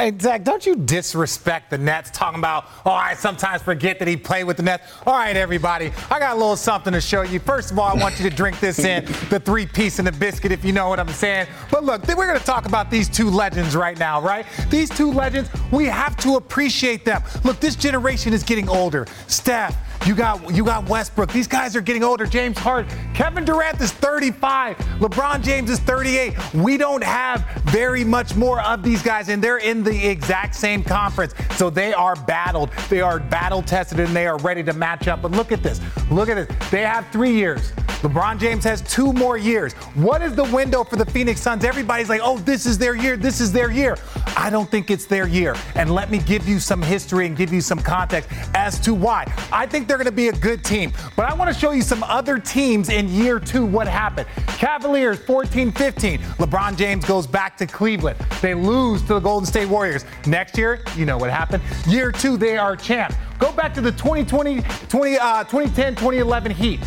Hey, 0.00 0.14
Zach, 0.18 0.44
don't 0.44 0.64
you 0.64 0.76
disrespect 0.76 1.68
the 1.68 1.76
Nets 1.76 2.10
talking 2.10 2.38
about, 2.38 2.64
oh, 2.86 2.90
I 2.90 3.12
sometimes 3.12 3.60
forget 3.60 3.98
that 3.98 4.08
he 4.08 4.16
played 4.16 4.44
with 4.44 4.56
the 4.56 4.62
Nets. 4.62 4.90
All 5.04 5.12
right, 5.12 5.36
everybody, 5.36 5.92
I 6.10 6.18
got 6.18 6.36
a 6.36 6.38
little 6.38 6.56
something 6.56 6.94
to 6.94 7.02
show 7.02 7.20
you. 7.20 7.38
First 7.38 7.70
of 7.70 7.78
all, 7.78 7.84
I 7.84 8.00
want 8.00 8.18
you 8.18 8.30
to 8.30 8.34
drink 8.34 8.60
this 8.60 8.78
in, 8.78 9.04
the 9.28 9.38
three 9.38 9.66
piece 9.66 9.98
and 9.98 10.08
the 10.08 10.12
biscuit, 10.12 10.52
if 10.52 10.64
you 10.64 10.72
know 10.72 10.88
what 10.88 11.00
I'm 11.00 11.10
saying. 11.10 11.48
But 11.70 11.84
look, 11.84 12.08
we're 12.08 12.26
going 12.26 12.38
to 12.38 12.44
talk 12.46 12.64
about 12.64 12.90
these 12.90 13.10
two 13.10 13.28
legends 13.28 13.76
right 13.76 13.98
now, 13.98 14.22
right? 14.22 14.46
These 14.70 14.88
two 14.88 15.12
legends, 15.12 15.50
we 15.70 15.84
have 15.84 16.16
to 16.22 16.36
appreciate 16.36 17.04
them. 17.04 17.22
Look, 17.44 17.60
this 17.60 17.76
generation 17.76 18.32
is 18.32 18.42
getting 18.42 18.70
older. 18.70 19.06
Steph, 19.26 19.76
You 20.06 20.14
got 20.14 20.54
you 20.54 20.64
got 20.64 20.88
Westbrook. 20.88 21.30
These 21.30 21.46
guys 21.46 21.76
are 21.76 21.80
getting 21.80 22.02
older. 22.02 22.24
James 22.26 22.58
Harden, 22.58 22.90
Kevin 23.12 23.44
Durant 23.44 23.80
is 23.80 23.92
35. 23.92 24.76
LeBron 24.98 25.42
James 25.42 25.70
is 25.70 25.78
38. 25.80 26.54
We 26.54 26.78
don't 26.78 27.04
have 27.04 27.46
very 27.66 28.02
much 28.02 28.34
more 28.34 28.62
of 28.62 28.82
these 28.82 29.02
guys, 29.02 29.28
and 29.28 29.44
they're 29.44 29.58
in 29.58 29.84
the 29.84 30.08
exact 30.08 30.54
same 30.54 30.82
conference. 30.82 31.34
So 31.56 31.68
they 31.68 31.92
are 31.92 32.16
battled. 32.16 32.70
They 32.88 33.02
are 33.02 33.20
battle 33.20 33.62
tested, 33.62 34.00
and 34.00 34.16
they 34.16 34.26
are 34.26 34.38
ready 34.38 34.62
to 34.64 34.72
match 34.72 35.06
up. 35.06 35.20
But 35.20 35.32
look 35.32 35.52
at 35.52 35.62
this. 35.62 35.80
Look 36.10 36.28
at 36.28 36.34
this. 36.34 36.70
They 36.70 36.82
have 36.82 37.06
three 37.08 37.32
years. 37.32 37.72
LeBron 38.02 38.40
James 38.40 38.64
has 38.64 38.80
two 38.82 39.12
more 39.12 39.36
years. 39.36 39.74
What 39.94 40.22
is 40.22 40.34
the 40.34 40.44
window 40.44 40.84
for 40.84 40.96
the 40.96 41.04
Phoenix 41.04 41.40
Suns? 41.42 41.64
Everybody's 41.64 42.08
like, 42.08 42.22
oh, 42.24 42.38
this 42.38 42.64
is 42.64 42.78
their 42.78 42.94
year. 42.94 43.18
This 43.18 43.40
is 43.40 43.52
their 43.52 43.70
year. 43.70 43.98
I 44.38 44.48
don't 44.48 44.70
think 44.70 44.90
it's 44.90 45.04
their 45.04 45.28
year. 45.28 45.54
And 45.74 45.90
let 45.94 46.10
me 46.10 46.18
give 46.18 46.48
you 46.48 46.60
some 46.60 46.80
history 46.80 47.26
and 47.26 47.36
give 47.36 47.52
you 47.52 47.60
some 47.60 47.78
context 47.78 48.30
as 48.54 48.80
to 48.80 48.94
why. 48.94 49.30
I 49.52 49.66
think 49.66 49.86
they're 49.86 49.98
going 49.98 50.06
to 50.06 50.12
be 50.12 50.28
a 50.28 50.32
good 50.32 50.64
team. 50.64 50.92
But 51.14 51.30
I 51.30 51.34
want 51.34 51.52
to 51.52 51.58
show 51.58 51.72
you 51.72 51.82
some 51.82 52.02
other 52.04 52.38
teams 52.38 52.88
in 52.88 53.08
year 53.10 53.38
two 53.38 53.66
what 53.66 53.86
happened. 53.86 54.26
Cavaliers 54.46 55.18
14 55.18 55.70
15. 55.70 56.18
LeBron 56.18 56.78
James 56.78 57.04
goes 57.04 57.26
back 57.26 57.58
to 57.58 57.66
Cleveland. 57.66 58.18
They 58.40 58.54
lose 58.54 59.02
to 59.02 59.14
the 59.14 59.20
Golden 59.20 59.46
State 59.46 59.68
Warriors. 59.68 60.06
Next 60.26 60.56
year, 60.56 60.80
you 60.96 61.04
know 61.04 61.18
what 61.18 61.30
happened. 61.30 61.62
Year 61.86 62.10
two, 62.12 62.38
they 62.38 62.56
are 62.56 62.76
champs. 62.76 63.16
Go 63.38 63.52
back 63.52 63.74
to 63.74 63.82
the 63.82 63.92
2020, 63.92 64.62
20, 64.88 65.18
uh, 65.18 65.44
2010, 65.44 65.96
2011 65.96 66.52
Heat. 66.52 66.80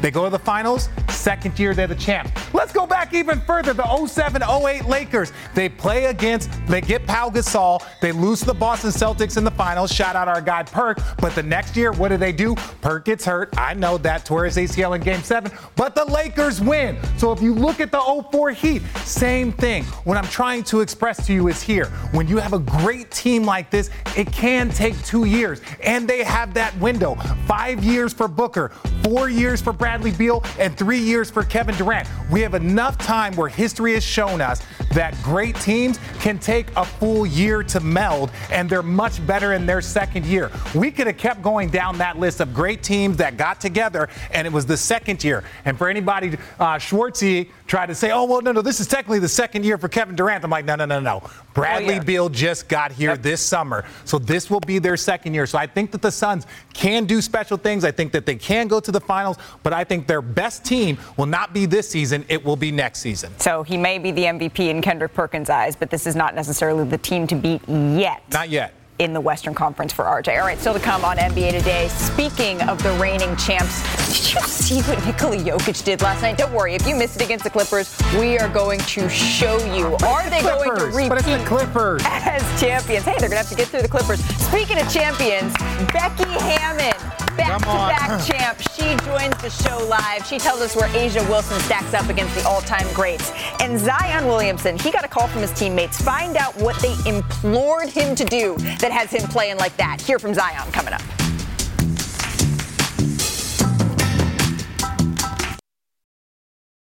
They 0.00 0.10
go 0.10 0.24
to 0.24 0.30
the 0.30 0.38
finals, 0.38 0.88
second 1.08 1.58
year 1.58 1.74
they're 1.74 1.86
the 1.86 1.94
champs. 1.94 2.30
Let's 2.54 2.72
go 2.72 2.86
back 2.86 3.14
even 3.14 3.40
further. 3.40 3.72
The 3.72 4.06
07 4.06 4.42
08 4.42 4.84
Lakers. 4.86 5.32
They 5.54 5.68
play 5.68 6.06
against, 6.06 6.50
they 6.66 6.80
get 6.80 7.06
Pau 7.06 7.30
Gasol, 7.30 7.82
they 8.00 8.12
lose 8.12 8.40
to 8.40 8.46
the 8.46 8.54
Boston 8.54 8.90
Celtics 8.90 9.36
in 9.36 9.44
the 9.44 9.50
finals. 9.50 9.92
Shout 9.92 10.16
out 10.16 10.28
our 10.28 10.40
guy 10.40 10.62
Perk. 10.62 10.98
But 11.18 11.34
the 11.34 11.42
next 11.42 11.76
year, 11.76 11.92
what 11.92 12.08
do 12.08 12.16
they 12.16 12.32
do? 12.32 12.54
Perk 12.80 13.06
gets 13.06 13.24
hurt. 13.24 13.52
I 13.58 13.74
know 13.74 13.98
that, 13.98 14.24
tore 14.24 14.44
his 14.44 14.56
ACL 14.56 14.94
in 14.94 15.02
game 15.02 15.22
seven, 15.22 15.50
but 15.74 15.94
the 15.94 16.04
Lakers 16.04 16.60
win. 16.60 16.96
So 17.16 17.32
if 17.32 17.42
you 17.42 17.54
look 17.54 17.80
at 17.80 17.90
the 17.90 18.24
04 18.30 18.50
Heat, 18.52 18.82
same 19.04 19.52
thing. 19.52 19.84
What 20.04 20.16
I'm 20.16 20.28
trying 20.28 20.62
to 20.64 20.80
express 20.80 21.26
to 21.26 21.32
you 21.32 21.48
is 21.48 21.60
here. 21.60 21.86
When 22.12 22.28
you 22.28 22.38
have 22.38 22.52
a 22.52 22.58
great 22.58 23.10
team 23.10 23.44
like 23.44 23.70
this, 23.70 23.90
it 24.16 24.30
can 24.32 24.70
take 24.70 24.96
two 25.04 25.24
years. 25.24 25.60
And 25.82 26.08
they 26.08 26.22
have 26.22 26.54
that 26.54 26.76
window. 26.78 27.16
Five 27.46 27.82
years 27.82 28.12
for 28.12 28.28
Booker, 28.28 28.70
four 29.02 29.28
years 29.28 29.60
for 29.60 29.72
Bradley 29.86 30.10
Beal, 30.10 30.42
and 30.58 30.76
three 30.76 30.98
years 30.98 31.30
for 31.30 31.44
Kevin 31.44 31.76
Durant. 31.76 32.08
We 32.28 32.40
have 32.40 32.54
enough 32.54 32.98
time 32.98 33.36
where 33.36 33.48
history 33.48 33.94
has 33.94 34.02
shown 34.02 34.40
us 34.40 34.60
that 34.94 35.14
great 35.22 35.54
teams 35.60 36.00
can 36.18 36.40
take 36.40 36.66
a 36.74 36.84
full 36.84 37.24
year 37.24 37.62
to 37.62 37.78
meld, 37.78 38.32
and 38.50 38.68
they're 38.68 38.82
much 38.82 39.24
better 39.28 39.52
in 39.52 39.64
their 39.64 39.80
second 39.80 40.26
year. 40.26 40.50
We 40.74 40.90
could 40.90 41.06
have 41.06 41.18
kept 41.18 41.40
going 41.40 41.70
down 41.70 41.98
that 41.98 42.18
list 42.18 42.40
of 42.40 42.52
great 42.52 42.82
teams 42.82 43.16
that 43.18 43.36
got 43.36 43.60
together, 43.60 44.08
and 44.32 44.44
it 44.44 44.52
was 44.52 44.66
the 44.66 44.76
second 44.76 45.22
year. 45.22 45.44
And 45.64 45.78
for 45.78 45.88
anybody, 45.88 46.36
uh, 46.58 46.78
Schwartzy 46.78 47.50
tried 47.66 47.86
to 47.86 47.94
say, 47.94 48.10
oh, 48.10 48.24
well, 48.24 48.40
no, 48.40 48.52
no, 48.52 48.62
this 48.62 48.80
is 48.80 48.86
technically 48.86 49.18
the 49.18 49.28
second 49.28 49.64
year 49.64 49.78
for 49.78 49.88
Kevin 49.88 50.14
Durant. 50.14 50.44
I'm 50.44 50.50
like, 50.50 50.64
no, 50.64 50.76
no, 50.76 50.84
no, 50.84 51.00
no. 51.00 51.22
Oh, 51.24 51.30
Bradley 51.54 51.94
yeah. 51.94 52.02
Beal 52.02 52.28
just 52.28 52.68
got 52.68 52.92
here 52.92 53.16
this 53.16 53.40
summer, 53.40 53.84
so 54.04 54.18
this 54.18 54.50
will 54.50 54.60
be 54.60 54.78
their 54.78 54.96
second 54.96 55.34
year. 55.34 55.46
So 55.46 55.58
I 55.58 55.66
think 55.66 55.90
that 55.92 56.02
the 56.02 56.10
Suns 56.10 56.46
can 56.72 57.06
do 57.06 57.20
special 57.20 57.56
things. 57.56 57.84
I 57.84 57.90
think 57.90 58.12
that 58.12 58.26
they 58.26 58.36
can 58.36 58.68
go 58.68 58.80
to 58.80 58.92
the 58.92 59.00
finals, 59.00 59.38
but 59.62 59.72
I 59.72 59.84
think 59.84 60.06
their 60.06 60.22
best 60.22 60.64
team 60.64 60.98
will 61.16 61.26
not 61.26 61.52
be 61.52 61.66
this 61.66 61.88
season. 61.88 62.24
It 62.28 62.44
will 62.44 62.56
be 62.56 62.70
next 62.70 63.00
season. 63.00 63.32
So 63.38 63.62
he 63.62 63.76
may 63.76 63.98
be 63.98 64.10
the 64.10 64.24
MVP 64.24 64.68
in 64.68 64.82
Kendrick 64.82 65.14
Perkins' 65.14 65.50
eyes, 65.50 65.74
but 65.74 65.90
this 65.90 66.06
is 66.06 66.14
not 66.14 66.34
necessarily 66.34 66.84
the 66.84 66.98
team 66.98 67.26
to 67.26 67.34
beat 67.34 67.66
yet. 67.68 68.22
Not 68.32 68.50
yet. 68.50 68.74
In 68.98 69.12
the 69.12 69.20
Western 69.20 69.52
Conference 69.52 69.92
for 69.92 70.06
RJ. 70.06 70.40
All 70.40 70.46
right, 70.46 70.58
still 70.58 70.72
to 70.72 70.80
come 70.80 71.04
on 71.04 71.18
NBA 71.18 71.52
Today. 71.52 71.88
Speaking 71.88 72.62
of 72.62 72.82
the 72.82 72.92
reigning 72.92 73.36
champs, 73.36 73.82
did 74.06 74.32
you 74.32 74.40
see 74.40 74.80
what 74.82 75.04
Nikola 75.04 75.36
Jokic 75.36 75.84
did 75.84 76.00
last 76.00 76.22
night? 76.22 76.38
Don't 76.38 76.52
worry, 76.52 76.74
if 76.74 76.86
you 76.86 76.96
missed 76.96 77.16
it 77.16 77.24
against 77.24 77.44
the 77.44 77.50
Clippers, 77.50 77.94
we 78.18 78.38
are 78.38 78.48
going 78.48 78.80
to 78.80 79.06
show 79.10 79.58
you. 79.74 79.96
Are 80.06 80.30
they 80.30 80.40
going 80.40 80.70
to 80.70 80.76
Clippers, 80.76 81.08
but 81.08 81.18
it's 81.18 81.26
the 81.26 81.44
Clippers. 81.44 82.02
as 82.06 82.42
champions? 82.58 83.04
Hey, 83.04 83.16
they're 83.18 83.28
going 83.28 83.32
to 83.32 83.36
have 83.36 83.50
to 83.50 83.54
get 83.54 83.68
through 83.68 83.82
the 83.82 83.88
Clippers. 83.88 84.24
Speaking 84.24 84.80
of 84.80 84.90
champions, 84.90 85.52
Becky 85.92 86.24
Hammon, 86.40 86.94
back-to-back 87.36 88.26
champ. 88.26 88.60
She 88.74 88.96
joins 89.04 89.36
the 89.42 89.50
show 89.50 89.86
live. 89.86 90.26
She 90.26 90.38
tells 90.38 90.60
us 90.60 90.74
where 90.74 90.88
A'ja 90.88 91.28
Wilson 91.28 91.58
stacks 91.60 91.94
up 91.94 92.08
against 92.08 92.34
the 92.34 92.46
all-time 92.46 92.86
greats. 92.94 93.30
And 93.60 93.78
Zion 93.78 94.26
Williamson, 94.26 94.78
he 94.78 94.90
got 94.90 95.04
a 95.04 95.08
call 95.08 95.28
from 95.28 95.42
his 95.42 95.52
teammates. 95.52 96.00
Find 96.00 96.36
out 96.36 96.56
what 96.56 96.80
they 96.80 96.94
implored 97.08 97.88
him 97.88 98.14
to 98.16 98.24
do 98.24 98.56
that 98.80 98.90
has 98.92 99.10
him 99.10 99.28
playing 99.28 99.58
like 99.58 99.76
that. 99.76 100.00
Hear 100.00 100.18
from 100.18 100.34
Zion 100.34 100.70
coming 100.72 100.94
up. 100.94 101.02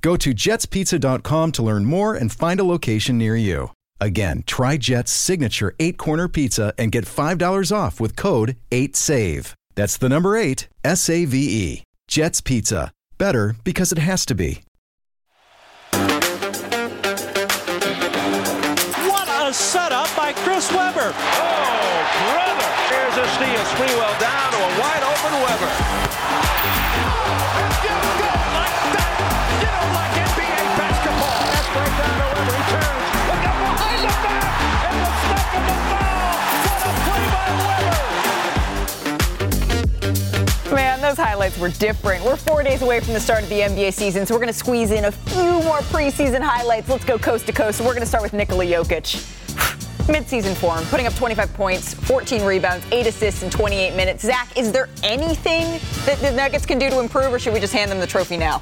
Go 0.00 0.16
to 0.16 0.30
jetspizza.com 0.32 1.52
to 1.52 1.62
learn 1.62 1.84
more 1.84 2.14
and 2.14 2.32
find 2.32 2.60
a 2.60 2.64
location 2.64 3.18
near 3.18 3.36
you. 3.36 3.72
Again, 4.00 4.44
try 4.46 4.76
Jet's 4.76 5.10
signature 5.10 5.74
eight 5.80 5.98
corner 5.98 6.28
pizza 6.28 6.72
and 6.78 6.92
get 6.92 7.04
$5 7.04 7.72
off 7.76 8.00
with 8.00 8.14
code 8.16 8.56
8SAVE. 8.70 9.54
That's 9.74 9.96
the 9.96 10.08
number 10.08 10.36
eight, 10.36 10.68
S 10.84 11.08
A 11.08 11.24
V 11.24 11.36
E. 11.38 11.82
Jet's 12.08 12.40
Pizza. 12.40 12.90
Better 13.18 13.54
because 13.64 13.92
it 13.92 13.98
has 13.98 14.24
to 14.26 14.34
be. 14.34 14.62
What 19.06 19.28
a 19.28 19.52
setup 19.52 20.08
by 20.16 20.32
Chris 20.32 20.70
Webber. 20.72 21.12
Oh, 21.14 21.98
brother. 22.30 22.70
Here's 22.88 23.16
a 23.18 23.26
steal. 23.34 23.62
Sprewell 23.74 24.20
down 24.20 24.52
to 24.52 24.58
a 24.58 24.70
wide 24.80 25.02
open 25.02 25.32
Webber. 25.42 26.07
Those 41.08 41.16
highlights 41.16 41.58
were 41.58 41.70
different. 41.70 42.22
We're 42.22 42.36
four 42.36 42.62
days 42.62 42.82
away 42.82 43.00
from 43.00 43.14
the 43.14 43.20
start 43.20 43.42
of 43.42 43.48
the 43.48 43.60
NBA 43.60 43.94
season, 43.94 44.26
so 44.26 44.34
we're 44.34 44.40
going 44.40 44.52
to 44.52 44.58
squeeze 44.58 44.90
in 44.90 45.06
a 45.06 45.12
few 45.12 45.62
more 45.62 45.78
preseason 45.78 46.42
highlights. 46.42 46.90
Let's 46.90 47.04
go 47.04 47.18
coast 47.18 47.46
to 47.46 47.52
coast. 47.52 47.80
We're 47.80 47.94
going 47.94 48.00
to 48.00 48.06
start 48.06 48.22
with 48.22 48.34
Nikola 48.34 48.66
Jokic. 48.66 49.16
Midseason 50.06 50.54
form, 50.54 50.84
putting 50.86 51.06
up 51.06 51.14
25 51.14 51.54
points, 51.54 51.94
14 51.94 52.44
rebounds, 52.44 52.84
8 52.92 53.06
assists 53.06 53.42
in 53.42 53.48
28 53.48 53.96
minutes. 53.96 54.22
Zach, 54.22 54.54
is 54.58 54.70
there 54.70 54.90
anything 55.02 55.80
that 56.04 56.18
the 56.20 56.30
Nuggets 56.30 56.66
can 56.66 56.78
do 56.78 56.90
to 56.90 57.00
improve, 57.00 57.32
or 57.32 57.38
should 57.38 57.54
we 57.54 57.60
just 57.60 57.72
hand 57.72 57.90
them 57.90 58.00
the 58.00 58.06
trophy 58.06 58.36
now? 58.36 58.60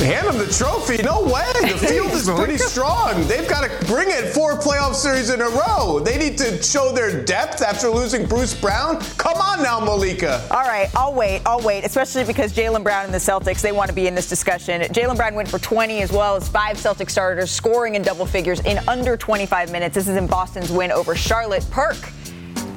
Hand 0.00 0.28
them 0.28 0.38
the 0.38 0.50
trophy? 0.50 1.02
No 1.02 1.22
way. 1.22 1.44
The 1.60 1.76
field 1.86 2.12
is 2.12 2.28
pretty 2.28 2.56
strong. 2.56 3.26
They've 3.26 3.46
got 3.46 3.68
to 3.68 3.86
bring 3.86 4.08
it 4.08 4.32
four 4.32 4.54
playoff 4.58 4.94
series 4.94 5.28
in 5.28 5.42
a 5.42 5.48
row. 5.48 6.00
They 6.00 6.16
need 6.16 6.38
to 6.38 6.62
show 6.62 6.90
their 6.90 7.22
depth 7.22 7.60
after 7.60 7.90
losing 7.90 8.24
Bruce 8.26 8.58
Brown. 8.58 8.98
Come 9.18 9.36
on 9.36 9.62
now, 9.62 9.78
Malika. 9.78 10.42
All 10.50 10.62
right, 10.62 10.88
I'll 10.96 11.12
wait. 11.12 11.42
I'll 11.44 11.60
wait, 11.60 11.84
especially 11.84 12.24
because 12.24 12.54
Jaylen 12.54 12.82
Brown 12.82 13.04
and 13.04 13.12
the 13.12 13.18
Celtics, 13.18 13.60
they 13.60 13.72
want 13.72 13.90
to 13.90 13.94
be 13.94 14.06
in 14.06 14.14
this 14.14 14.26
discussion. 14.28 14.80
Jaylen 14.82 15.16
Brown 15.16 15.34
went 15.34 15.50
for 15.50 15.58
20 15.58 16.00
as 16.00 16.10
well 16.10 16.34
as 16.34 16.48
five 16.48 16.78
Celtic 16.78 17.10
starters, 17.10 17.50
scoring 17.50 17.94
in 17.94 18.00
double 18.00 18.24
figures 18.24 18.60
in 18.60 18.78
under 18.88 19.18
25 19.18 19.70
minutes. 19.70 19.94
This 19.94 20.08
is 20.08 20.16
in 20.16 20.26
Boston's 20.26 20.70
win 20.70 20.92
over 20.92 21.14
Charlotte. 21.14 21.66
Perk, 21.70 21.96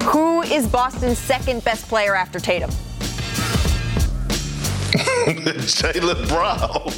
who 0.03 0.41
is 0.41 0.67
Boston's 0.67 1.19
second 1.19 1.63
best 1.63 1.88
player 1.88 2.15
after 2.15 2.38
Tatum? 2.41 2.69
Jaylen 5.63 6.27
Brown. 6.27 6.93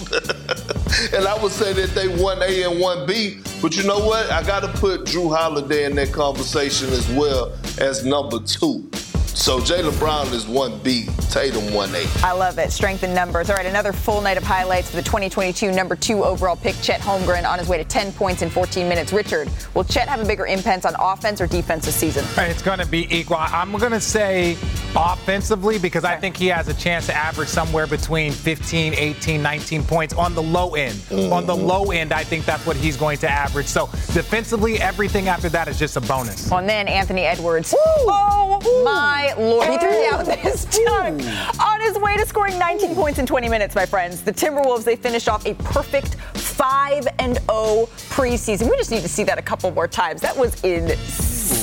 and 1.13 1.27
I 1.27 1.41
would 1.41 1.51
say 1.51 1.71
that 1.73 1.95
they 1.95 2.07
1A 2.07 2.69
and 2.69 2.81
1B. 2.81 3.61
But 3.61 3.77
you 3.77 3.83
know 3.83 3.99
what? 3.99 4.29
I 4.31 4.43
got 4.43 4.61
to 4.61 4.67
put 4.79 5.05
Jrue 5.05 5.35
Holiday 5.35 5.85
in 5.85 5.95
that 5.95 6.11
conversation 6.11 6.89
as 6.89 7.07
well 7.09 7.53
as 7.79 8.05
number 8.05 8.39
two. 8.39 8.89
So 9.35 9.59
Jaylen 9.59 9.97
Brown 9.99 10.27
is 10.27 10.45
1B, 10.45 11.29
Tatum 11.29 11.63
1A. 11.65 12.23
I 12.23 12.31
love 12.31 12.57
it. 12.57 12.71
Strength 12.71 13.03
in 13.03 13.13
numbers. 13.13 13.49
All 13.49 13.57
right, 13.57 13.65
another 13.65 13.91
full 13.91 14.21
night 14.21 14.37
of 14.37 14.43
highlights 14.43 14.89
for 14.89 14.95
the 14.95 15.03
2022 15.03 15.73
number 15.73 15.97
two 15.97 16.23
overall 16.23 16.55
pick, 16.55 16.73
Chet 16.81 17.01
Holmgren, 17.01 17.45
on 17.45 17.59
his 17.59 17.67
way 17.67 17.77
to 17.77 17.83
10 17.83 18.13
points 18.13 18.41
in 18.43 18.49
14 18.49 18.87
minutes. 18.87 19.11
Richard, 19.11 19.49
will 19.73 19.83
Chet 19.83 20.07
have 20.07 20.21
a 20.21 20.25
bigger 20.25 20.45
impact 20.47 20.85
on 20.85 20.95
offense 20.97 21.41
or 21.41 21.47
defense 21.47 21.85
this 21.85 21.95
season? 21.95 22.23
It's 22.37 22.61
going 22.61 22.79
to 22.79 22.87
be 22.87 23.13
equal. 23.13 23.35
I'm 23.37 23.73
going 23.73 23.91
to 23.91 23.99
say 23.99 24.53
offensively 24.95 25.77
because 25.79 26.05
I 26.05 26.15
think 26.15 26.37
he 26.37 26.47
has 26.47 26.69
a 26.69 26.73
chance 26.73 27.05
to 27.07 27.13
average 27.13 27.49
somewhere 27.49 27.87
between 27.87 28.31
15, 28.31 28.93
18, 28.93 29.41
19 29.41 29.83
points 29.83 30.13
on 30.13 30.33
the 30.33 30.41
low 30.41 30.75
end. 30.75 30.93
Mm-hmm. 30.93 31.33
On 31.33 31.45
the 31.45 31.55
low 31.55 31.91
end, 31.91 32.13
I 32.13 32.23
think 32.23 32.45
that's 32.45 32.65
what 32.65 32.77
he's 32.77 32.95
going 32.95 33.17
to 33.17 33.29
average. 33.29 33.67
So 33.67 33.87
defensively, 34.13 34.79
everything 34.79 35.27
after 35.27 35.49
that 35.49 35.67
is 35.67 35.77
just 35.77 35.97
a 35.97 36.01
bonus. 36.01 36.49
And 36.51 36.69
then 36.69 36.87
Anthony 36.87 37.23
Edwards. 37.23 37.73
Woo! 37.73 37.79
Oh, 38.07 38.59
Woo! 38.63 38.83
my 38.85 39.24
lord. 39.33 39.69
He 39.69 39.77
threw 39.77 39.91
down 40.09 40.25
this 40.25 40.65
dunk 40.85 41.21
on 41.59 41.81
his 41.81 41.97
way 41.97 42.17
to 42.17 42.25
scoring 42.25 42.57
19 42.59 42.95
points 42.95 43.19
in 43.19 43.25
20 43.25 43.49
minutes, 43.49 43.75
my 43.75 43.85
friends. 43.85 44.21
The 44.21 44.33
Timberwolves, 44.33 44.83
they 44.83 44.95
finished 44.95 45.27
off 45.27 45.45
a 45.45 45.53
perfect 45.55 46.15
5 46.15 47.07
and 47.19 47.37
0 47.37 47.87
preseason. 48.09 48.69
We 48.69 48.77
just 48.77 48.91
need 48.91 49.01
to 49.01 49.09
see 49.09 49.23
that 49.23 49.37
a 49.37 49.41
couple 49.41 49.71
more 49.71 49.87
times. 49.87 50.21
That 50.21 50.37
was 50.37 50.61
insane. 50.63 51.54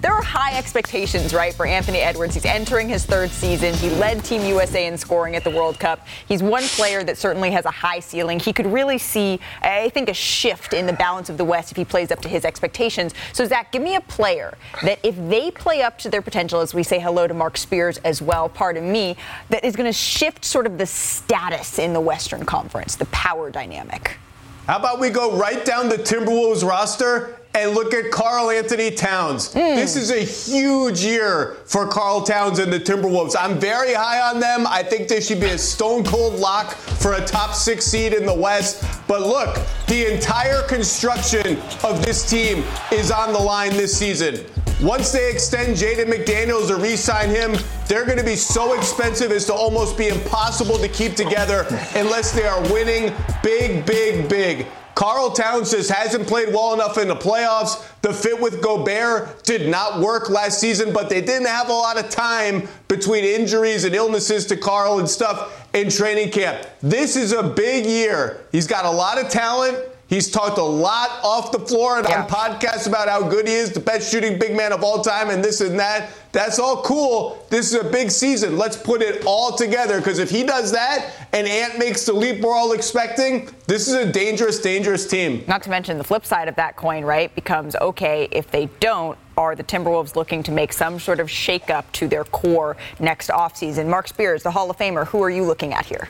There 0.00 0.12
are 0.12 0.22
high 0.22 0.56
expectations, 0.56 1.34
right, 1.34 1.52
for 1.52 1.66
Anthony 1.66 1.98
Edwards. 1.98 2.34
He's 2.34 2.44
entering 2.44 2.88
his 2.88 3.04
third 3.04 3.30
season. 3.30 3.74
He 3.74 3.90
led 3.90 4.24
Team 4.24 4.44
USA 4.44 4.86
in 4.86 4.96
scoring 4.96 5.34
at 5.36 5.44
the 5.44 5.50
World 5.50 5.78
Cup. 5.78 6.06
He's 6.28 6.42
one 6.42 6.62
player 6.62 7.02
that 7.04 7.18
certainly 7.18 7.50
has 7.50 7.64
a 7.64 7.70
high 7.70 8.00
ceiling. 8.00 8.38
He 8.38 8.52
could 8.52 8.66
really 8.66 8.98
see, 8.98 9.40
I 9.62 9.88
think, 9.90 10.08
a 10.08 10.14
shift 10.14 10.72
in 10.72 10.86
the 10.86 10.92
balance 10.92 11.28
of 11.28 11.38
the 11.38 11.44
West 11.44 11.70
if 11.70 11.76
he 11.76 11.84
plays 11.84 12.10
up 12.10 12.20
to 12.20 12.28
his 12.28 12.44
expectations. 12.44 13.14
So, 13.32 13.44
Zach, 13.44 13.72
give 13.72 13.82
me 13.82 13.96
a 13.96 14.00
player 14.02 14.56
that 14.82 15.00
if 15.02 15.16
they 15.28 15.50
play 15.50 15.82
up 15.82 15.98
to 15.98 16.08
their 16.08 16.22
potential, 16.22 16.60
as 16.60 16.74
we 16.74 16.82
say 16.82 16.98
hello 16.98 17.26
to 17.26 17.34
Mark 17.34 17.56
Spears 17.56 17.98
as 17.98 18.22
well, 18.22 18.48
pardon 18.48 18.92
me, 18.92 19.16
that 19.50 19.64
is 19.64 19.74
going 19.74 19.88
to 19.88 19.92
shift 19.92 20.44
sort 20.44 20.66
of 20.66 20.78
the 20.78 20.86
status 20.86 21.78
in 21.78 21.92
the 21.92 22.00
Western 22.00 22.44
Conference, 22.44 22.96
the 22.96 23.06
power 23.06 23.50
dynamic. 23.50 24.18
How 24.66 24.78
about 24.78 24.98
we 24.98 25.10
go 25.10 25.36
right 25.36 25.64
down 25.64 25.88
the 25.88 25.96
Timberwolves 25.96 26.66
roster 26.66 27.35
and 27.56 27.74
look 27.74 27.94
at 27.94 28.10
Karl 28.10 28.50
Anthony 28.50 28.90
Towns. 28.90 29.54
Mm. 29.54 29.76
This 29.76 29.96
is 29.96 30.10
a 30.10 30.20
huge 30.20 31.00
year 31.00 31.56
for 31.64 31.86
Karl 31.88 32.20
Towns 32.22 32.58
and 32.58 32.70
the 32.70 32.78
Timberwolves. 32.78 33.34
I'm 33.38 33.58
very 33.58 33.94
high 33.94 34.20
on 34.20 34.40
them. 34.40 34.66
I 34.66 34.82
think 34.82 35.08
they 35.08 35.22
should 35.22 35.40
be 35.40 35.46
a 35.46 35.58
stone 35.58 36.04
cold 36.04 36.34
lock 36.34 36.74
for 36.74 37.14
a 37.14 37.24
top 37.24 37.54
six 37.54 37.86
seed 37.86 38.12
in 38.12 38.26
the 38.26 38.34
West. 38.34 38.84
But 39.08 39.22
look, 39.22 39.58
the 39.86 40.12
entire 40.12 40.62
construction 40.68 41.58
of 41.82 42.04
this 42.04 42.28
team 42.28 42.62
is 42.92 43.10
on 43.10 43.32
the 43.32 43.38
line 43.38 43.70
this 43.70 43.96
season. 43.96 44.44
Once 44.82 45.10
they 45.10 45.30
extend 45.30 45.74
Jaden 45.74 46.12
McDaniels 46.12 46.68
or 46.68 46.76
re 46.76 46.96
sign 46.96 47.30
him, 47.30 47.56
they're 47.88 48.04
going 48.04 48.18
to 48.18 48.24
be 48.24 48.36
so 48.36 48.74
expensive 48.74 49.32
as 49.32 49.46
to 49.46 49.54
almost 49.54 49.96
be 49.96 50.08
impossible 50.08 50.76
to 50.76 50.88
keep 50.88 51.14
together 51.14 51.64
unless 51.94 52.32
they 52.32 52.46
are 52.46 52.60
winning 52.70 53.14
big, 53.42 53.86
big, 53.86 54.28
big. 54.28 54.66
Karl 54.96 55.30
Towns 55.30 55.72
just 55.72 55.90
hasn't 55.90 56.26
played 56.26 56.48
well 56.48 56.72
enough 56.72 56.96
in 56.96 57.06
the 57.06 57.14
playoffs. 57.14 57.86
The 58.00 58.14
fit 58.14 58.40
with 58.40 58.62
Gobert 58.62 59.44
did 59.44 59.68
not 59.68 60.00
work 60.00 60.30
last 60.30 60.58
season, 60.58 60.94
but 60.94 61.10
they 61.10 61.20
didn't 61.20 61.48
have 61.48 61.68
a 61.68 61.72
lot 61.72 61.98
of 62.02 62.08
time 62.08 62.66
between 62.88 63.22
injuries 63.22 63.84
and 63.84 63.94
illnesses 63.94 64.46
to 64.46 64.56
Karl 64.56 64.98
and 64.98 65.08
stuff 65.08 65.68
in 65.74 65.90
training 65.90 66.30
camp. 66.30 66.66
This 66.80 67.14
is 67.14 67.32
a 67.32 67.42
big 67.42 67.84
year. 67.84 68.40
He's 68.52 68.66
got 68.66 68.86
a 68.86 68.90
lot 68.90 69.22
of 69.22 69.28
talent. 69.28 69.76
He's 70.06 70.30
talked 70.30 70.56
a 70.56 70.62
lot 70.62 71.10
off 71.22 71.52
the 71.52 71.58
floor 71.58 71.98
and 71.98 72.08
yeah. 72.08 72.22
on 72.22 72.28
podcasts 72.28 72.86
about 72.86 73.08
how 73.08 73.28
good 73.28 73.46
he 73.46 73.54
is, 73.54 73.72
the 73.72 73.80
best 73.80 74.10
shooting 74.10 74.38
big 74.38 74.56
man 74.56 74.72
of 74.72 74.82
all 74.82 75.02
time, 75.02 75.28
and 75.28 75.44
this 75.44 75.60
and 75.60 75.78
that. 75.78 76.10
That's 76.36 76.58
all 76.58 76.82
cool. 76.82 77.42
This 77.48 77.72
is 77.72 77.80
a 77.80 77.90
big 77.90 78.10
season. 78.10 78.58
Let's 78.58 78.76
put 78.76 79.00
it 79.00 79.24
all 79.24 79.56
together 79.56 79.96
because 79.96 80.18
if 80.18 80.28
he 80.28 80.44
does 80.44 80.70
that 80.70 81.10
and 81.32 81.48
Ant 81.48 81.78
makes 81.78 82.04
the 82.04 82.12
leap 82.12 82.42
we're 82.42 82.54
all 82.54 82.72
expecting, 82.72 83.48
this 83.66 83.88
is 83.88 83.94
a 83.94 84.12
dangerous, 84.12 84.60
dangerous 84.60 85.06
team. 85.06 85.44
Not 85.48 85.62
to 85.62 85.70
mention 85.70 85.96
the 85.96 86.04
flip 86.04 86.26
side 86.26 86.46
of 86.46 86.54
that 86.56 86.76
coin, 86.76 87.06
right, 87.06 87.34
becomes 87.34 87.74
okay, 87.76 88.28
if 88.32 88.50
they 88.50 88.66
don't, 88.80 89.16
are 89.38 89.56
the 89.56 89.64
Timberwolves 89.64 90.14
looking 90.14 90.42
to 90.42 90.52
make 90.52 90.74
some 90.74 91.00
sort 91.00 91.20
of 91.20 91.28
shakeup 91.28 91.90
to 91.92 92.06
their 92.06 92.24
core 92.24 92.76
next 93.00 93.30
offseason? 93.30 93.88
Mark 93.88 94.06
Spears, 94.06 94.42
the 94.42 94.50
Hall 94.50 94.68
of 94.68 94.76
Famer, 94.76 95.06
who 95.06 95.22
are 95.22 95.30
you 95.30 95.42
looking 95.42 95.72
at 95.72 95.86
here? 95.86 96.06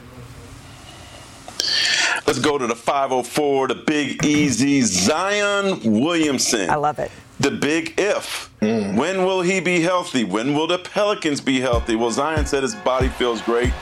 Let's 2.26 2.40
go 2.40 2.58
to 2.58 2.66
the 2.66 2.74
504, 2.74 3.68
the 3.68 3.74
Big 3.76 4.24
Easy, 4.24 4.80
Zion 4.80 6.00
Williamson. 6.00 6.68
I 6.68 6.74
love 6.74 6.98
it. 6.98 7.12
The 7.38 7.52
big 7.52 7.94
if. 7.96 8.50
Mm. 8.66 8.96
When 8.96 9.24
will 9.24 9.42
he 9.42 9.60
be 9.60 9.80
healthy? 9.80 10.24
When 10.24 10.52
will 10.52 10.66
the 10.66 10.78
Pelicans 10.78 11.40
be 11.40 11.60
healthy? 11.60 11.94
Well, 11.94 12.10
Zion 12.10 12.46
said 12.46 12.64
his 12.64 12.74
body 12.74 13.08
feels 13.08 13.40
great. 13.42 13.72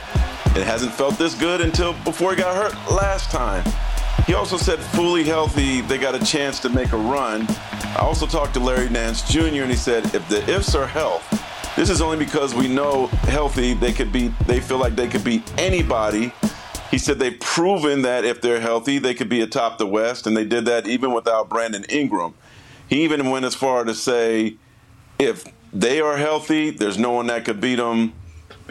It 0.55 0.63
hasn't 0.63 0.93
felt 0.93 1.17
this 1.17 1.33
good 1.33 1.59
until 1.59 1.93
before 2.03 2.31
he 2.31 2.37
got 2.37 2.55
hurt 2.55 2.91
last 2.91 3.31
time. 3.31 3.63
He 4.27 4.35
also 4.35 4.57
said 4.57 4.79
fully 4.79 5.23
healthy, 5.23 5.81
they 5.81 5.97
got 5.97 6.13
a 6.13 6.23
chance 6.23 6.59
to 6.59 6.69
make 6.69 6.91
a 6.91 6.97
run. 6.97 7.47
I 7.49 7.99
also 8.01 8.27
talked 8.27 8.53
to 8.55 8.59
Larry 8.59 8.89
Nance 8.89 9.27
Jr. 9.27 9.63
and 9.63 9.71
he 9.71 9.75
said 9.75 10.05
if 10.13 10.27
the 10.29 10.47
ifs 10.49 10.75
are 10.75 10.85
health, 10.87 11.23
this 11.75 11.89
is 11.89 11.99
only 11.99 12.17
because 12.17 12.53
we 12.53 12.67
know 12.67 13.07
healthy 13.07 13.73
they 13.73 13.91
could 13.91 14.11
beat 14.13 14.31
they 14.47 14.59
feel 14.59 14.77
like 14.77 14.95
they 14.95 15.07
could 15.07 15.23
beat 15.23 15.43
anybody 15.59 16.31
he 16.91 16.99
said 16.99 17.19
they've 17.19 17.39
proven 17.39 18.03
that 18.03 18.23
if 18.23 18.39
they're 18.39 18.61
healthy, 18.61 18.99
they 18.99 19.13
could 19.13 19.27
be 19.27 19.41
atop 19.41 19.79
the 19.79 19.87
West, 19.87 20.27
and 20.27 20.37
they 20.37 20.45
did 20.45 20.63
that 20.65 20.87
even 20.87 21.13
without 21.13 21.49
Brandon 21.49 21.83
Ingram. 21.89 22.35
He 22.87 23.03
even 23.03 23.29
went 23.29 23.43
as 23.43 23.55
far 23.55 23.83
to 23.83 23.93
say 23.93 24.55
if 25.19 25.45
they 25.73 26.01
are 26.01 26.17
healthy, 26.17 26.69
there's 26.69 26.97
no 26.97 27.11
one 27.11 27.27
that 27.27 27.45
could 27.45 27.59
beat 27.59 27.75
them 27.75 28.13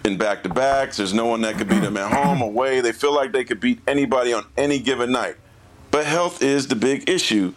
in 0.04 0.16
back 0.16 0.42
to 0.42 0.48
backs. 0.48 0.96
There's 0.96 1.14
no 1.14 1.26
one 1.26 1.40
that 1.42 1.56
could 1.56 1.68
beat 1.68 1.80
them 1.80 1.96
at 1.96 2.12
home, 2.12 2.42
away. 2.42 2.80
They 2.80 2.92
feel 2.92 3.14
like 3.14 3.32
they 3.32 3.44
could 3.44 3.60
beat 3.60 3.80
anybody 3.86 4.32
on 4.32 4.44
any 4.56 4.78
given 4.78 5.12
night. 5.12 5.36
But 5.90 6.06
health 6.06 6.42
is 6.42 6.66
the 6.66 6.76
big 6.76 7.08
issue. 7.08 7.54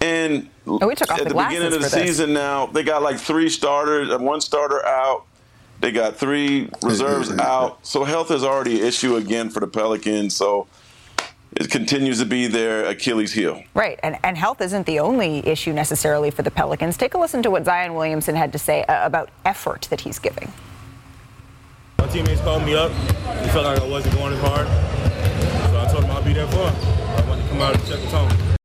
And 0.00 0.48
oh, 0.66 0.90
at 0.90 0.98
the, 0.98 1.24
the 1.28 1.34
beginning 1.34 1.72
of 1.72 1.82
the 1.82 1.88
season 1.88 2.32
now, 2.32 2.66
they 2.66 2.84
got 2.84 3.02
like 3.02 3.18
three 3.18 3.48
starters, 3.48 4.10
uh, 4.10 4.18
one 4.18 4.40
starter 4.40 4.84
out. 4.84 5.24
They 5.80 5.90
got 5.92 6.16
three 6.16 6.68
reserves 6.82 7.30
out. 7.38 7.84
So 7.86 8.04
health 8.04 8.30
is 8.30 8.44
already 8.44 8.80
an 8.80 8.86
issue 8.86 9.16
again 9.16 9.50
for 9.50 9.60
the 9.60 9.66
Pelicans. 9.66 10.36
So 10.36 10.66
it 11.52 11.70
continues 11.70 12.18
to 12.18 12.26
be 12.26 12.46
their 12.46 12.86
Achilles 12.86 13.32
heel. 13.32 13.62
Right. 13.74 13.98
And, 14.02 14.18
and 14.22 14.36
health 14.36 14.60
isn't 14.60 14.86
the 14.86 15.00
only 15.00 15.46
issue 15.46 15.72
necessarily 15.72 16.30
for 16.30 16.42
the 16.42 16.50
Pelicans. 16.50 16.96
Take 16.96 17.14
a 17.14 17.18
listen 17.18 17.42
to 17.42 17.50
what 17.50 17.64
Zion 17.64 17.94
Williamson 17.94 18.34
had 18.34 18.52
to 18.52 18.58
say 18.58 18.84
uh, 18.84 19.06
about 19.06 19.30
effort 19.44 19.88
that 19.90 20.02
he's 20.02 20.18
giving. 20.18 20.52
My 21.98 22.06
teammates 22.06 22.40
called 22.42 22.64
me 22.64 22.74
up. 22.74 22.92
They 22.92 23.48
felt 23.48 23.64
like 23.64 23.80
I 23.80 23.88
wasn't 23.88 24.14
going 24.14 24.34
as 24.34 24.40
hard. 24.40 24.66
So 25.70 25.80
I 25.80 25.88
told 25.90 26.04
them 26.04 26.10
I'll 26.12 26.22
be 26.22 26.32
there 26.32 26.46
for 26.46 26.56
them. 26.56 26.76
I 26.76 27.28
wanted 27.28 27.42
to 27.42 27.48
come 27.48 27.60
out 27.60 27.74
and 27.74 27.86
check 27.86 28.00
the 28.00 28.08
tone. 28.08 28.57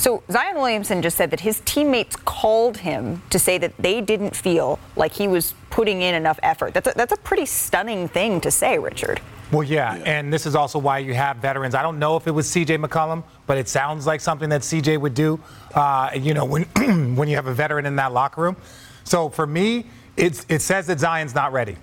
So 0.00 0.22
Zion 0.32 0.56
Williamson 0.56 1.02
just 1.02 1.18
said 1.18 1.30
that 1.30 1.40
his 1.40 1.60
teammates 1.66 2.16
called 2.16 2.78
him 2.78 3.20
to 3.28 3.38
say 3.38 3.58
that 3.58 3.76
they 3.78 4.00
didn't 4.00 4.34
feel 4.34 4.78
like 4.96 5.12
he 5.12 5.28
was 5.28 5.52
putting 5.68 6.00
in 6.00 6.14
enough 6.14 6.40
effort. 6.42 6.72
That's 6.72 6.88
a, 6.88 6.92
that's 6.96 7.12
a 7.12 7.18
pretty 7.18 7.44
stunning 7.44 8.08
thing 8.08 8.40
to 8.40 8.50
say, 8.50 8.78
Richard. 8.78 9.20
Well, 9.52 9.62
yeah, 9.62 9.96
yeah, 9.96 10.02
and 10.04 10.32
this 10.32 10.46
is 10.46 10.54
also 10.54 10.78
why 10.78 11.00
you 11.00 11.12
have 11.12 11.36
veterans. 11.36 11.74
I 11.74 11.82
don't 11.82 11.98
know 11.98 12.16
if 12.16 12.26
it 12.26 12.30
was 12.30 12.48
C.J. 12.48 12.78
McCollum, 12.78 13.24
but 13.46 13.58
it 13.58 13.68
sounds 13.68 14.06
like 14.06 14.22
something 14.22 14.48
that 14.48 14.64
C.J. 14.64 14.96
would 14.96 15.12
do. 15.12 15.38
Uh, 15.74 16.08
you 16.14 16.32
know, 16.32 16.46
when 16.46 16.62
when 17.14 17.28
you 17.28 17.36
have 17.36 17.46
a 17.46 17.52
veteran 17.52 17.84
in 17.84 17.96
that 17.96 18.14
locker 18.14 18.40
room. 18.40 18.56
So 19.04 19.28
for 19.28 19.46
me, 19.46 19.84
it's, 20.16 20.46
it 20.48 20.62
says 20.62 20.86
that 20.86 20.98
Zion's 20.98 21.34
not 21.34 21.52
ready. 21.52 21.76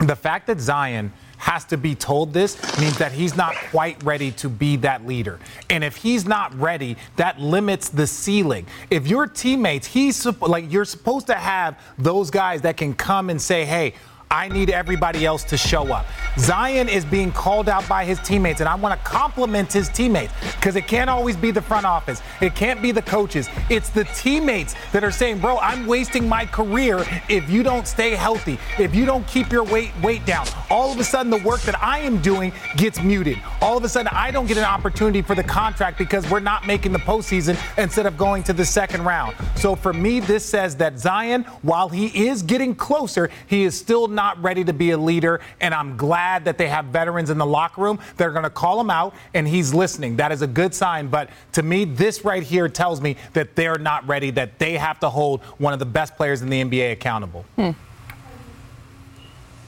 The 0.00 0.16
fact 0.16 0.46
that 0.48 0.60
Zion 0.60 1.10
has 1.40 1.64
to 1.64 1.76
be 1.78 1.94
told 1.94 2.34
this 2.34 2.56
means 2.78 2.98
that 2.98 3.12
he's 3.12 3.34
not 3.34 3.54
quite 3.70 4.00
ready 4.04 4.30
to 4.32 4.48
be 4.48 4.76
that 4.76 5.06
leader. 5.06 5.38
And 5.70 5.82
if 5.82 5.96
he's 5.96 6.26
not 6.26 6.54
ready, 6.60 6.98
that 7.16 7.40
limits 7.40 7.88
the 7.88 8.06
ceiling. 8.06 8.66
If 8.90 9.08
your 9.08 9.26
teammates, 9.26 9.86
he's 9.86 10.24
like 10.40 10.70
you're 10.70 10.84
supposed 10.84 11.26
to 11.28 11.34
have 11.34 11.80
those 11.96 12.30
guys 12.30 12.60
that 12.62 12.76
can 12.76 12.92
come 12.94 13.30
and 13.30 13.40
say, 13.40 13.64
"Hey, 13.64 13.94
I 14.32 14.46
need 14.46 14.70
everybody 14.70 15.26
else 15.26 15.42
to 15.42 15.56
show 15.56 15.92
up. 15.92 16.06
Zion 16.38 16.88
is 16.88 17.04
being 17.04 17.32
called 17.32 17.68
out 17.68 17.88
by 17.88 18.04
his 18.04 18.20
teammates, 18.20 18.60
and 18.60 18.68
I 18.68 18.76
want 18.76 18.96
to 18.96 19.04
compliment 19.04 19.72
his 19.72 19.88
teammates 19.88 20.32
because 20.54 20.76
it 20.76 20.86
can't 20.86 21.10
always 21.10 21.36
be 21.36 21.50
the 21.50 21.60
front 21.60 21.84
office. 21.84 22.22
It 22.40 22.54
can't 22.54 22.80
be 22.80 22.92
the 22.92 23.02
coaches. 23.02 23.48
It's 23.68 23.88
the 23.88 24.04
teammates 24.04 24.76
that 24.92 25.02
are 25.02 25.10
saying, 25.10 25.40
bro, 25.40 25.58
I'm 25.58 25.84
wasting 25.84 26.28
my 26.28 26.46
career 26.46 27.04
if 27.28 27.50
you 27.50 27.64
don't 27.64 27.88
stay 27.88 28.14
healthy, 28.14 28.56
if 28.78 28.94
you 28.94 29.04
don't 29.04 29.26
keep 29.26 29.50
your 29.50 29.64
weight 29.64 29.90
weight 30.00 30.24
down. 30.26 30.46
All 30.70 30.92
of 30.92 31.00
a 31.00 31.04
sudden, 31.04 31.28
the 31.28 31.38
work 31.38 31.62
that 31.62 31.82
I 31.82 31.98
am 31.98 32.22
doing 32.22 32.52
gets 32.76 33.02
muted. 33.02 33.36
All 33.60 33.76
of 33.76 33.82
a 33.82 33.88
sudden, 33.88 34.12
I 34.14 34.30
don't 34.30 34.46
get 34.46 34.58
an 34.58 34.64
opportunity 34.64 35.22
for 35.22 35.34
the 35.34 35.42
contract 35.42 35.98
because 35.98 36.30
we're 36.30 36.38
not 36.38 36.68
making 36.68 36.92
the 36.92 37.00
postseason 37.00 37.58
instead 37.76 38.06
of 38.06 38.16
going 38.16 38.44
to 38.44 38.52
the 38.52 38.64
second 38.64 39.04
round. 39.04 39.34
So 39.56 39.74
for 39.74 39.92
me, 39.92 40.20
this 40.20 40.46
says 40.46 40.76
that 40.76 41.00
Zion, 41.00 41.42
while 41.62 41.88
he 41.88 42.28
is 42.28 42.42
getting 42.42 42.76
closer, 42.76 43.28
he 43.48 43.64
is 43.64 43.76
still 43.76 44.06
not 44.06 44.19
not 44.20 44.42
ready 44.42 44.62
to 44.62 44.74
be 44.74 44.90
a 44.90 44.98
leader, 44.98 45.40
and 45.62 45.72
I'm 45.72 45.96
glad 45.96 46.44
that 46.44 46.58
they 46.58 46.68
have 46.68 46.84
veterans 46.86 47.30
in 47.30 47.38
the 47.38 47.46
locker 47.46 47.80
room. 47.80 47.98
They're 48.18 48.32
going 48.32 48.42
to 48.44 48.50
call 48.50 48.78
him 48.78 48.90
out, 48.90 49.14
and 49.32 49.48
he's 49.48 49.72
listening. 49.72 50.16
That 50.16 50.30
is 50.30 50.42
a 50.42 50.46
good 50.46 50.74
sign. 50.74 51.06
But 51.08 51.30
to 51.52 51.62
me, 51.62 51.86
this 51.86 52.22
right 52.22 52.42
here 52.42 52.68
tells 52.68 53.00
me 53.00 53.16
that 53.32 53.56
they're 53.56 53.78
not 53.78 54.06
ready, 54.06 54.30
that 54.32 54.58
they 54.58 54.74
have 54.76 55.00
to 55.00 55.08
hold 55.08 55.40
one 55.56 55.72
of 55.72 55.78
the 55.78 55.86
best 55.86 56.16
players 56.16 56.42
in 56.42 56.50
the 56.50 56.60
NBA 56.62 56.92
accountable. 56.92 57.46
Hmm. 57.56 57.70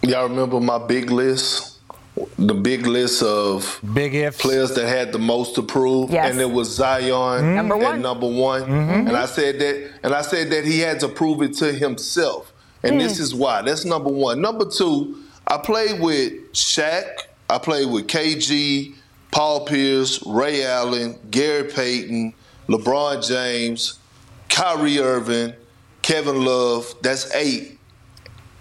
Y'all 0.02 0.28
remember 0.28 0.60
my 0.60 0.78
big 0.86 1.10
list? 1.10 1.78
The 2.38 2.52
big 2.52 2.86
list 2.86 3.22
of 3.22 3.80
big 3.94 4.14
ifs. 4.14 4.36
players 4.38 4.74
that 4.74 4.86
had 4.86 5.12
the 5.12 5.18
most 5.18 5.54
to 5.54 5.62
prove, 5.62 6.10
Yes. 6.10 6.30
and 6.30 6.38
it 6.42 6.50
was 6.50 6.68
Zion 6.76 7.54
Number 7.54 7.76
at 7.76 7.80
one. 7.80 8.02
number 8.02 8.26
one. 8.28 8.64
And 8.64 9.16
I 9.16 9.24
said 9.24 9.58
that, 9.60 9.90
and 10.02 10.12
I 10.14 10.20
said 10.20 10.50
that 10.50 10.66
he 10.66 10.80
had 10.80 11.00
to 11.00 11.08
prove 11.08 11.40
it 11.40 11.54
to 11.54 11.72
himself. 11.72 12.52
And 12.82 13.00
this 13.00 13.18
mm. 13.18 13.20
is 13.20 13.34
why. 13.34 13.62
That's 13.62 13.84
number 13.84 14.10
one. 14.10 14.40
Number 14.40 14.68
two, 14.68 15.22
I 15.46 15.58
played 15.58 16.00
with 16.00 16.52
Shaq. 16.52 17.06
I 17.48 17.58
played 17.58 17.90
with 17.90 18.06
KG, 18.06 18.94
Paul 19.30 19.66
Pierce, 19.66 20.24
Ray 20.26 20.64
Allen, 20.64 21.18
Gary 21.30 21.70
Payton, 21.70 22.34
LeBron 22.68 23.26
James, 23.26 23.98
Kyrie 24.48 24.98
Irving, 24.98 25.54
Kevin 26.00 26.44
Love. 26.44 26.94
That's 27.02 27.32
eight. 27.34 27.78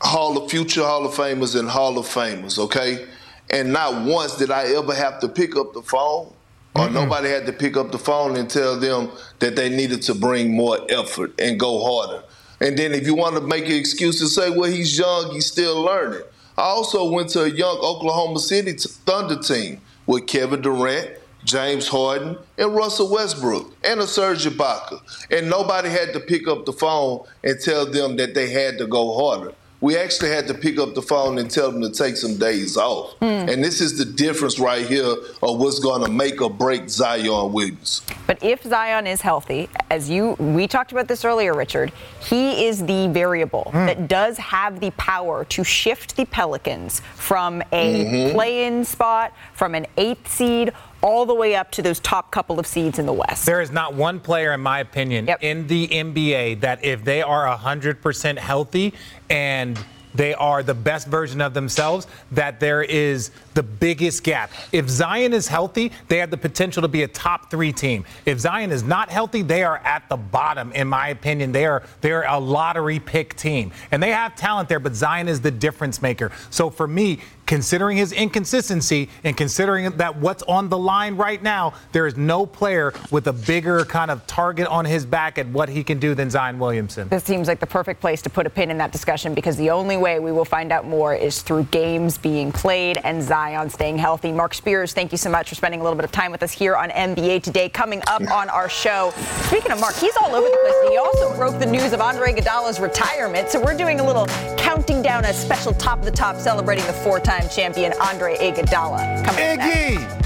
Hall 0.02 0.44
of 0.44 0.50
Future 0.50 0.84
Hall 0.84 1.06
of 1.06 1.14
Famers 1.14 1.58
and 1.58 1.70
Hall 1.70 1.98
of 1.98 2.06
Famers, 2.08 2.58
okay? 2.58 3.08
And 3.52 3.72
not 3.72 4.06
once 4.06 4.36
did 4.36 4.50
I 4.50 4.74
ever 4.74 4.96
have 4.96 5.20
to 5.20 5.30
pick 5.30 5.56
up 5.56 5.74
the 5.74 5.82
phone 5.84 6.34
or 6.74 6.90
nobody 6.90 7.30
had 7.30 7.46
to 7.46 7.54
pick 7.54 7.76
up 7.76 7.92
the 7.92 8.00
phone 8.00 8.38
and 8.38 8.50
tell 8.50 8.80
them 8.80 9.12
that 9.40 9.56
they 9.56 9.70
needed 9.70 10.02
to 10.04 10.16
bring 10.16 10.56
more 10.56 10.78
effort 10.90 11.34
and 11.40 11.60
go 11.60 11.84
harder. 11.84 12.24
And 12.62 12.78
then 12.78 12.94
if 12.94 13.08
you 13.08 13.16
want 13.16 13.36
to 13.36 13.42
make 13.42 13.66
an 13.66 13.74
excuse 13.74 14.20
to 14.20 14.28
say, 14.28 14.52
well, 14.52 14.70
he's 14.70 14.98
young, 14.98 15.32
he's 15.32 15.48
still 15.48 15.82
learning. 15.82 16.22
I 16.58 16.62
also 16.62 17.12
went 17.12 17.30
to 17.30 17.44
a 17.44 17.50
young 17.50 17.78
Oklahoma 17.78 18.40
City 18.40 18.74
Thunder 18.74 19.42
team 19.42 19.82
with 20.06 20.28
Kevin 20.28 20.62
Durant, 20.62 21.10
James 21.44 21.88
Harden, 21.88 22.38
and 22.60 22.76
Russell 22.76 23.10
Westbrook, 23.10 23.74
and 23.84 24.00
a 24.00 24.06
Serge 24.06 24.46
Ibaka. 24.46 25.02
And 25.32 25.50
nobody 25.50 25.90
had 25.90 26.14
to 26.14 26.20
pick 26.20 26.48
up 26.48 26.66
the 26.66 26.74
phone 26.74 27.26
and 27.44 27.60
tell 27.60 27.88
them 27.88 28.18
that 28.18 28.36
they 28.36 28.52
had 28.52 28.78
to 28.78 28.86
go 28.86 29.16
harder. 29.16 29.56
We 29.82 29.98
actually 29.98 30.30
had 30.30 30.48
to 30.48 30.54
pick 30.54 30.78
up 30.78 30.94
the 30.94 31.02
phone 31.02 31.40
and 31.40 31.50
tell 31.50 31.72
them 31.72 31.82
to 31.82 31.90
take 31.90 32.16
some 32.16 32.38
days 32.38 32.78
off. 32.78 33.16
And 33.22 33.64
this 33.64 33.82
is 33.82 33.98
the 33.98 34.06
difference 34.06 34.60
right 34.60 34.86
here 34.86 35.16
of 35.42 35.60
what's 35.60 35.80
going 35.80 36.04
to 36.06 36.12
make 36.12 36.40
or 36.40 36.52
break 36.52 36.88
Zion 36.88 37.52
Williams. 37.52 38.04
But 38.28 38.44
if 38.44 38.62
Zion 38.64 39.08
is 39.08 39.22
healthy, 39.22 39.70
as 39.90 40.08
you 40.08 40.34
we 40.34 40.68
talked 40.68 40.92
about 40.92 41.08
this 41.08 41.26
earlier, 41.26 41.56
Richard, 41.56 41.92
he 42.20 42.68
is 42.68 42.86
the 42.86 43.08
variable 43.08 43.72
that 43.74 44.08
does 44.08 44.38
have 44.38 44.80
the 44.80 44.92
power 44.92 45.46
to 45.46 45.64
shift 45.64 46.16
the 46.16 46.26
Pelicans 46.26 47.02
from 47.16 47.64
a 47.72 48.06
Mhm. 48.06 48.34
play-in 48.34 48.86
spot, 48.86 49.34
from 49.54 49.74
an 49.74 49.88
eighth 49.98 50.32
seed, 50.32 50.74
all 51.02 51.26
the 51.26 51.34
way 51.34 51.56
up 51.56 51.72
to 51.72 51.82
those 51.82 52.00
top 52.00 52.32
couple 52.32 52.60
of 52.60 52.68
seeds 52.68 53.00
in 53.00 53.06
the 53.06 53.14
West. 53.14 53.46
There 53.46 53.62
is 53.62 53.72
not 53.72 53.94
one 53.94 54.20
player, 54.20 54.54
in 54.54 54.62
my 54.62 54.80
opinion, 54.80 55.30
in 55.42 55.68
the 55.68 55.88
NBA 55.88 56.62
that 56.62 56.84
if 56.84 57.04
they 57.04 57.22
are 57.22 57.58
100% 57.58 58.38
healthy 58.38 58.94
and 59.30 59.80
they 60.14 60.34
are 60.34 60.62
the 60.62 60.74
best 60.74 61.08
version 61.08 61.42
of 61.42 61.54
themselves, 61.54 62.08
that 62.32 62.60
there 62.60 62.84
is 62.84 63.32
the 63.54 63.64
biggest 63.64 64.24
gap. 64.24 64.52
If 64.72 64.90
Zion 64.90 65.34
is 65.34 65.48
healthy, 65.48 65.92
they 66.08 66.18
have 66.18 66.32
the 66.32 66.38
potential 66.38 66.82
to 66.82 66.88
be 66.88 67.04
a 67.04 67.08
top 67.08 67.52
three 67.52 67.74
team. 67.74 68.06
If 68.26 68.40
Zion 68.40 68.72
is 68.72 68.84
not 68.84 69.10
healthy, 69.10 69.42
they 69.42 69.64
are 69.64 69.78
at 69.80 70.08
the 70.10 70.18
bottom, 70.18 70.72
in 70.74 70.88
my 70.88 71.10
opinion. 71.10 71.52
They 71.52 71.66
are 71.66 71.84
they're 72.02 72.24
a 72.24 72.40
lottery 72.40 73.00
pick 73.00 73.36
team. 73.36 73.72
And 73.92 74.02
they 74.02 74.12
have 74.12 74.36
talent 74.36 74.70
there, 74.70 74.80
but 74.80 74.96
Zion 74.96 75.28
is 75.28 75.42
the 75.42 75.52
difference 75.52 76.02
maker. 76.02 76.32
So 76.50 76.70
for 76.70 76.88
me, 76.88 77.20
considering 77.46 77.98
his 77.98 78.14
inconsistency 78.14 79.10
and 79.24 79.36
considering 79.36 79.90
that 79.98 80.16
what's 80.16 80.44
on 80.44 80.70
the 80.70 80.78
line 80.78 81.18
right 81.18 81.44
now, 81.44 81.74
there 81.92 82.08
is 82.08 82.16
no 82.16 82.46
player 82.46 82.94
with 83.10 83.28
a 83.28 83.34
bigger 83.34 83.84
kind 83.84 84.10
of 84.10 84.26
target 84.26 84.68
on 84.68 84.86
his 84.86 85.06
back 85.06 85.38
at 85.38 85.46
what 85.48 85.68
he 85.68 85.84
can 85.84 86.00
do 86.00 86.16
than 86.16 86.30
Zion 86.30 86.60
Williamson. 86.60 87.10
This 87.10 87.26
seems 87.26 87.48
like 87.48 87.60
the 87.60 87.68
perfect 87.68 88.00
place 88.00 88.22
to 88.22 88.30
put 88.30 88.46
a 88.46 88.50
pin 88.50 88.72
in 88.72 88.78
that 88.78 88.92
discussion 88.92 89.34
because 89.34 89.58
the 89.58 89.70
only 89.70 89.98
way 89.98 90.20
we 90.20 90.32
will 90.32 90.46
find 90.46 90.72
out 90.72 90.86
more 90.88 91.14
is 91.14 91.42
through 91.42 91.64
games 91.64 92.18
being 92.18 92.52
played 92.52 92.98
and 93.04 93.22
Zion 93.22 93.41
staying 93.70 93.98
healthy. 93.98 94.32
Marc 94.32 94.54
Spears, 94.54 94.94
thank 94.94 95.12
you 95.12 95.18
so 95.18 95.30
much 95.30 95.50
for 95.50 95.56
spending 95.56 95.80
a 95.80 95.84
little 95.84 95.96
bit 95.96 96.06
of 96.06 96.12
time 96.12 96.32
with 96.32 96.44
us 96.44 96.52
here 96.52 96.76
on 96.76 96.90
NBA 96.90 97.42
Today. 97.44 97.70
Coming 97.70 98.02
up 98.08 98.22
on 98.32 98.50
our 98.50 98.70
show, 98.70 99.12
speaking 99.48 99.72
of 99.72 99.80
Mark, 99.80 99.96
he's 99.96 100.16
all 100.18 100.36
over 100.36 100.48
the 100.48 100.58
place. 100.62 100.92
He 100.92 100.98
also 100.98 101.36
broke 101.36 101.60
the 101.60 101.66
news 101.66 101.94
of 101.94 102.02
Andre 102.02 102.34
Iguodala's 102.34 102.80
retirement, 102.80 103.50
so 103.50 103.60
we're 103.60 103.76
doing 103.76 104.00
a 104.00 104.06
little 104.06 104.28
counting 104.58 105.02
down 105.02 105.26
a 105.26 105.34
special 105.34 105.74
top 105.74 106.00
of 106.00 106.06
the 106.06 106.12
top 106.12 106.36
celebrating 106.36 106.86
the 106.86 106.94
four-time 106.94 107.50
champion 107.50 107.94
Andre 108.02 108.36
Iguodala. 108.38 109.26
Coming 109.26 109.44
up 109.44 109.58
next. 109.58 110.22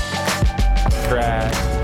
Trash. 1.08 1.76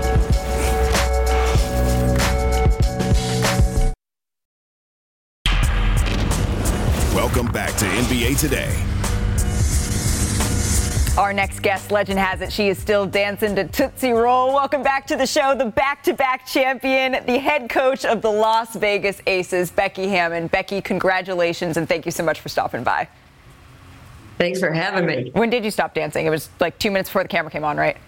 Welcome 7.14 7.46
back 7.52 7.74
to 7.76 7.86
NBA 7.86 8.38
Today. 8.38 8.91
Our 11.18 11.34
next 11.34 11.60
guest, 11.60 11.90
legend 11.90 12.18
has 12.18 12.40
it, 12.40 12.50
she 12.50 12.70
is 12.70 12.78
still 12.78 13.04
dancing 13.04 13.54
to 13.56 13.68
Tootsie 13.68 14.12
Roll. 14.12 14.54
Welcome 14.54 14.82
back 14.82 15.06
to 15.08 15.16
the 15.16 15.26
show, 15.26 15.54
the 15.54 15.66
back 15.66 16.02
to 16.04 16.14
back 16.14 16.46
champion, 16.46 17.22
the 17.26 17.38
head 17.38 17.68
coach 17.68 18.06
of 18.06 18.22
the 18.22 18.30
Las 18.30 18.74
Vegas 18.76 19.20
Aces, 19.26 19.70
Becky 19.70 20.08
Hammon. 20.08 20.46
Becky, 20.46 20.80
congratulations 20.80 21.76
and 21.76 21.86
thank 21.86 22.06
you 22.06 22.10
so 22.10 22.22
much 22.22 22.40
for 22.40 22.48
stopping 22.48 22.82
by. 22.82 23.06
Thanks 24.38 24.58
for 24.58 24.72
having 24.72 25.04
me. 25.04 25.30
When 25.34 25.50
did 25.50 25.66
you 25.66 25.70
stop 25.70 25.92
dancing? 25.92 26.24
It 26.24 26.30
was 26.30 26.48
like 26.60 26.78
two 26.78 26.90
minutes 26.90 27.10
before 27.10 27.24
the 27.24 27.28
camera 27.28 27.50
came 27.50 27.64
on, 27.64 27.76
right? 27.76 27.98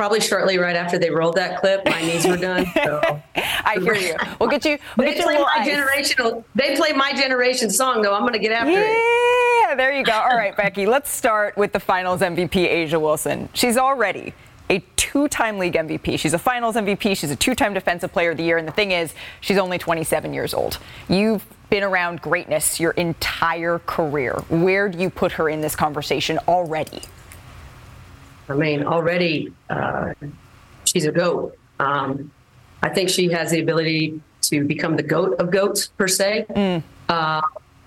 Probably 0.00 0.20
shortly 0.20 0.56
right 0.56 0.76
after 0.76 0.98
they 0.98 1.10
rolled 1.10 1.34
that 1.34 1.60
clip, 1.60 1.84
my 1.84 2.00
knees 2.00 2.26
were 2.26 2.38
done. 2.38 2.64
So. 2.72 3.20
I 3.36 3.76
hear 3.82 3.94
you. 3.94 4.14
We'll 4.40 4.48
get 4.48 4.64
you. 4.64 4.78
We'll 4.96 5.06
they 5.06 5.12
get 5.12 5.24
play 5.24 5.34
little 5.34 5.44
my 5.54 5.60
ice. 5.60 5.68
generational. 5.68 6.42
They 6.54 6.74
play 6.74 6.94
my 6.94 7.12
generation 7.12 7.68
song 7.68 8.00
though. 8.00 8.14
I'm 8.14 8.22
going 8.22 8.32
to 8.32 8.38
get 8.38 8.50
after 8.50 8.70
it. 8.72 9.68
Yeah, 9.68 9.74
there 9.74 9.92
you 9.92 10.02
go. 10.02 10.14
All 10.14 10.38
right, 10.38 10.56
Becky, 10.56 10.86
let's 10.86 11.10
start 11.10 11.54
with 11.58 11.74
the 11.74 11.80
finals 11.80 12.22
MVP, 12.22 12.48
A'ja 12.48 12.98
Wilson. 12.98 13.50
She's 13.52 13.76
already 13.76 14.32
a 14.70 14.82
two 14.96 15.28
time 15.28 15.58
league 15.58 15.74
MVP. 15.74 16.18
She's 16.18 16.32
a 16.32 16.38
finals 16.38 16.76
MVP. 16.76 17.14
She's 17.14 17.30
a 17.30 17.36
two 17.36 17.54
time 17.54 17.74
defensive 17.74 18.10
player 18.10 18.30
of 18.30 18.38
the 18.38 18.42
year. 18.42 18.56
And 18.56 18.66
the 18.66 18.72
thing 18.72 18.92
is, 18.92 19.12
she's 19.42 19.58
only 19.58 19.76
27 19.76 20.32
years 20.32 20.54
old. 20.54 20.78
You've 21.10 21.44
been 21.68 21.82
around 21.82 22.22
greatness 22.22 22.80
your 22.80 22.92
entire 22.92 23.80
career. 23.80 24.32
Where 24.48 24.88
do 24.88 24.98
you 24.98 25.10
put 25.10 25.32
her 25.32 25.50
in 25.50 25.60
this 25.60 25.76
conversation 25.76 26.38
already? 26.48 27.02
I 28.50 28.54
mean, 28.54 28.84
already 28.84 29.52
uh, 29.68 30.14
she's 30.84 31.06
a 31.06 31.12
goat. 31.12 31.56
Um, 31.78 32.30
I 32.82 32.88
think 32.88 33.08
she 33.08 33.28
has 33.30 33.50
the 33.50 33.60
ability 33.60 34.20
to 34.42 34.64
become 34.64 34.96
the 34.96 35.02
goat 35.02 35.38
of 35.38 35.50
goats 35.50 35.88
per 35.88 36.08
se. 36.08 36.46
Uh, 37.08 37.42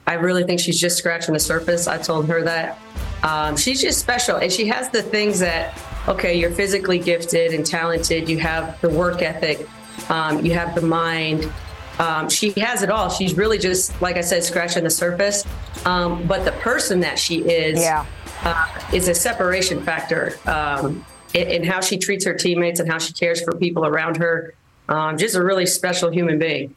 I 0.05 0.13
really 0.15 0.43
think 0.43 0.59
she's 0.59 0.79
just 0.79 0.97
scratching 0.97 1.33
the 1.33 1.39
surface. 1.39 1.87
I 1.87 1.97
told 1.97 2.27
her 2.27 2.41
that 2.43 2.79
um, 3.23 3.55
she's 3.57 3.81
just 3.81 3.99
special, 3.99 4.37
and 4.37 4.51
she 4.51 4.67
has 4.67 4.89
the 4.89 5.01
things 5.01 5.39
that 5.39 5.77
okay, 6.07 6.33
you're 6.37 6.51
physically 6.51 6.99
gifted 6.99 7.53
and 7.53 7.65
talented. 7.65 8.27
You 8.27 8.37
have 8.39 8.79
the 8.81 8.89
work 8.89 9.21
ethic. 9.21 9.67
Um, 10.09 10.45
you 10.45 10.53
have 10.53 10.75
the 10.75 10.81
mind. 10.81 11.49
Um, 11.99 12.27
she 12.29 12.49
has 12.59 12.83
it 12.83 12.89
all. 12.89 13.09
She's 13.09 13.37
really 13.37 13.57
just, 13.57 14.01
like 14.01 14.17
I 14.17 14.21
said, 14.21 14.43
scratching 14.43 14.83
the 14.83 14.89
surface. 14.89 15.45
Um, 15.85 16.27
but 16.27 16.43
the 16.43 16.51
person 16.53 16.99
that 17.01 17.17
she 17.17 17.39
is, 17.41 17.79
Yeah. 17.79 18.05
Uh, 18.43 18.67
is 18.93 19.07
a 19.07 19.13
separation 19.15 19.81
factor 19.83 20.37
um, 20.45 21.05
in, 21.33 21.47
in 21.49 21.63
how 21.63 21.81
she 21.81 21.97
treats 21.97 22.25
her 22.25 22.33
teammates 22.33 22.79
and 22.79 22.91
how 22.91 22.97
she 22.97 23.13
cares 23.13 23.41
for 23.41 23.55
people 23.57 23.85
around 23.85 24.17
her. 24.17 24.53
Um, 24.89 25.17
just 25.17 25.35
a 25.35 25.43
really 25.43 25.65
special 25.65 26.11
human 26.11 26.39
being. 26.39 26.75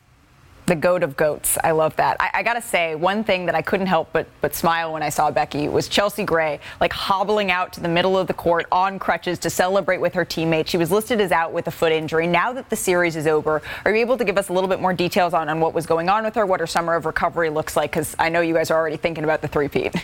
The 0.67 0.75
goat 0.75 1.05
of 1.05 1.17
goats. 1.17 1.57
I 1.63 1.71
love 1.71 1.95
that. 1.95 2.17
I, 2.19 2.31
I 2.35 2.43
gotta 2.43 2.61
say, 2.61 2.97
one 2.97 3.23
thing 3.23 3.47
that 3.47 3.55
I 3.55 3.63
couldn't 3.63 3.87
help 3.87 4.13
but 4.13 4.27
but 4.41 4.53
smile 4.53 4.93
when 4.93 5.03
I 5.03 5.11
saw 5.11 5.31
Becky 5.31 5.69
was 5.69 5.87
Chelsea 5.87 6.25
Gray, 6.25 6.59
like 6.81 6.93
hobbling 6.93 7.53
out 7.53 7.73
to 7.75 7.81
the 7.81 7.89
middle 7.89 8.19
of 8.19 8.27
the 8.27 8.35
court 8.35 8.67
on 8.73 8.99
crutches 8.99 9.39
to 9.41 9.51
celebrate 9.51 9.99
with 9.99 10.15
her 10.15 10.25
teammate. 10.25 10.67
She 10.67 10.77
was 10.77 10.91
listed 10.91 11.21
as 11.21 11.31
out 11.31 11.53
with 11.53 11.69
a 11.69 11.71
foot 11.71 11.93
injury. 11.93 12.27
Now 12.27 12.53
that 12.53 12.69
the 12.69 12.75
series 12.75 13.15
is 13.15 13.29
over, 13.29 13.63
are 13.85 13.95
you 13.95 14.01
able 14.01 14.19
to 14.19 14.25
give 14.25 14.39
us 14.39 14.49
a 14.49 14.53
little 14.53 14.69
bit 14.69 14.81
more 14.81 14.93
details 14.93 15.35
on, 15.35 15.49
on 15.49 15.61
what 15.61 15.73
was 15.73 15.87
going 15.87 16.09
on 16.09 16.25
with 16.25 16.35
her, 16.35 16.45
what 16.45 16.59
her 16.59 16.67
summer 16.67 16.97
of 16.97 17.07
recovery 17.07 17.49
looks 17.49 17.77
like? 17.77 17.93
Because 17.93 18.17
I 18.19 18.29
know 18.29 18.41
you 18.41 18.55
guys 18.55 18.73
are 18.73 18.77
already 18.77 18.97
thinking 18.97 19.23
about 19.23 19.43
the 19.43 19.49
three-peat. 19.49 19.95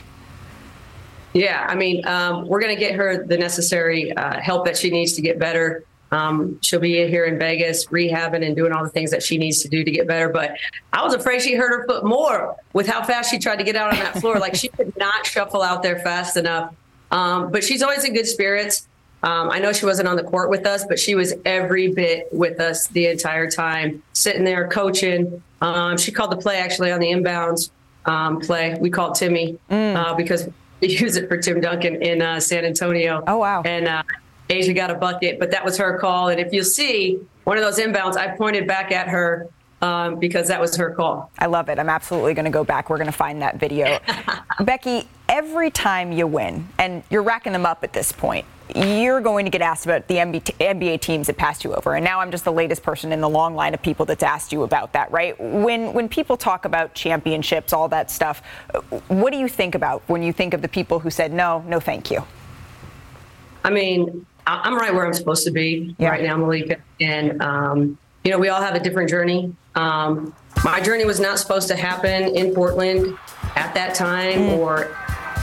Yeah, 1.35 1.67
I 1.69 1.75
mean, 1.75 2.07
um, 2.07 2.47
we're 2.47 2.61
going 2.61 2.75
to 2.75 2.81
get 2.81 2.95
her 2.95 3.25
the 3.25 3.39
necessary 3.39 4.13
uh, 4.13 4.39
help 4.41 4.67
that 4.67 4.77
she 4.77 4.91
needs 4.91 5.15
to 5.15 5.23
get 5.23 5.39
better. 5.39 5.85
Um, 6.11 6.59
she'll 6.61 6.79
be 6.79 7.07
here 7.09 7.25
in 7.25 7.39
Vegas 7.39 7.87
rehabbing 7.87 8.45
and 8.47 8.55
doing 8.55 8.71
all 8.73 8.85
the 8.85 8.91
things 8.91 9.11
that 9.11 9.23
she 9.23 9.39
needs 9.39 9.63
to 9.63 9.69
do 9.69 9.83
to 9.83 9.91
get 9.91 10.07
better. 10.07 10.29
But 10.29 10.59
I 10.93 11.03
was 11.03 11.15
afraid 11.15 11.41
she 11.41 11.55
hurt 11.55 11.71
her 11.71 11.87
foot 11.87 12.05
more 12.05 12.55
with 12.75 12.87
how 12.87 13.03
fast 13.03 13.31
she 13.31 13.39
tried 13.39 13.57
to 13.57 13.65
get 13.65 13.77
out 13.77 13.93
on 13.93 13.99
that 13.99 14.21
floor. 14.21 14.39
like 14.39 14.55
she 14.55 14.69
could 14.69 14.95
not 14.99 15.27
shuffle 15.27 15.63
out 15.63 15.83
there 15.83 16.01
fast 16.01 16.37
enough. 16.37 16.75
Um, 17.11 17.51
but 17.51 17.65
she's 17.65 17.83
always 17.83 18.05
in 18.05 18.13
good 18.13 18.27
spirits. 18.27 18.87
Um, 19.23 19.51
I 19.51 19.59
know 19.59 19.73
she 19.73 19.87
wasn't 19.87 20.09
on 20.09 20.17
the 20.17 20.25
court 20.25 20.51
with 20.51 20.67
us, 20.67 20.85
but 20.85 20.99
she 20.99 21.15
was 21.15 21.33
every 21.45 21.93
bit 21.93 22.29
with 22.33 22.61
us 22.61 22.89
the 22.89 23.07
entire 23.07 23.51
time, 23.51 24.03
sitting 24.13 24.45
there 24.45 24.69
coaching. 24.69 25.43
Um, 25.61 25.97
she 25.97 26.11
called 26.13 26.33
the 26.33 26.37
play 26.37 26.59
actually 26.59 26.91
on 26.91 27.01
the 27.01 27.07
inbounds 27.07 27.71
um, 28.05 28.41
play. 28.41 28.77
We 28.81 28.91
called 28.91 29.15
Timmy 29.15 29.59
uh, 29.71 30.15
because 30.15 30.49
use 30.89 31.17
it 31.17 31.29
for 31.29 31.37
Tim 31.37 31.61
Duncan 31.61 32.03
in 32.03 32.23
uh, 32.23 32.41
San 32.41 32.65
Antonio. 32.65 33.23
Oh 33.27 33.39
wow! 33.39 33.63
And 33.65 33.89
uh, 33.89 34.03
A'ja 34.49 34.75
got 34.75 34.91
a 34.91 34.95
bucket, 34.95 35.39
but 35.39 35.51
that 35.51 35.65
was 35.65 35.77
her 35.79 35.99
call. 35.99 36.29
And 36.29 36.41
if 36.41 36.53
you 36.53 36.63
see 36.63 37.19
one 37.45 37.57
of 37.57 37.65
those 37.65 37.79
inbounds, 37.79 38.17
I 38.17 38.37
pointed 38.37 38.67
back 38.67 38.93
at 38.93 39.09
her 39.09 39.49
um, 39.83 40.19
because 40.19 40.49
that 40.49 40.61
was 40.61 40.77
her 40.77 40.93
call. 40.93 41.31
I 41.39 41.47
love 41.47 41.69
it. 41.69 41.79
I'm 41.79 41.89
absolutely 41.89 42.35
going 42.35 42.45
to 42.45 42.51
go 42.51 42.65
back. 42.65 42.89
We're 42.89 42.99
going 42.99 43.07
to 43.07 43.13
find 43.13 43.43
that 43.43 43.57
video. 43.57 43.99
Becky, 44.61 45.09
every 45.29 45.71
time 45.71 46.13
you 46.13 46.27
win, 46.27 46.69
and 46.79 47.03
you're 47.11 47.23
racking 47.23 47.53
them 47.53 47.67
up 47.67 47.83
at 47.83 47.93
this 47.93 48.13
point, 48.13 48.47
you're 48.75 49.21
going 49.21 49.45
to 49.45 49.51
get 49.51 49.61
asked 49.61 49.85
about 49.85 50.07
the 50.07 50.15
NBA 50.17 51.01
teams 51.01 51.27
that 51.27 51.37
passed 51.37 51.65
you 51.65 51.75
over. 51.75 51.95
And 51.95 52.05
now 52.05 52.21
I'm 52.21 52.31
just 52.31 52.45
the 52.45 52.53
latest 52.53 52.83
person 52.83 53.13
in 53.13 53.21
the 53.21 53.29
long 53.29 53.55
line 53.55 53.75
of 53.75 53.83
people 53.83 54.07
that's 54.07 54.23
asked 54.23 54.53
you 54.53 54.63
about 54.63 54.93
that, 54.95 55.11
right? 55.11 55.39
When 55.39 55.93
when 55.93 56.09
people 56.09 56.37
talk 56.37 56.65
about 56.65 56.95
championships, 56.95 57.73
all 57.73 57.89
that 57.89 58.11
stuff, 58.11 58.41
what 59.09 59.33
do 59.33 59.39
you 59.39 59.49
think 59.49 59.75
about 59.75 60.03
when 60.07 60.23
you 60.23 60.33
think 60.33 60.55
of 60.55 60.63
the 60.63 60.69
people 60.69 61.01
who 61.01 61.11
said 61.11 61.33
no, 61.33 61.65
no, 61.67 61.81
thank 61.81 62.11
you? 62.11 62.25
I 63.65 63.71
mean, 63.71 64.27
I'm 64.47 64.75
right 64.77 64.95
where 64.95 65.07
I'm 65.07 65.13
supposed 65.13 65.45
to 65.45 65.51
be 65.51 65.95
yeah. 65.99 66.09
right 66.09 66.23
now, 66.23 66.37
Malika. 66.37 66.79
And, 67.01 67.43
um, 67.43 67.99
you 68.25 68.31
know, 68.31 68.39
we 68.39 68.49
all 68.49 68.61
have 68.61 68.75
a 68.75 68.81
different 68.81 69.11
journey. 69.11 69.55
Um, 69.75 70.35
my 70.65 70.81
journey 70.81 71.05
was 71.05 71.19
not 71.19 71.39
supposed 71.39 71.69
to 71.69 71.77
happen 71.77 72.37
in 72.37 72.55
Portland 72.55 73.19
at 73.57 73.75
that 73.75 73.95
time 73.95 74.39
mm. 74.39 74.59
or 74.59 74.97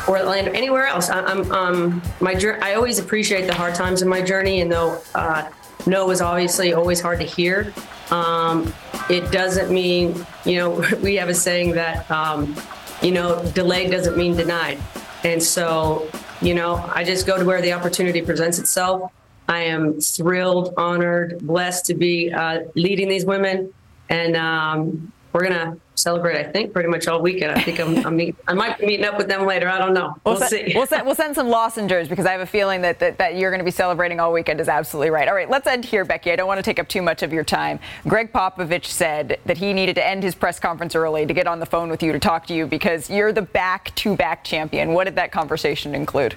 or 0.07 0.17
Orlando, 0.17 0.51
anywhere 0.51 0.87
else. 0.87 1.09
I, 1.09 1.29
am 1.29 1.51
um, 1.51 2.01
my 2.19 2.39
I 2.61 2.73
always 2.73 2.99
appreciate 2.99 3.45
the 3.47 3.53
hard 3.53 3.75
times 3.75 4.01
in 4.01 4.07
my 4.07 4.21
journey, 4.21 4.61
and 4.61 4.71
though 4.71 4.99
uh, 5.13 5.49
no 5.85 6.07
was 6.07 6.21
obviously 6.21 6.73
always 6.73 6.99
hard 6.99 7.19
to 7.19 7.25
hear, 7.25 7.73
um, 8.11 8.73
it 9.09 9.31
doesn't 9.31 9.71
mean 9.71 10.25
you 10.45 10.57
know 10.57 10.83
we 11.01 11.15
have 11.15 11.29
a 11.29 11.35
saying 11.35 11.71
that 11.73 12.09
um, 12.09 12.55
you 13.01 13.11
know 13.11 13.43
delayed 13.53 13.91
doesn't 13.91 14.17
mean 14.17 14.35
denied, 14.35 14.79
and 15.23 15.41
so 15.41 16.09
you 16.41 16.55
know 16.55 16.89
I 16.93 17.03
just 17.03 17.27
go 17.27 17.37
to 17.37 17.45
where 17.45 17.61
the 17.61 17.73
opportunity 17.73 18.21
presents 18.21 18.57
itself. 18.57 19.11
I 19.49 19.61
am 19.63 19.99
thrilled, 19.99 20.75
honored, 20.77 21.39
blessed 21.41 21.87
to 21.87 21.95
be 21.95 22.31
uh, 22.31 22.61
leading 22.75 23.09
these 23.09 23.25
women, 23.25 23.73
and 24.07 24.37
um, 24.37 25.11
we're 25.33 25.43
gonna 25.43 25.75
celebrate. 25.95 26.37
I 26.37 26.49
think 26.49 26.71
pretty 26.71 26.87
much 26.87 27.07
all 27.07 27.21
weekend. 27.21 27.51
I 27.51 27.61
think 27.61 27.79
I'm, 27.79 28.05
I'm 28.05 28.15
meet, 28.15 28.35
I 28.47 28.53
might 28.53 28.79
be 28.79 28.85
meeting 28.85 29.05
up 29.05 29.17
with 29.17 29.27
them 29.27 29.45
later. 29.45 29.67
I 29.67 29.77
don't 29.77 29.93
know. 29.93 30.15
We'll, 30.23 30.39
we'll 30.39 30.47
see. 30.47 30.71
We'll 30.73 30.85
send, 30.85 31.05
we'll 31.05 31.15
send 31.15 31.35
some 31.35 31.49
lozenges 31.49 32.07
because 32.07 32.25
I 32.25 32.31
have 32.31 32.41
a 32.41 32.45
feeling 32.45 32.81
that, 32.83 32.99
that, 32.99 33.17
that 33.17 33.35
you're 33.35 33.51
going 33.51 33.59
to 33.59 33.65
be 33.65 33.71
celebrating 33.71 34.19
all 34.19 34.31
weekend. 34.31 34.61
Is 34.61 34.69
absolutely 34.69 35.09
right. 35.09 35.27
All 35.27 35.35
right, 35.35 35.49
let's 35.49 35.67
end 35.67 35.83
here, 35.83 36.05
Becky. 36.05 36.31
I 36.31 36.35
don't 36.37 36.47
want 36.47 36.59
to 36.59 36.63
take 36.63 36.79
up 36.79 36.87
too 36.87 37.01
much 37.01 37.21
of 37.21 37.33
your 37.33 37.43
time. 37.43 37.79
Gregg 38.07 38.31
Popovich 38.31 38.85
said 38.85 39.39
that 39.45 39.57
he 39.57 39.73
needed 39.73 39.95
to 39.95 40.07
end 40.07 40.23
his 40.23 40.35
press 40.35 40.59
conference 40.59 40.95
early 40.95 41.25
to 41.25 41.33
get 41.33 41.47
on 41.47 41.59
the 41.59 41.65
phone 41.65 41.89
with 41.89 42.01
you 42.01 42.11
to 42.13 42.19
talk 42.19 42.45
to 42.47 42.53
you 42.53 42.65
because 42.65 43.09
you're 43.09 43.33
the 43.33 43.41
back-to-back 43.41 44.43
champion. 44.43 44.93
What 44.93 45.03
did 45.03 45.15
that 45.15 45.31
conversation 45.31 45.95
include? 45.95 46.35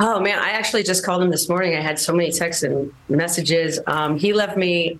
Oh 0.00 0.18
man, 0.20 0.38
I 0.38 0.50
actually 0.50 0.82
just 0.82 1.04
called 1.04 1.22
him 1.22 1.30
this 1.30 1.48
morning. 1.48 1.76
I 1.76 1.80
had 1.80 1.98
so 1.98 2.12
many 2.12 2.32
texts 2.32 2.62
and 2.64 2.92
messages. 3.08 3.78
Um, 3.86 4.18
he 4.18 4.32
left 4.32 4.56
me 4.56 4.98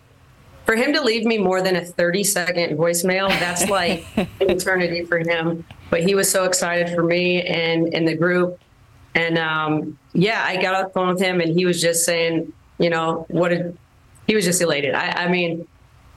for 0.65 0.77
him 0.77 0.93
to 0.93 1.03
leave 1.03 1.25
me 1.25 1.37
more 1.37 1.61
than 1.61 1.77
a 1.77 1.85
30 1.85 2.25
second 2.25 2.79
voicemail, 2.79 3.29
that's 3.29 3.69
like 3.69 4.07
an 4.17 4.29
eternity 4.41 5.05
for 5.05 5.19
him. 5.19 5.65
But 5.91 6.03
he 6.03 6.15
was 6.15 6.31
so 6.31 6.45
excited 6.45 6.95
for 6.95 7.03
me 7.03 7.43
and 7.43 7.93
and 7.95 8.07
the 8.07 8.17
group. 8.17 8.61
And 9.15 9.39
um, 9.39 9.99
yeah, 10.13 10.43
I 10.45 10.61
got 10.61 10.75
off 10.75 10.89
the 10.89 10.93
phone 10.95 11.09
with 11.09 11.21
him 11.21 11.41
and 11.41 11.53
he 11.53 11.67
was 11.67 11.81
just 11.81 12.05
saying, 12.05 12.53
you 12.79 12.91
know, 12.91 13.27
what 13.29 13.51
did 13.51 13.77
he 14.27 14.35
was 14.35 14.45
just 14.45 14.61
elated. 14.63 14.95
I, 14.95 15.25
I 15.25 15.29
mean, 15.29 15.67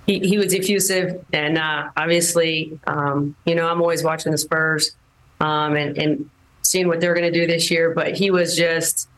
he, 0.05 0.19
he 0.19 0.37
was 0.37 0.53
effusive 0.53 1.23
and 1.33 1.57
uh, 1.57 1.89
obviously, 1.97 2.79
um, 2.87 3.35
you 3.45 3.53
know, 3.53 3.67
I'm 3.67 3.81
always 3.81 4.03
watching 4.03 4.31
the 4.31 4.37
Spurs 4.37 4.95
um, 5.41 5.75
and, 5.75 5.97
and 5.97 6.29
seeing 6.67 6.87
what 6.87 6.99
they're 6.99 7.13
going 7.13 7.31
to 7.31 7.39
do 7.39 7.47
this 7.47 7.71
year. 7.71 7.93
But 7.93 8.15
he 8.15 8.31
was 8.31 8.55
just 8.55 9.09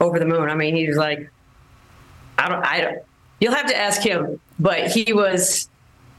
over 0.00 0.18
the 0.18 0.26
moon. 0.26 0.48
I 0.48 0.54
mean, 0.54 0.76
he 0.76 0.86
was 0.86 0.96
like, 0.96 1.30
I 2.38 2.48
don't, 2.48 2.64
I 2.64 2.80
don't, 2.80 3.02
You'll 3.40 3.54
have 3.54 3.66
to 3.66 3.76
ask 3.76 4.02
him, 4.02 4.38
but 4.58 4.90
he 4.90 5.12
was 5.12 5.68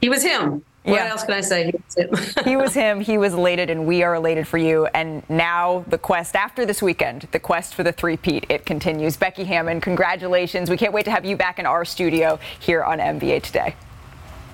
he 0.00 0.08
was 0.08 0.22
him. 0.22 0.64
What 0.82 0.94
yeah. 0.94 1.10
else 1.10 1.22
can 1.22 1.34
I 1.34 1.40
say? 1.40 1.66
He 1.66 1.72
was 1.72 1.94
him. 1.94 2.44
he 2.44 2.56
was 2.56 2.74
him. 2.74 3.00
He 3.00 3.16
was 3.16 3.34
elated, 3.34 3.70
and 3.70 3.86
we 3.86 4.02
are 4.02 4.16
elated 4.16 4.48
for 4.48 4.58
you. 4.58 4.86
And 4.86 5.22
now 5.30 5.84
the 5.86 5.98
quest 5.98 6.34
after 6.34 6.66
this 6.66 6.82
weekend, 6.82 7.28
the 7.30 7.38
quest 7.38 7.76
for 7.76 7.84
the 7.84 7.92
three-peat, 7.92 8.46
it 8.48 8.66
continues. 8.66 9.16
Becky 9.16 9.44
Hammon, 9.44 9.80
congratulations. 9.80 10.68
We 10.68 10.76
can't 10.76 10.92
wait 10.92 11.04
to 11.04 11.12
have 11.12 11.24
you 11.24 11.36
back 11.36 11.60
in 11.60 11.66
our 11.66 11.84
studio 11.84 12.40
here 12.58 12.82
on 12.82 12.98
NBA 12.98 13.44
Today. 13.44 13.76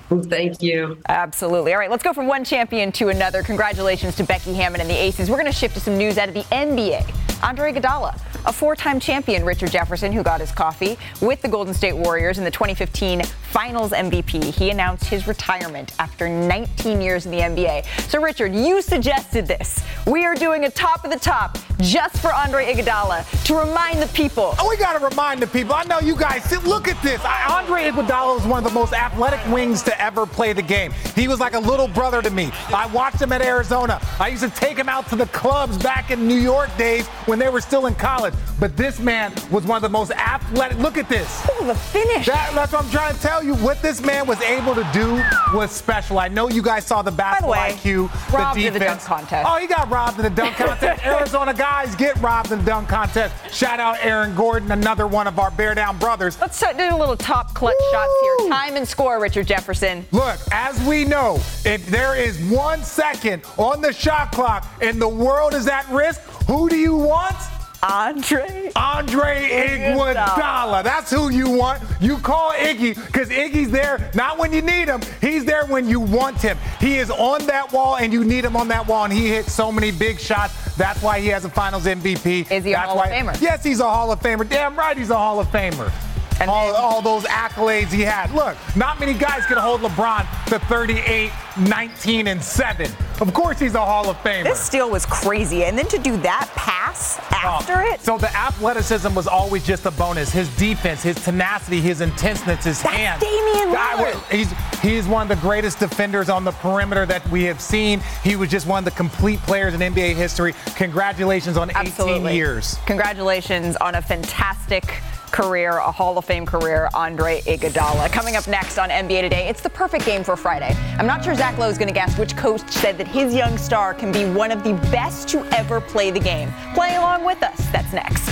Thank 0.09 0.61
you. 0.61 0.97
Absolutely. 1.07 1.73
All 1.73 1.79
right, 1.79 1.91
let's 1.91 2.03
go 2.03 2.13
from 2.13 2.27
one 2.27 2.43
champion 2.43 2.91
to 2.93 3.09
another. 3.09 3.43
Congratulations 3.43 4.15
to 4.15 4.23
Becky 4.23 4.53
Hammon 4.53 4.81
and 4.81 4.89
the 4.89 4.97
Aces. 4.97 5.29
We're 5.29 5.37
going 5.37 5.51
to 5.51 5.57
shift 5.57 5.75
to 5.75 5.79
some 5.79 5.97
news 5.97 6.17
out 6.17 6.27
of 6.27 6.33
the 6.33 6.43
NBA. 6.43 7.13
Andre 7.41 7.71
Iguodala, 7.71 8.19
a 8.45 8.51
four-time 8.51 8.99
champion, 8.99 9.45
Richard 9.45 9.71
Jefferson, 9.71 10.11
who 10.11 10.23
got 10.23 10.41
his 10.41 10.51
coffee 10.51 10.97
with 11.21 11.41
the 11.41 11.47
Golden 11.47 11.73
State 11.73 11.95
Warriors 11.95 12.37
in 12.37 12.43
the 12.43 12.51
2015 12.51 13.23
Finals 13.23 13.91
MVP. 13.91 14.43
He 14.53 14.69
announced 14.69 15.05
his 15.05 15.25
retirement 15.25 15.93
after 15.99 16.27
19 16.27 17.01
years 17.01 17.25
in 17.25 17.31
the 17.31 17.39
NBA. 17.39 17.85
So, 18.09 18.21
Richard, 18.21 18.53
you 18.53 18.81
suggested 18.81 19.47
this. 19.47 19.81
We 20.05 20.25
are 20.25 20.35
doing 20.35 20.65
a 20.65 20.69
top 20.69 21.05
of 21.05 21.11
the 21.11 21.19
top 21.19 21.57
just 21.79 22.17
for 22.21 22.33
Andre 22.33 22.73
Iguodala 22.73 23.45
to 23.45 23.57
remind 23.57 24.01
the 24.01 24.07
people. 24.07 24.53
Oh, 24.59 24.67
we 24.69 24.75
got 24.77 24.99
to 24.99 25.05
remind 25.05 25.41
the 25.41 25.47
people. 25.47 25.73
I 25.73 25.83
know 25.85 25.99
you 25.99 26.15
guys. 26.15 26.51
Look 26.65 26.89
at 26.89 27.01
this. 27.01 27.21
Andre 27.23 27.89
Iguodala 27.89 28.39
is 28.39 28.45
one 28.45 28.63
of 28.63 28.71
the 28.71 28.77
most 28.77 28.93
athletic 28.93 29.39
wings 29.51 29.81
to 29.83 29.98
ever 29.99 30.25
play 30.25 30.53
the 30.53 30.61
game. 30.61 30.91
He 31.15 31.27
was 31.27 31.39
like 31.39 31.53
a 31.53 31.59
little 31.59 31.87
brother 31.87 32.21
to 32.21 32.29
me. 32.29 32.51
I 32.73 32.87
watched 32.87 33.21
him 33.21 33.31
at 33.31 33.41
Arizona. 33.41 34.01
I 34.19 34.29
used 34.29 34.43
to 34.43 34.49
take 34.49 34.77
him 34.77 34.89
out 34.89 35.07
to 35.09 35.15
the 35.15 35.27
clubs 35.27 35.77
back 35.77 36.11
in 36.11 36.27
New 36.27 36.35
York 36.39 36.69
days 36.77 37.07
when 37.25 37.39
they 37.39 37.49
were 37.49 37.61
still 37.61 37.85
in 37.85 37.95
college. 37.95 38.33
But 38.59 38.75
this 38.75 38.99
man 38.99 39.33
was 39.51 39.65
one 39.65 39.77
of 39.77 39.81
the 39.81 39.89
most 39.89 40.11
athletic. 40.11 40.77
Look 40.79 40.97
at 40.97 41.07
this. 41.09 41.45
Oh, 41.51 41.65
the 41.65 41.75
finish. 41.75 42.25
That, 42.25 42.51
that's 42.53 42.73
what 42.73 42.83
I'm 42.83 42.91
trying 42.91 43.15
to 43.15 43.21
tell 43.21 43.43
you. 43.43 43.55
What 43.55 43.81
this 43.81 44.01
man 44.01 44.27
was 44.27 44.41
able 44.41 44.75
to 44.75 44.87
do 44.93 45.21
was 45.53 45.71
special. 45.71 46.19
I 46.19 46.27
know 46.27 46.49
you 46.49 46.61
guys 46.61 46.85
saw 46.85 47.01
the 47.01 47.11
basketball 47.11 47.53
By 47.53 47.71
the 47.71 47.77
way, 47.87 47.93
IQ, 47.93 48.33
robbed 48.33 48.57
the 48.57 48.63
defense. 48.63 48.65
In 48.65 48.73
the 48.73 48.79
dunk 48.79 49.01
contest. 49.01 49.49
Oh, 49.49 49.57
he 49.57 49.67
got 49.67 49.89
robbed 49.89 50.17
in 50.17 50.23
the 50.23 50.29
dunk 50.29 50.55
contest. 50.57 51.05
Arizona 51.05 51.53
guys 51.53 51.95
get 51.95 52.15
robbed 52.21 52.51
in 52.51 52.59
the 52.59 52.65
dunk 52.65 52.89
contest. 52.89 53.35
Shout 53.53 53.79
out 53.79 53.97
Aaron 54.03 54.35
Gordon, 54.35 54.71
another 54.71 55.07
one 55.07 55.27
of 55.27 55.39
our 55.39 55.51
bear 55.51 55.73
down 55.75 55.97
brothers. 55.97 56.39
Let's 56.39 56.59
do 56.59 56.95
a 56.95 56.97
little 56.97 57.17
top 57.17 57.53
clutch 57.53 57.75
Woo! 57.79 57.91
shots 57.91 58.13
here. 58.21 58.49
Time 58.49 58.75
and 58.75 58.87
score, 58.87 59.19
Richard 59.19 59.47
Jefferson. 59.47 59.88
Look, 60.11 60.39
as 60.51 60.79
we 60.87 61.05
know, 61.05 61.35
if 61.65 61.85
there 61.87 62.15
is 62.15 62.39
one 62.51 62.83
second 62.83 63.43
on 63.57 63.81
the 63.81 63.91
shot 63.91 64.31
clock 64.31 64.67
and 64.81 65.01
the 65.01 65.07
world 65.09 65.53
is 65.53 65.67
at 65.67 65.87
risk, 65.89 66.21
who 66.47 66.69
do 66.69 66.75
you 66.75 66.95
want? 66.95 67.35
Andre 67.81 68.71
Andre 68.75 69.49
Iguodala. 69.49 70.83
That's 70.83 71.11
who 71.11 71.29
you 71.29 71.49
want. 71.49 71.81
You 72.01 72.17
call 72.17 72.51
Iggy 72.51 72.95
because 73.05 73.29
Iggy's 73.29 73.71
there 73.71 74.11
not 74.13 74.37
when 74.37 74.51
you 74.51 74.61
need 74.61 74.89
him. 74.89 75.01
He's 75.21 75.45
there 75.45 75.65
when 75.65 75.87
you 75.87 75.99
want 75.99 76.41
him. 76.41 76.57
He 76.79 76.97
is 76.97 77.09
on 77.09 77.45
that 77.45 77.71
wall 77.71 77.95
and 77.97 78.11
you 78.11 78.25
need 78.25 78.43
him 78.43 78.57
on 78.57 78.67
that 78.67 78.85
wall. 78.87 79.05
And 79.05 79.13
he 79.13 79.27
hit 79.27 79.45
so 79.45 79.71
many 79.71 79.91
big 79.91 80.19
shots. 80.19 80.75
That's 80.75 81.01
why 81.01 81.19
he 81.21 81.27
has 81.27 81.45
a 81.45 81.49
Finals 81.49 81.85
MVP. 81.85 82.51
Is 82.51 82.65
he 82.65 82.73
That's 82.73 82.85
a 82.85 82.87
Hall 82.87 82.97
why, 82.97 83.07
of 83.07 83.27
Famer? 83.27 83.41
Yes, 83.41 83.63
he's 83.63 83.79
a 83.79 83.89
Hall 83.89 84.11
of 84.11 84.19
Famer. 84.19 84.47
Damn 84.47 84.75
right, 84.75 84.97
he's 84.97 85.09
a 85.09 85.17
Hall 85.17 85.39
of 85.39 85.47
Famer. 85.47 85.91
And 86.39 86.49
all, 86.49 86.73
all 86.73 87.01
those 87.01 87.23
accolades 87.25 87.91
he 87.91 88.01
had. 88.01 88.31
Look, 88.31 88.57
not 88.75 88.99
many 88.99 89.13
guys 89.13 89.45
can 89.45 89.57
hold 89.57 89.81
LeBron 89.81 90.25
to 90.47 90.59
38, 90.59 91.31
19, 91.67 92.27
and 92.27 92.43
7. 92.43 92.91
Of 93.21 93.33
course, 93.33 93.59
he's 93.59 93.75
a 93.75 93.85
Hall 93.85 94.09
of 94.09 94.15
Famer. 94.17 94.45
This 94.45 94.61
steal 94.61 94.89
was 94.89 95.05
crazy. 95.05 95.65
And 95.65 95.77
then 95.77 95.87
to 95.87 95.97
do 95.97 96.15
that 96.21 96.49
pass 96.55 97.19
after 97.31 97.73
oh, 97.73 97.93
it. 97.93 97.99
So 97.99 98.17
the 98.17 98.33
athleticism 98.35 99.13
was 99.13 99.27
always 99.27 99.65
just 99.65 99.85
a 99.85 99.91
bonus. 99.91 100.31
His 100.31 100.47
defense, 100.55 101.03
his 101.03 101.21
tenacity, 101.23 101.81
his 101.81 101.99
intenseness, 101.99 102.63
his 102.63 102.81
That's 102.81 102.95
hands. 102.95 103.21
Damian 103.21 103.75
Lillard. 103.75 104.31
He's, 104.31 104.51
he's 104.79 105.05
one 105.05 105.29
of 105.29 105.37
the 105.37 105.41
greatest 105.41 105.79
defenders 105.79 106.29
on 106.29 106.45
the 106.45 106.51
perimeter 106.51 107.05
that 107.07 107.27
we 107.29 107.43
have 107.43 107.59
seen. 107.59 108.01
He 108.23 108.37
was 108.37 108.49
just 108.49 108.67
one 108.67 108.79
of 108.79 108.85
the 108.85 108.97
complete 108.97 109.39
players 109.39 109.73
in 109.73 109.81
NBA 109.81 110.15
history. 110.15 110.53
Congratulations 110.75 111.57
on 111.57 111.71
Absolutely. 111.71 112.31
18 112.31 112.35
years. 112.35 112.77
Congratulations 112.85 113.75
on 113.77 113.95
a 113.95 114.01
fantastic 114.01 115.01
career, 115.39 115.77
a 115.77 115.91
Hall 115.91 116.17
of 116.17 116.25
Fame 116.25 116.45
career, 116.45 116.89
Andre 116.93 117.39
Iguodala. 117.41 118.11
Coming 118.11 118.35
up 118.35 118.45
next 118.47 118.77
on 118.77 118.89
NBA 118.89 119.21
Today, 119.21 119.47
it's 119.47 119.61
the 119.61 119.69
perfect 119.69 120.05
game 120.05 120.21
for 120.21 120.35
Friday. 120.35 120.75
I'm 120.97 121.07
not 121.07 121.23
sure 121.23 121.33
Zach 121.33 121.57
Lowe 121.57 121.69
is 121.69 121.77
going 121.77 121.87
to 121.87 121.93
guess 121.93 122.17
which 122.17 122.35
coach 122.35 122.69
said 122.69 122.97
that 122.97 123.07
his 123.07 123.33
young 123.33 123.57
star 123.57 123.93
can 123.93 124.11
be 124.11 124.25
one 124.25 124.51
of 124.51 124.65
the 124.65 124.73
best 124.91 125.29
to 125.29 125.45
ever 125.55 125.79
play 125.79 126.11
the 126.11 126.19
game. 126.19 126.51
Play 126.73 126.95
along 126.95 127.23
with 127.23 127.41
us. 127.41 127.57
That's 127.69 127.93
next. 127.93 128.25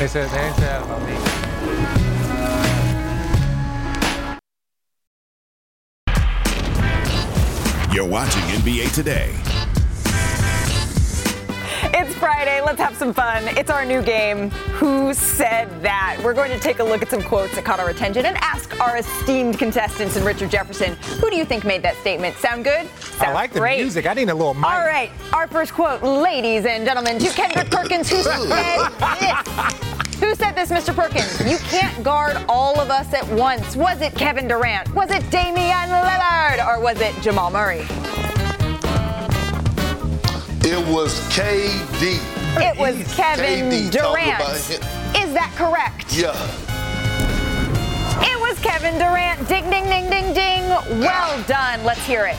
They 0.00 0.08
said 0.08 0.28
they 0.30 0.38
didn't 0.38 0.56
say 0.56 0.62
that 0.62 0.82
about 0.82 1.02
me. 1.06 1.14
You're 7.94 8.08
watching 8.08 8.42
NBA 8.42 8.92
Today. 8.94 9.61
Friday. 12.22 12.60
Let's 12.60 12.78
have 12.78 12.94
some 12.94 13.12
fun. 13.12 13.48
It's 13.58 13.68
our 13.68 13.84
new 13.84 14.00
game. 14.00 14.50
Who 14.78 15.12
said 15.12 15.82
that? 15.82 16.20
We're 16.22 16.34
going 16.34 16.52
to 16.52 16.58
take 16.60 16.78
a 16.78 16.84
look 16.84 17.02
at 17.02 17.10
some 17.10 17.20
quotes 17.20 17.52
that 17.56 17.64
caught 17.64 17.80
our 17.80 17.88
attention 17.88 18.26
and 18.26 18.36
ask 18.36 18.78
our 18.80 18.98
esteemed 18.98 19.58
contestants 19.58 20.14
and 20.14 20.24
Richard 20.24 20.48
Jefferson, 20.48 20.94
who 21.20 21.30
do 21.30 21.36
you 21.36 21.44
think 21.44 21.64
made 21.64 21.82
that 21.82 21.96
statement? 21.96 22.36
Sound 22.36 22.62
good? 22.62 22.86
Sounds 23.00 23.22
I 23.22 23.32
like 23.32 23.52
the 23.52 23.58
great. 23.58 23.80
music. 23.80 24.06
I 24.06 24.14
need 24.14 24.28
a 24.28 24.34
little 24.36 24.54
mic. 24.54 24.66
All 24.66 24.86
right, 24.86 25.10
our 25.32 25.48
first 25.48 25.72
quote, 25.72 26.00
ladies 26.04 26.64
and 26.64 26.84
gentlemen, 26.84 27.18
to 27.18 27.28
Kendrick 27.30 27.68
Perkins, 27.72 28.08
who 28.08 28.22
said 28.22 28.38
this. 28.46 30.20
Who 30.20 30.32
said 30.36 30.52
this, 30.52 30.70
Mr. 30.70 30.94
Perkins? 30.94 31.40
You 31.44 31.58
can't 31.70 32.04
guard 32.04 32.36
all 32.48 32.78
of 32.78 32.88
us 32.90 33.12
at 33.14 33.28
once. 33.30 33.74
Was 33.74 34.00
it 34.00 34.14
Kevin 34.14 34.46
Durant? 34.46 34.94
Was 34.94 35.10
it 35.10 35.28
Damian 35.32 35.88
Lillard? 35.88 36.64
Or 36.68 36.78
was 36.80 37.00
it 37.00 37.20
Jamal 37.20 37.50
Murray? 37.50 37.84
It 40.72 40.88
was 40.88 41.20
KD. 41.28 42.16
It 42.56 42.78
was 42.78 42.96
Kevin 43.14 43.68
KD 43.68 43.90
Durant. 43.90 44.40
Is 45.22 45.34
that 45.34 45.52
correct? 45.54 46.16
Yeah. 46.16 46.32
It 48.22 48.40
was 48.40 48.58
Kevin 48.60 48.94
Durant. 48.94 49.46
Ding, 49.50 49.68
ding, 49.68 49.84
ding, 49.84 50.08
ding, 50.08 50.32
ding. 50.32 50.66
Well 50.98 51.42
done. 51.42 51.84
Let's 51.84 52.02
hear 52.06 52.24
it. 52.24 52.38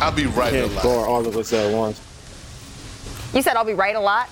I'll 0.00 0.12
be 0.12 0.26
right 0.26 0.54
a 0.54 0.60
Can't 0.60 0.74
lot. 0.74 0.82
guard 0.84 1.08
all 1.08 1.26
of 1.26 1.36
us 1.36 1.52
at 1.52 1.74
once. 1.74 2.00
You 3.34 3.42
said 3.42 3.56
I'll 3.56 3.64
be 3.64 3.74
right 3.74 3.96
a 3.96 4.00
lot? 4.00 4.28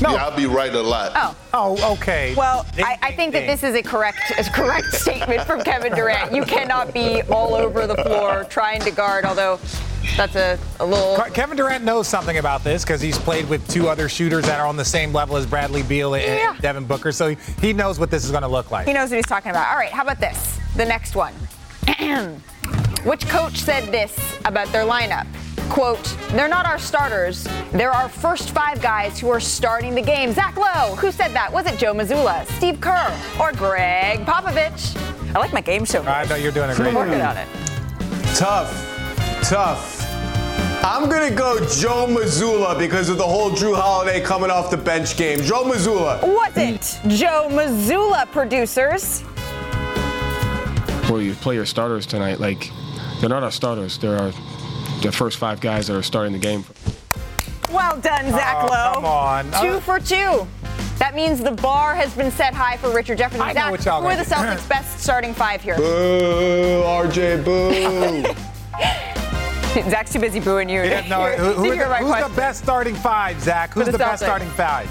Yeah, 0.00 0.12
I'll 0.12 0.36
be 0.36 0.46
right 0.46 0.72
a 0.72 0.80
lot. 0.80 1.12
Oh. 1.16 1.36
Oh, 1.52 1.92
okay. 1.94 2.32
Well, 2.36 2.64
I, 2.76 2.96
I 3.02 3.12
think 3.12 3.32
that 3.32 3.48
this 3.48 3.64
is 3.64 3.74
a 3.74 3.82
correct, 3.82 4.30
a 4.38 4.44
correct 4.52 4.86
statement 4.92 5.42
from 5.42 5.62
Kevin 5.62 5.94
Durant. 5.94 6.32
You 6.32 6.44
cannot 6.44 6.94
be 6.94 7.22
all 7.22 7.54
over 7.54 7.88
the 7.88 7.96
floor 7.96 8.44
trying 8.44 8.82
to 8.82 8.92
guard, 8.92 9.24
although 9.24 9.58
that's 10.16 10.36
a, 10.36 10.58
a 10.80 10.86
little. 10.86 11.16
Kevin 11.32 11.56
Durant 11.56 11.84
knows 11.84 12.06
something 12.08 12.38
about 12.38 12.62
this 12.64 12.84
because 12.84 13.00
he's 13.00 13.18
played 13.18 13.48
with 13.48 13.66
two 13.68 13.88
other 13.88 14.08
shooters 14.08 14.44
that 14.46 14.60
are 14.60 14.66
on 14.66 14.76
the 14.76 14.84
same 14.84 15.12
level 15.12 15.36
as 15.36 15.46
Bradley 15.46 15.82
Beal 15.82 16.14
and 16.14 16.24
Yeah. 16.24 16.56
Devin 16.60 16.84
Booker, 16.84 17.12
so 17.12 17.30
he, 17.30 17.36
he 17.60 17.72
knows 17.72 17.98
what 17.98 18.10
this 18.10 18.24
is 18.24 18.30
going 18.30 18.42
to 18.42 18.48
look 18.48 18.70
like. 18.70 18.86
He 18.86 18.92
knows 18.92 19.10
what 19.10 19.16
he's 19.16 19.26
talking 19.26 19.50
about. 19.50 19.68
All 19.70 19.76
right, 19.76 19.90
how 19.92 20.02
about 20.02 20.20
this? 20.20 20.58
The 20.76 20.84
next 20.84 21.14
one. 21.16 21.32
Which 23.04 23.26
coach 23.28 23.58
said 23.58 23.86
this 23.92 24.16
about 24.44 24.68
their 24.68 24.84
lineup? 24.84 25.26
Quote, 25.70 26.04
they're 26.30 26.48
not 26.48 26.64
our 26.66 26.78
starters. 26.78 27.46
They're 27.72 27.90
our 27.92 28.08
first 28.08 28.50
five 28.50 28.80
guys 28.80 29.18
who 29.18 29.28
are 29.28 29.40
starting 29.40 29.94
the 29.94 30.02
game. 30.02 30.32
Zach 30.32 30.56
Lowe, 30.56 30.94
who 30.96 31.10
said 31.10 31.32
that? 31.32 31.52
Was 31.52 31.66
it 31.66 31.76
Joe 31.78 31.92
Mazzulla, 31.92 32.46
Steve 32.56 32.80
Kerr, 32.80 33.12
or 33.40 33.52
Gregg 33.52 34.20
Popovich? 34.20 34.96
I 35.34 35.38
like 35.40 35.52
my 35.52 35.60
game 35.60 35.84
show. 35.84 36.02
I 36.02 36.24
know 36.26 36.36
you're 36.36 36.52
doing 36.52 36.68
a 36.70 36.72
I'm 36.72 36.76
great 36.76 36.94
working 36.94 37.18
job. 37.18 37.36
on 37.36 37.42
it. 37.42 37.48
Tough. 38.36 38.92
Tough. 39.42 39.95
I'm 40.88 41.10
going 41.10 41.28
to 41.28 41.34
go 41.34 41.58
Joe 41.66 42.06
Mazzulla 42.08 42.78
because 42.78 43.08
of 43.08 43.18
the 43.18 43.24
whole 43.26 43.50
Jrue 43.50 43.74
Holiday 43.74 44.20
coming 44.20 44.52
off 44.52 44.70
the 44.70 44.76
bench 44.76 45.16
game. 45.16 45.40
Joe 45.42 45.64
Mazzulla. 45.64 46.22
Was 46.22 46.56
it 46.56 47.00
Joe 47.10 47.48
Mazzulla, 47.50 48.30
producers? 48.30 49.24
Well, 51.10 51.20
you 51.20 51.34
play 51.34 51.56
your 51.56 51.66
starters 51.66 52.06
tonight. 52.06 52.38
Like, 52.38 52.70
they're 53.20 53.28
not 53.28 53.42
our 53.42 53.50
starters. 53.50 53.98
They're 53.98 54.16
our 54.16 54.30
the 55.02 55.10
first 55.12 55.38
five 55.38 55.60
guys 55.60 55.88
that 55.88 55.96
are 55.96 56.02
starting 56.04 56.32
the 56.32 56.38
game. 56.38 56.64
Well 57.72 57.96
done, 57.98 58.30
Zach 58.30 58.56
Oh, 58.60 58.66
Lowe. 58.66 58.92
come 58.94 59.04
on. 59.04 59.44
Two 59.60 59.76
Uh, 59.78 59.80
for 59.80 59.98
two. 59.98 60.46
That 60.98 61.14
means 61.16 61.40
the 61.42 61.50
bar 61.50 61.96
has 61.96 62.14
been 62.14 62.30
set 62.30 62.54
high 62.54 62.76
for 62.76 62.90
Richard 62.90 63.18
Jefferson. 63.18 63.42
I 63.42 63.48
know 63.48 63.54
Zach, 63.54 63.70
what 63.72 63.84
y'all 63.84 64.00
who 64.02 64.06
are 64.06 64.16
the 64.16 64.22
Celtics' 64.24 64.66
best 64.68 65.00
starting 65.00 65.34
five 65.34 65.60
here? 65.62 65.76
Boo, 65.76 66.82
RJ, 66.86 67.44
boo. 67.44 68.24
Zach's 69.90 70.12
too 70.12 70.18
busy 70.18 70.40
booing 70.40 70.68
you. 70.68 70.82
Yeah, 70.82 71.06
no, 71.08 71.24
who- 71.36 71.52
who 71.64 71.70
the- 71.70 71.76
my 71.88 71.98
who's 71.98 72.08
question. 72.08 72.30
the 72.30 72.36
best 72.36 72.62
starting 72.62 72.94
five, 72.94 73.40
Zach? 73.40 73.72
Who's 73.74 73.86
the 73.86 73.92
the, 73.92 73.98
best 73.98 74.22
starting 74.22 74.48
five? 74.50 74.88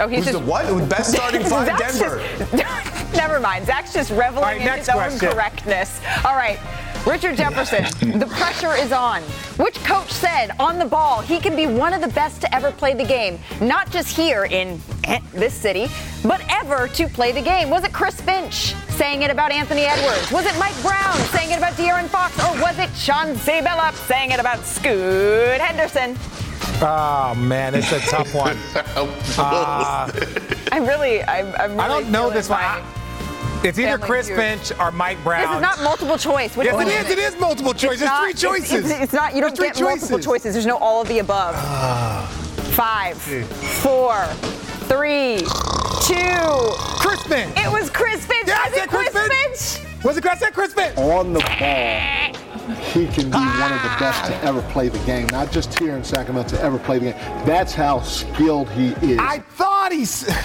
Oh, 0.00 0.08
he's 0.08 0.24
Who's 0.24 0.32
just 0.32 0.44
the 0.44 0.50
what? 0.50 0.88
Best 0.88 1.12
starting 1.14 1.42
five, 1.44 1.66
Zach's 1.66 1.98
Denver. 1.98 2.26
just- 2.56 3.12
never 3.14 3.38
mind. 3.38 3.66
Zach's 3.66 3.92
just 3.92 4.10
reveling 4.10 4.36
All 4.36 4.42
right, 4.42 4.60
in 4.60 4.64
next 4.66 4.88
his 4.88 4.96
own 4.96 5.18
correctness. 5.18 6.00
All 6.24 6.34
right. 6.34 6.58
Richard 7.06 7.36
Jefferson, 7.36 8.20
the 8.20 8.26
pressure 8.26 8.74
is 8.74 8.92
on. 8.92 9.22
Which 9.58 9.74
coach 9.82 10.08
said 10.12 10.52
on 10.60 10.78
the 10.78 10.84
ball 10.84 11.20
he 11.20 11.40
can 11.40 11.56
be 11.56 11.66
one 11.66 11.92
of 11.92 12.00
the 12.00 12.06
best 12.08 12.40
to 12.42 12.54
ever 12.54 12.70
play 12.70 12.94
the 12.94 13.04
game? 13.04 13.40
Not 13.60 13.90
just 13.90 14.16
here 14.16 14.44
in 14.44 14.80
eh, 15.04 15.18
this 15.32 15.52
city, 15.52 15.88
but 16.22 16.40
ever 16.48 16.86
to 16.86 17.08
play 17.08 17.32
the 17.32 17.42
game. 17.42 17.70
Was 17.70 17.82
it 17.82 17.92
Chris 17.92 18.20
Finch 18.20 18.74
saying 18.90 19.22
it 19.22 19.32
about 19.32 19.50
Anthony 19.50 19.82
Edwards? 19.82 20.30
Was 20.30 20.46
it 20.46 20.56
Mike 20.60 20.80
Brown 20.80 21.16
saying 21.30 21.50
it 21.50 21.58
about 21.58 21.72
De'Aaron 21.72 22.06
Fox? 22.06 22.38
Or 22.38 22.52
was 22.62 22.78
it 22.78 22.88
Sean 22.94 23.34
Billup 23.34 23.94
saying 24.06 24.30
it 24.30 24.38
about 24.38 24.64
Scoot 24.64 25.60
Henderson? 25.60 26.16
Oh 26.80 27.34
man, 27.36 27.74
it's 27.74 27.90
a 27.90 28.00
tough 28.00 28.32
one. 28.32 28.56
Uh, 29.38 30.10
I 30.70 30.78
really, 30.78 31.22
I'm, 31.24 31.46
I'm 31.56 31.70
really 31.70 31.80
I 31.80 31.88
don't 31.88 32.10
know 32.10 32.30
this 32.30 32.48
one. 32.48 32.60
My- 33.62 33.66
I- 33.66 33.68
It's 33.68 33.78
either 33.78 33.98
Chris 33.98 34.26
feud. 34.28 34.38
Finch 34.38 34.72
or 34.78 34.90
Mike 34.92 35.22
Brown. 35.24 35.42
This 35.48 35.56
is 35.56 35.62
not 35.62 35.80
multiple 35.82 36.18
choice. 36.18 36.56
Which 36.56 36.66
Yes, 36.66 36.74
one 36.74 36.88
it 36.88 37.06
is. 37.06 37.10
It 37.10 37.18
is 37.18 37.40
multiple 37.40 37.72
choice. 37.74 37.98
There's 37.98 38.10
not- 38.10 38.22
three 38.24 38.34
choices. 38.34 38.90
It's, 38.90 39.00
it's 39.00 39.12
not. 39.12 39.34
You 39.34 39.40
don't 39.40 39.56
There's 39.56 39.68
get 39.70 39.76
three 39.76 39.86
multiple 39.88 40.18
choices. 40.18 40.24
choices. 40.26 40.52
There's 40.54 40.66
no 40.66 40.76
all 40.78 41.00
of 41.02 41.08
the 41.08 41.18
above. 41.20 41.54
Ah. 41.58 42.26
Five, 42.74 43.16
four, 43.18 44.24
three, 44.88 45.38
two. 46.02 46.72
Chris 47.00 47.20
Finch. 47.24 47.56
It 47.58 47.70
was 47.70 47.90
Chris 47.90 48.24
Finch. 48.24 48.48
Yeah, 48.48 48.58
I 48.64 48.68
Was 48.68 48.72
it 48.72 48.80
said 48.80 48.88
Chris 48.88 49.08
Chris 49.10 49.28
Finch? 49.28 50.04
Was 50.04 50.16
it 50.16 50.20
Chris? 50.22 50.32
I 50.34 50.38
said 50.38 50.54
Chris 50.54 50.72
Finch. 50.72 50.96
On 50.98 51.32
the 51.32 51.40
ball, 51.40 52.74
he 52.92 53.06
can 53.08 53.30
be 53.30 53.36
one 53.36 53.72
of 53.72 53.82
the 53.82 53.94
best 54.00 54.24
to 54.24 54.34
ever 54.44 54.62
play 54.72 54.88
the 54.88 54.98
game. 55.00 55.26
Not 55.28 55.52
just 55.52 55.78
here 55.78 55.94
in 55.96 56.02
Sacramento, 56.02 56.56
to 56.56 56.62
ever 56.62 56.78
play 56.78 56.98
the 56.98 57.12
game. 57.12 57.44
That's 57.44 57.74
how 57.74 58.00
skilled 58.00 58.70
he 58.70 58.88
is. 59.12 59.18
I 59.18 59.38
thought 59.50 59.92
he's. 59.92 60.24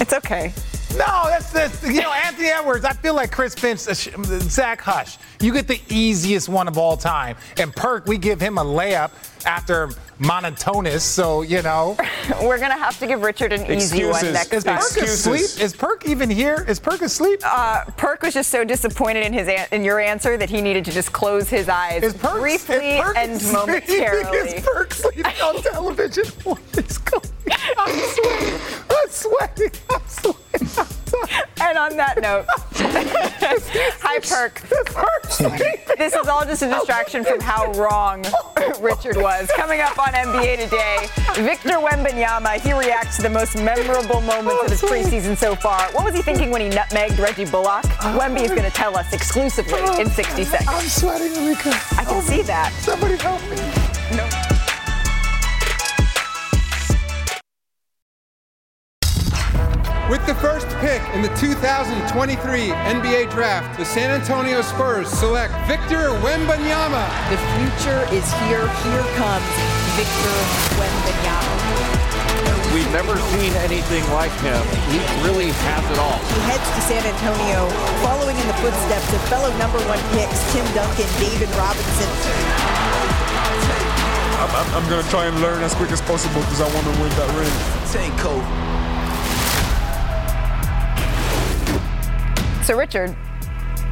It's 0.00 0.12
okay. 0.14 0.52
No, 0.96 1.24
that's 1.28 1.50
the 1.50 1.92
you 1.92 2.00
know 2.02 2.12
Anthony 2.12 2.48
Edwards. 2.48 2.84
I 2.84 2.92
feel 2.92 3.14
like 3.14 3.30
Chris 3.32 3.54
Finch, 3.54 3.88
uh, 3.88 3.94
Zach 4.40 4.80
Hush. 4.80 5.18
You 5.40 5.52
get 5.52 5.66
the 5.66 5.80
easiest 5.88 6.48
one 6.48 6.68
of 6.68 6.76
all 6.78 6.96
time, 6.96 7.36
and 7.58 7.74
Perk. 7.74 8.06
We 8.06 8.18
give 8.18 8.40
him 8.40 8.58
a 8.58 8.64
layup 8.64 9.10
after 9.46 9.90
monotonous. 10.18 11.02
So 11.02 11.42
you 11.42 11.62
know, 11.62 11.96
We're 12.42 12.58
gonna 12.58 12.78
have 12.78 12.98
to 13.00 13.06
give 13.06 13.22
Richard 13.22 13.52
an 13.52 13.62
easy 13.72 14.04
one 14.04 14.10
Excuses. 14.26 14.34
next 14.34 14.52
is 14.52 14.64
time. 14.64 14.78
Perk 14.78 14.96
asleep? 14.98 15.64
Is 15.64 15.74
Perk 15.74 16.06
even 16.06 16.28
here? 16.30 16.64
Is 16.68 16.78
Perk 16.78 17.00
asleep? 17.02 17.40
Uh, 17.44 17.84
Perk 17.96 18.22
was 18.22 18.34
just 18.34 18.50
so 18.50 18.62
disappointed 18.64 19.24
in 19.24 19.32
his 19.32 19.48
an- 19.48 19.68
in 19.72 19.82
your 19.84 19.98
answer 19.98 20.36
that 20.36 20.50
he 20.50 20.60
needed 20.60 20.84
to 20.84 20.92
just 20.92 21.12
close 21.12 21.48
his 21.48 21.68
eyes 21.68 22.02
Is 22.02 22.14
Perk 22.14 22.40
briefly 22.40 22.76
is 22.76 23.00
Perk 23.02 23.16
and 23.16 23.40
sleeping? 23.40 23.52
momentarily. 23.66 24.38
Is 24.38 24.64
Perk 24.64 24.92
sleeping 24.94 25.24
on 25.42 25.62
television? 25.62 26.24
What 26.44 26.60
is 26.76 26.98
going? 26.98 27.22
I'm 27.78 27.98
sweating. 27.98 28.58
I'm 29.02 29.10
sweating. 29.10 29.70
I'm 29.90 30.00
sweating. 30.06 30.38
I'm 30.54 30.68
sweating. 30.68 31.36
And 31.60 31.78
on 31.78 31.96
that 31.96 32.20
note, 32.20 32.46
hi 34.00 34.18
Perk. 34.20 34.60
This 35.98 36.14
is 36.14 36.28
all 36.28 36.44
just 36.44 36.62
a 36.62 36.68
distraction 36.68 37.24
from 37.24 37.40
how 37.40 37.72
wrong 37.72 38.24
Richard 38.80 39.16
was. 39.16 39.50
Coming 39.56 39.80
up 39.80 39.98
on 39.98 40.12
NBA 40.12 40.64
Today, 40.64 41.08
Victor 41.42 41.78
Wembanyama, 41.78 42.60
he 42.60 42.72
reacts 42.72 43.16
to 43.16 43.22
the 43.22 43.30
most 43.30 43.56
memorable 43.56 44.20
moments 44.20 44.62
of 44.62 44.70
his 44.70 44.84
oh, 44.84 44.88
preseason 44.88 45.36
so 45.36 45.54
far. 45.54 45.80
What 45.92 46.04
was 46.04 46.14
he 46.14 46.22
thinking 46.22 46.50
when 46.50 46.60
he 46.60 46.70
nutmegged 46.76 47.18
Reggie 47.18 47.46
Bullock? 47.46 47.84
Oh, 47.84 48.18
Wemby 48.20 48.42
is 48.42 48.50
going 48.50 48.64
to 48.64 48.70
tell 48.70 48.96
us 48.96 49.12
exclusively 49.12 49.80
in 50.00 50.08
60 50.10 50.44
seconds. 50.44 50.68
I'm 50.70 50.88
sweating, 50.88 51.46
Rika. 51.46 51.70
I 51.98 52.04
can 52.04 52.22
see 52.22 52.42
that. 52.42 52.72
Somebody 52.74 53.16
help 53.16 53.40
me. 53.50 53.56
No. 54.16 54.51
With 60.12 60.28
the 60.28 60.36
first 60.44 60.68
pick 60.84 61.00
in 61.16 61.24
the 61.24 61.32
2023 61.40 61.96
NBA 62.68 63.32
Draft, 63.32 63.80
the 63.80 63.84
San 63.88 64.12
Antonio 64.12 64.60
Spurs 64.60 65.08
select 65.08 65.56
Victor 65.64 66.12
Wembanyama. 66.20 67.00
The 67.32 67.40
future 67.56 68.04
is 68.12 68.28
here. 68.44 68.68
Here 68.84 69.06
comes 69.16 69.48
Victor 69.96 70.36
Wembanyama. 70.76 71.56
We've 72.76 72.92
never 72.92 73.16
seen 73.32 73.56
anything 73.64 74.04
like 74.12 74.36
him. 74.44 74.60
He 74.92 75.00
really 75.24 75.48
has 75.72 75.80
it 75.88 75.96
all. 75.96 76.20
He 76.28 76.40
heads 76.44 76.68
to 76.76 76.80
San 76.84 77.00
Antonio, 77.08 77.72
following 78.04 78.36
in 78.36 78.46
the 78.52 78.58
footsteps 78.60 79.08
of 79.16 79.20
fellow 79.32 79.48
number 79.56 79.80
one 79.88 80.00
picks 80.12 80.44
Tim 80.52 80.68
Duncan, 80.76 81.08
David 81.24 81.48
Robinson. 81.56 82.12
I'm, 84.44 84.52
I'm, 84.60 84.68
I'm 84.76 84.86
gonna 84.92 85.08
try 85.08 85.24
and 85.24 85.40
learn 85.40 85.64
as 85.64 85.72
quick 85.72 85.90
as 85.90 86.02
possible 86.04 86.44
because 86.44 86.60
I 86.60 86.68
want 86.68 86.84
to 86.84 87.00
win 87.00 87.08
that 87.16 87.32
ring. 87.32 87.56
Take 87.88 88.12
Kobe. 88.20 88.71
So, 92.62 92.76
Richard, 92.76 93.16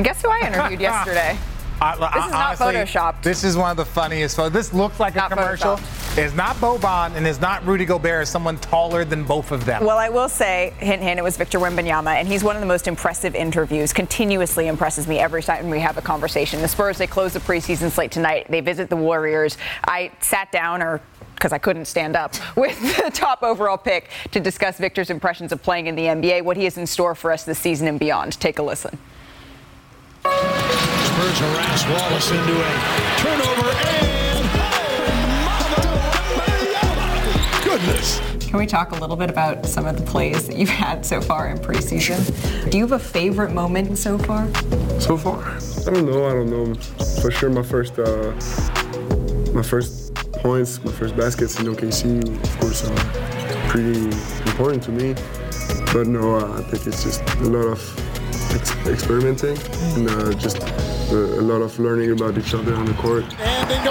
guess 0.02 0.22
who 0.22 0.30
I 0.30 0.46
interviewed 0.46 0.80
yesterday? 0.90 1.36
I- 1.82 1.96
This 1.96 2.24
is 2.26 2.30
not 2.30 2.46
honestly, 2.60 2.66
photoshopped. 2.74 3.22
This 3.22 3.42
is 3.42 3.56
one 3.56 3.70
of 3.70 3.76
the 3.78 3.84
funniest. 3.86 4.36
photos. 4.36 4.52
This 4.52 4.74
looks 4.74 5.00
like 5.00 5.16
a 5.16 5.28
commercial. 5.28 5.80
It's 6.16 6.34
not 6.34 6.56
Boban 6.56 7.14
and 7.16 7.26
it's 7.26 7.40
not 7.40 7.64
Rudy 7.64 7.84
Gobert. 7.86 8.22
It's 8.22 8.30
someone 8.30 8.58
taller 8.58 9.04
than 9.04 9.24
both 9.24 9.50
of 9.50 9.64
them. 9.64 9.84
Well, 9.84 9.96
I 9.96 10.08
will 10.10 10.28
say, 10.28 10.74
hint, 10.78 11.00
hint, 11.02 11.18
it 11.18 11.22
was 11.22 11.36
Victor 11.38 11.58
Wembanyama, 11.58 12.16
and 12.16 12.28
he's 12.28 12.44
one 12.44 12.54
of 12.54 12.60
the 12.60 12.66
most 12.66 12.86
impressive 12.86 13.34
interviews. 13.34 13.92
Continuously 13.94 14.66
impresses 14.68 15.06
me 15.06 15.18
every 15.20 15.42
time 15.42 15.70
we 15.70 15.78
have 15.80 15.96
a 15.96 16.02
conversation. 16.02 16.60
The 16.60 16.68
Spurs, 16.68 16.98
they 16.98 17.06
close 17.06 17.32
the 17.32 17.40
preseason 17.40 17.90
slate 17.90 18.10
tonight. 18.12 18.46
They 18.50 18.60
visit 18.60 18.90
the 18.90 18.96
Warriors. 18.96 19.56
I 19.84 20.10
sat 20.20 20.52
down 20.52 20.82
or 20.82 21.00
because 21.40 21.54
I 21.54 21.58
couldn't 21.58 21.86
stand 21.86 22.16
up, 22.16 22.34
with 22.56 22.78
the 22.98 23.10
top 23.10 23.42
overall 23.42 23.78
pick 23.78 24.10
to 24.32 24.40
discuss 24.40 24.76
Victor's 24.76 25.08
impressions 25.08 25.52
of 25.52 25.62
playing 25.62 25.86
in 25.86 25.96
the 25.96 26.04
NBA, 26.04 26.42
what 26.44 26.58
he 26.58 26.64
has 26.64 26.76
in 26.76 26.86
store 26.86 27.14
for 27.14 27.32
us 27.32 27.44
this 27.44 27.58
season 27.58 27.88
and 27.88 27.98
beyond. 27.98 28.38
Take 28.38 28.58
a 28.58 28.62
listen. 28.62 28.98
Spurs 30.22 31.38
harass 31.38 31.86
Wallace 31.88 32.30
into 32.30 32.60
a 32.60 32.70
turnover 33.16 33.70
and 33.70 34.20
goodness. 37.64 38.20
Can 38.46 38.58
we 38.58 38.66
talk 38.66 38.90
a 38.90 38.96
little 38.96 39.16
bit 39.16 39.30
about 39.30 39.64
some 39.64 39.86
of 39.86 39.96
the 39.96 40.04
plays 40.04 40.46
that 40.48 40.58
you've 40.58 40.68
had 40.68 41.06
so 41.06 41.22
far 41.22 41.48
in 41.48 41.56
preseason? 41.56 42.70
Do 42.70 42.76
you 42.76 42.84
have 42.84 42.92
a 42.92 42.98
favorite 42.98 43.52
moment 43.52 43.96
so 43.96 44.18
far? 44.18 44.52
So 45.00 45.16
far, 45.16 45.42
I 45.42 45.90
don't 45.90 46.04
know. 46.04 46.26
I 46.26 46.32
don't 46.32 46.50
know. 46.50 46.74
For 47.22 47.30
sure, 47.30 47.48
my 47.48 47.62
first, 47.62 47.98
uh, 47.98 48.32
my 49.54 49.62
first 49.62 49.99
points, 50.42 50.82
my 50.84 50.92
first 50.92 51.16
baskets 51.16 51.58
in 51.60 51.66
OKC, 51.66 52.22
of 52.42 52.60
course, 52.60 52.84
are 52.84 53.68
pretty 53.68 54.04
important 54.50 54.82
to 54.84 54.90
me. 54.92 55.14
But 55.92 56.06
no, 56.06 56.36
uh, 56.36 56.58
I 56.58 56.62
think 56.62 56.86
it's 56.86 57.02
just 57.02 57.20
a 57.40 57.48
lot 57.48 57.66
of 57.66 57.80
ex- 58.54 58.74
experimenting 58.86 59.56
and 59.96 60.08
uh, 60.08 60.32
just 60.34 60.58
a, 60.58 61.14
a 61.14 61.42
lot 61.42 61.62
of 61.62 61.78
learning 61.78 62.12
about 62.12 62.38
each 62.38 62.54
other 62.54 62.74
on 62.74 62.86
the 62.86 62.94
court. 62.94 63.24
And 63.40 63.70
into 63.70 63.90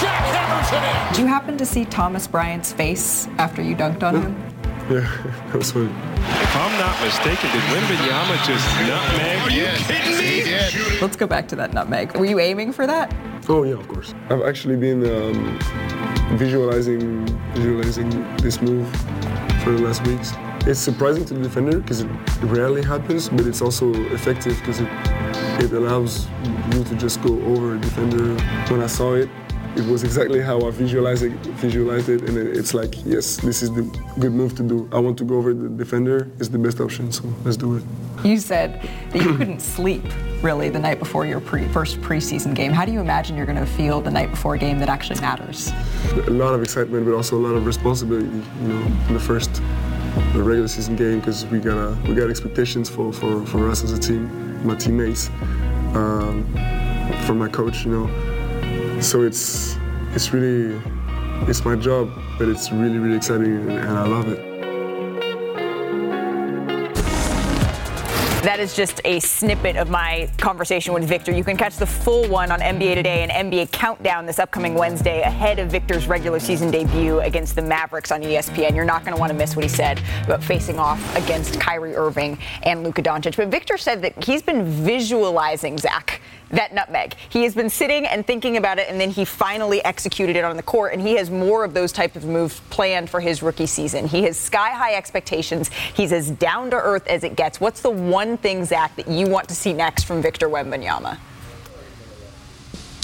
Jack 0.00 0.22
hammers 0.34 0.72
it 0.72 0.82
in. 1.08 1.14
Do 1.14 1.22
you 1.22 1.26
happen 1.28 1.56
to 1.58 1.66
see 1.66 1.84
Thomas 1.84 2.26
Bryant's 2.26 2.72
face 2.72 3.28
after 3.38 3.62
you 3.62 3.74
dunked 3.76 4.02
on 4.02 4.22
him? 4.22 4.36
Yeah, 4.90 4.98
that 5.46 5.54
was 5.54 5.70
funny. 5.70 5.88
If 6.52 6.58
I'm 6.58 6.78
not 6.78 7.00
mistaken, 7.00 7.50
did 7.50 7.62
Wembanyama 7.72 8.36
just 8.44 8.66
nutmeg? 8.86 9.40
Are 9.40 9.50
you 9.50 9.64
kidding 9.88 10.18
me? 10.18 11.00
Let's 11.00 11.16
go 11.16 11.26
back 11.26 11.48
to 11.48 11.56
that 11.56 11.72
nutmeg. 11.72 12.14
Were 12.14 12.26
you 12.26 12.40
aiming 12.40 12.74
for 12.74 12.86
that? 12.86 13.10
Oh 13.48 13.62
yeah, 13.62 13.72
of 13.72 13.88
course. 13.88 14.12
I've 14.28 14.42
actually 14.42 14.76
been 14.76 15.00
um, 15.06 15.58
visualizing 16.36 17.24
visualizing 17.54 18.10
this 18.36 18.60
move 18.60 18.86
for 19.64 19.70
the 19.70 19.80
last 19.80 20.06
weeks. 20.06 20.34
It's 20.66 20.78
surprising 20.78 21.24
to 21.24 21.32
the 21.32 21.40
defender 21.42 21.78
because 21.78 22.02
it 22.02 22.10
rarely 22.42 22.82
happens, 22.82 23.30
but 23.30 23.46
it's 23.46 23.62
also 23.62 23.90
effective 24.12 24.58
because 24.58 24.80
it 24.80 24.88
it 25.64 25.72
allows 25.72 26.28
you 26.74 26.84
to 26.84 26.94
just 26.96 27.22
go 27.22 27.32
over 27.44 27.76
a 27.76 27.78
defender. 27.78 28.34
When 28.70 28.82
I 28.82 28.88
saw 28.88 29.14
it, 29.14 29.30
it 29.76 29.86
was 29.86 30.04
exactly 30.04 30.40
how 30.40 30.60
I 30.60 30.70
visualized 30.70 31.22
it, 31.22 31.32
visualized 31.56 32.08
it, 32.08 32.28
and 32.28 32.36
it, 32.36 32.56
it's 32.56 32.74
like, 32.74 32.94
yes, 33.06 33.36
this 33.36 33.62
is 33.62 33.72
the 33.72 33.82
good 34.18 34.32
move 34.32 34.54
to 34.56 34.62
do. 34.62 34.88
I 34.92 34.98
want 34.98 35.16
to 35.18 35.24
go 35.24 35.36
over 35.36 35.54
the 35.54 35.68
defender. 35.68 36.30
It's 36.38 36.48
the 36.48 36.58
best 36.58 36.80
option, 36.80 37.10
so 37.10 37.24
let's 37.44 37.56
do 37.56 37.76
it. 37.76 37.82
You 38.22 38.38
said 38.38 38.88
that 39.10 39.22
you 39.22 39.34
couldn't 39.34 39.60
sleep 39.60 40.04
really 40.42 40.68
the 40.68 40.78
night 40.78 40.98
before 40.98 41.24
your 41.24 41.40
pre- 41.40 41.66
first 41.68 42.00
preseason 42.02 42.54
game. 42.54 42.72
How 42.72 42.84
do 42.84 42.92
you 42.92 43.00
imagine 43.00 43.36
you're 43.36 43.46
going 43.46 43.58
to 43.58 43.66
feel 43.66 44.00
the 44.00 44.10
night 44.10 44.30
before 44.30 44.54
a 44.54 44.58
game 44.58 44.78
that 44.80 44.88
actually 44.88 45.20
matters? 45.20 45.72
A 46.26 46.30
lot 46.30 46.54
of 46.54 46.62
excitement, 46.62 47.06
but 47.06 47.14
also 47.14 47.36
a 47.36 47.42
lot 47.42 47.54
of 47.54 47.64
responsibility. 47.64 48.26
You 48.26 48.68
know, 48.68 48.86
in 49.08 49.14
the 49.14 49.20
first 49.20 49.62
the 50.34 50.42
regular 50.42 50.68
season 50.68 50.96
game 50.96 51.20
because 51.20 51.46
we 51.46 51.58
got 51.58 51.96
we 52.06 52.14
got 52.14 52.28
expectations 52.28 52.90
for, 52.90 53.12
for, 53.12 53.46
for 53.46 53.70
us 53.70 53.82
as 53.82 53.92
a 53.92 53.98
team, 53.98 54.66
my 54.66 54.74
teammates, 54.74 55.28
um, 55.94 56.46
for 57.24 57.34
my 57.34 57.48
coach. 57.48 57.84
You 57.84 57.92
know, 57.92 58.31
so 59.02 59.22
it's 59.22 59.76
it's 60.14 60.32
really 60.32 60.80
it's 61.48 61.64
my 61.64 61.74
job, 61.74 62.10
but 62.38 62.48
it's 62.48 62.70
really 62.70 62.98
really 62.98 63.16
exciting 63.16 63.56
and, 63.56 63.70
and 63.70 63.98
I 63.98 64.06
love 64.06 64.28
it. 64.28 64.52
That 68.42 68.58
is 68.58 68.74
just 68.74 69.00
a 69.04 69.20
snippet 69.20 69.76
of 69.76 69.88
my 69.88 70.28
conversation 70.38 70.92
with 70.92 71.04
Victor. 71.04 71.30
You 71.30 71.44
can 71.44 71.56
catch 71.56 71.76
the 71.76 71.86
full 71.86 72.26
one 72.28 72.50
on 72.50 72.58
NBA 72.58 72.96
Today 72.96 73.22
and 73.22 73.52
NBA 73.52 73.70
Countdown 73.70 74.26
this 74.26 74.40
upcoming 74.40 74.74
Wednesday 74.74 75.20
ahead 75.20 75.60
of 75.60 75.70
Victor's 75.70 76.08
regular 76.08 76.40
season 76.40 76.68
debut 76.68 77.20
against 77.20 77.54
the 77.54 77.62
Mavericks 77.62 78.10
on 78.10 78.20
ESPN. 78.20 78.74
You're 78.74 78.84
not 78.84 79.04
going 79.04 79.14
to 79.14 79.20
want 79.20 79.30
to 79.30 79.38
miss 79.38 79.54
what 79.54 79.64
he 79.64 79.68
said 79.68 80.02
about 80.24 80.42
facing 80.42 80.80
off 80.80 81.00
against 81.16 81.60
Kyrie 81.60 81.94
Irving 81.94 82.36
and 82.64 82.82
Luka 82.82 83.00
Doncic. 83.00 83.36
But 83.36 83.46
Victor 83.46 83.76
said 83.76 84.02
that 84.02 84.24
he's 84.24 84.42
been 84.42 84.64
visualizing 84.64 85.78
Zach 85.78 86.20
that 86.52 86.72
nutmeg. 86.72 87.14
He 87.28 87.42
has 87.42 87.54
been 87.54 87.68
sitting 87.68 88.06
and 88.06 88.26
thinking 88.26 88.56
about 88.56 88.78
it, 88.78 88.88
and 88.88 89.00
then 89.00 89.10
he 89.10 89.24
finally 89.24 89.84
executed 89.84 90.36
it 90.36 90.44
on 90.44 90.56
the 90.56 90.62
court. 90.62 90.92
And 90.92 91.02
he 91.02 91.14
has 91.16 91.30
more 91.30 91.64
of 91.64 91.74
those 91.74 91.92
type 91.92 92.14
of 92.14 92.24
moves 92.24 92.60
planned 92.70 93.10
for 93.10 93.20
his 93.20 93.42
rookie 93.42 93.66
season. 93.66 94.06
He 94.06 94.22
has 94.24 94.38
sky 94.38 94.70
high 94.70 94.94
expectations. 94.94 95.68
He's 95.68 96.12
as 96.12 96.30
down 96.30 96.70
to 96.70 96.76
earth 96.76 97.06
as 97.08 97.24
it 97.24 97.36
gets. 97.36 97.60
What's 97.60 97.80
the 97.80 97.90
one 97.90 98.36
thing, 98.36 98.64
Zach, 98.64 98.96
that 98.96 99.08
you 99.08 99.26
want 99.26 99.48
to 99.48 99.54
see 99.54 99.72
next 99.72 100.04
from 100.04 100.22
Victor 100.22 100.48
Wembanyama? 100.48 101.18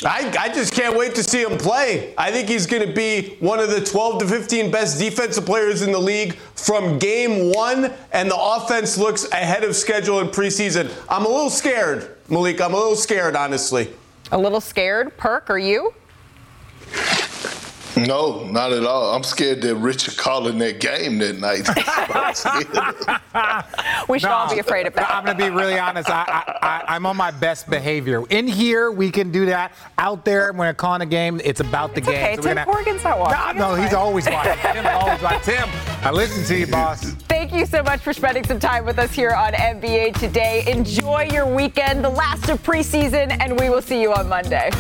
I, 0.05 0.33
I 0.39 0.49
just 0.49 0.75
can't 0.75 0.97
wait 0.97 1.17
to 1.17 1.25
see 1.25 1.43
him 1.43 1.59
play. 1.59 2.15
I 2.17 2.31
think 2.31 2.49
he's 2.49 2.67
going 2.67 2.87
to 2.87 2.95
be 2.95 3.37
one 3.41 3.59
of 3.59 3.71
the 3.71 3.81
12 3.81 4.21
to 4.21 4.29
15 4.29 4.71
best 4.71 4.97
defensive 4.99 5.45
players 5.45 5.83
in 5.83 5.91
the 5.91 5.99
league 5.99 6.37
from 6.55 7.01
game 7.01 7.53
one, 7.53 7.93
and 8.13 8.31
the 8.31 8.39
offense 8.39 8.97
looks 8.97 9.29
ahead 9.33 9.65
of 9.65 9.75
schedule 9.75 10.21
in 10.21 10.29
preseason. 10.29 10.93
I'm 11.09 11.25
a 11.25 11.29
little 11.29 11.51
scared, 11.51 12.17
Malik. 12.29 12.61
I'm 12.61 12.75
a 12.75 12.77
little 12.77 12.97
scared, 12.97 13.37
honestly. 13.37 13.93
A 14.33 14.39
little 14.39 14.61
scared? 14.61 15.17
Perk, 15.17 15.49
are 15.51 15.59
you? 15.59 15.95
No, 18.07 18.45
not 18.45 18.73
at 18.73 18.85
all. 18.85 19.15
I'm 19.15 19.23
scared 19.23 19.63
that 19.63 19.75
Richard 19.77 20.17
calling 20.17 20.59
that 20.59 20.81
game 20.81 21.19
that 21.19 21.39
night. 21.39 21.69
we 24.09 24.19
should 24.19 24.31
all 24.31 24.53
be 24.53 24.59
afraid 24.59 24.87
of 24.87 24.95
that. 24.95 25.11
I'm 25.11 25.25
going 25.25 25.37
to 25.37 25.45
be 25.45 25.51
really 25.51 25.79
honest. 25.79 26.09
I, 26.11 26.25
I, 26.63 26.85
I, 26.89 26.97
am 26.97 27.07
on 27.07 27.17
my 27.17 27.31
best 27.31 27.69
behavior. 27.69 28.27
In 28.29 28.47
here, 28.47 28.91
we 28.91 29.11
can 29.11 29.31
do 29.31 29.47
that. 29.47 29.73
Out 29.99 30.25
there, 30.25 30.53
when 30.53 30.59
we're 30.59 30.75
calling 30.75 31.03
a 31.03 31.07
game, 31.07 31.41
it's 31.45 31.61
about 31.61 31.95
the 31.95 31.99
it's 31.99 32.09
game. 32.09 32.17
Okay, 32.17 32.37
so 32.37 32.43
Tim 32.43 32.57
gonna, 32.57 32.67
Corrigan's 32.67 33.05
not 33.05 33.19
watching. 33.19 33.59
No, 33.59 33.75
no 33.75 33.83
he's 33.83 33.95
always 33.95 34.27
watching. 34.27 34.57
Tim's 34.63 34.87
always 34.87 35.23
watching. 35.23 35.55
Tim, 35.55 35.69
I 36.03 36.11
listen 36.11 36.45
to 36.45 36.57
you, 36.57 36.67
boss. 36.67 37.13
Thank 37.29 37.53
you 37.53 37.67
so 37.67 37.83
much 37.83 38.01
for 38.01 38.13
spending 38.13 38.45
some 38.45 38.61
time 38.61 38.85
with 38.85 38.99
us 38.99 39.13
here 39.13 39.33
on 39.33 39.53
NBA 39.53 40.19
Today. 40.19 40.65
Enjoy 40.67 41.29
your 41.33 41.47
weekend, 41.47 42.05
the 42.05 42.11
last 42.11 42.49
of 42.49 42.63
preseason, 42.63 43.37
and 43.41 43.59
we 43.59 43.71
will 43.71 43.83
see 43.83 44.01
you 44.01 44.13
on 44.13 44.29
Monday. 44.29 44.71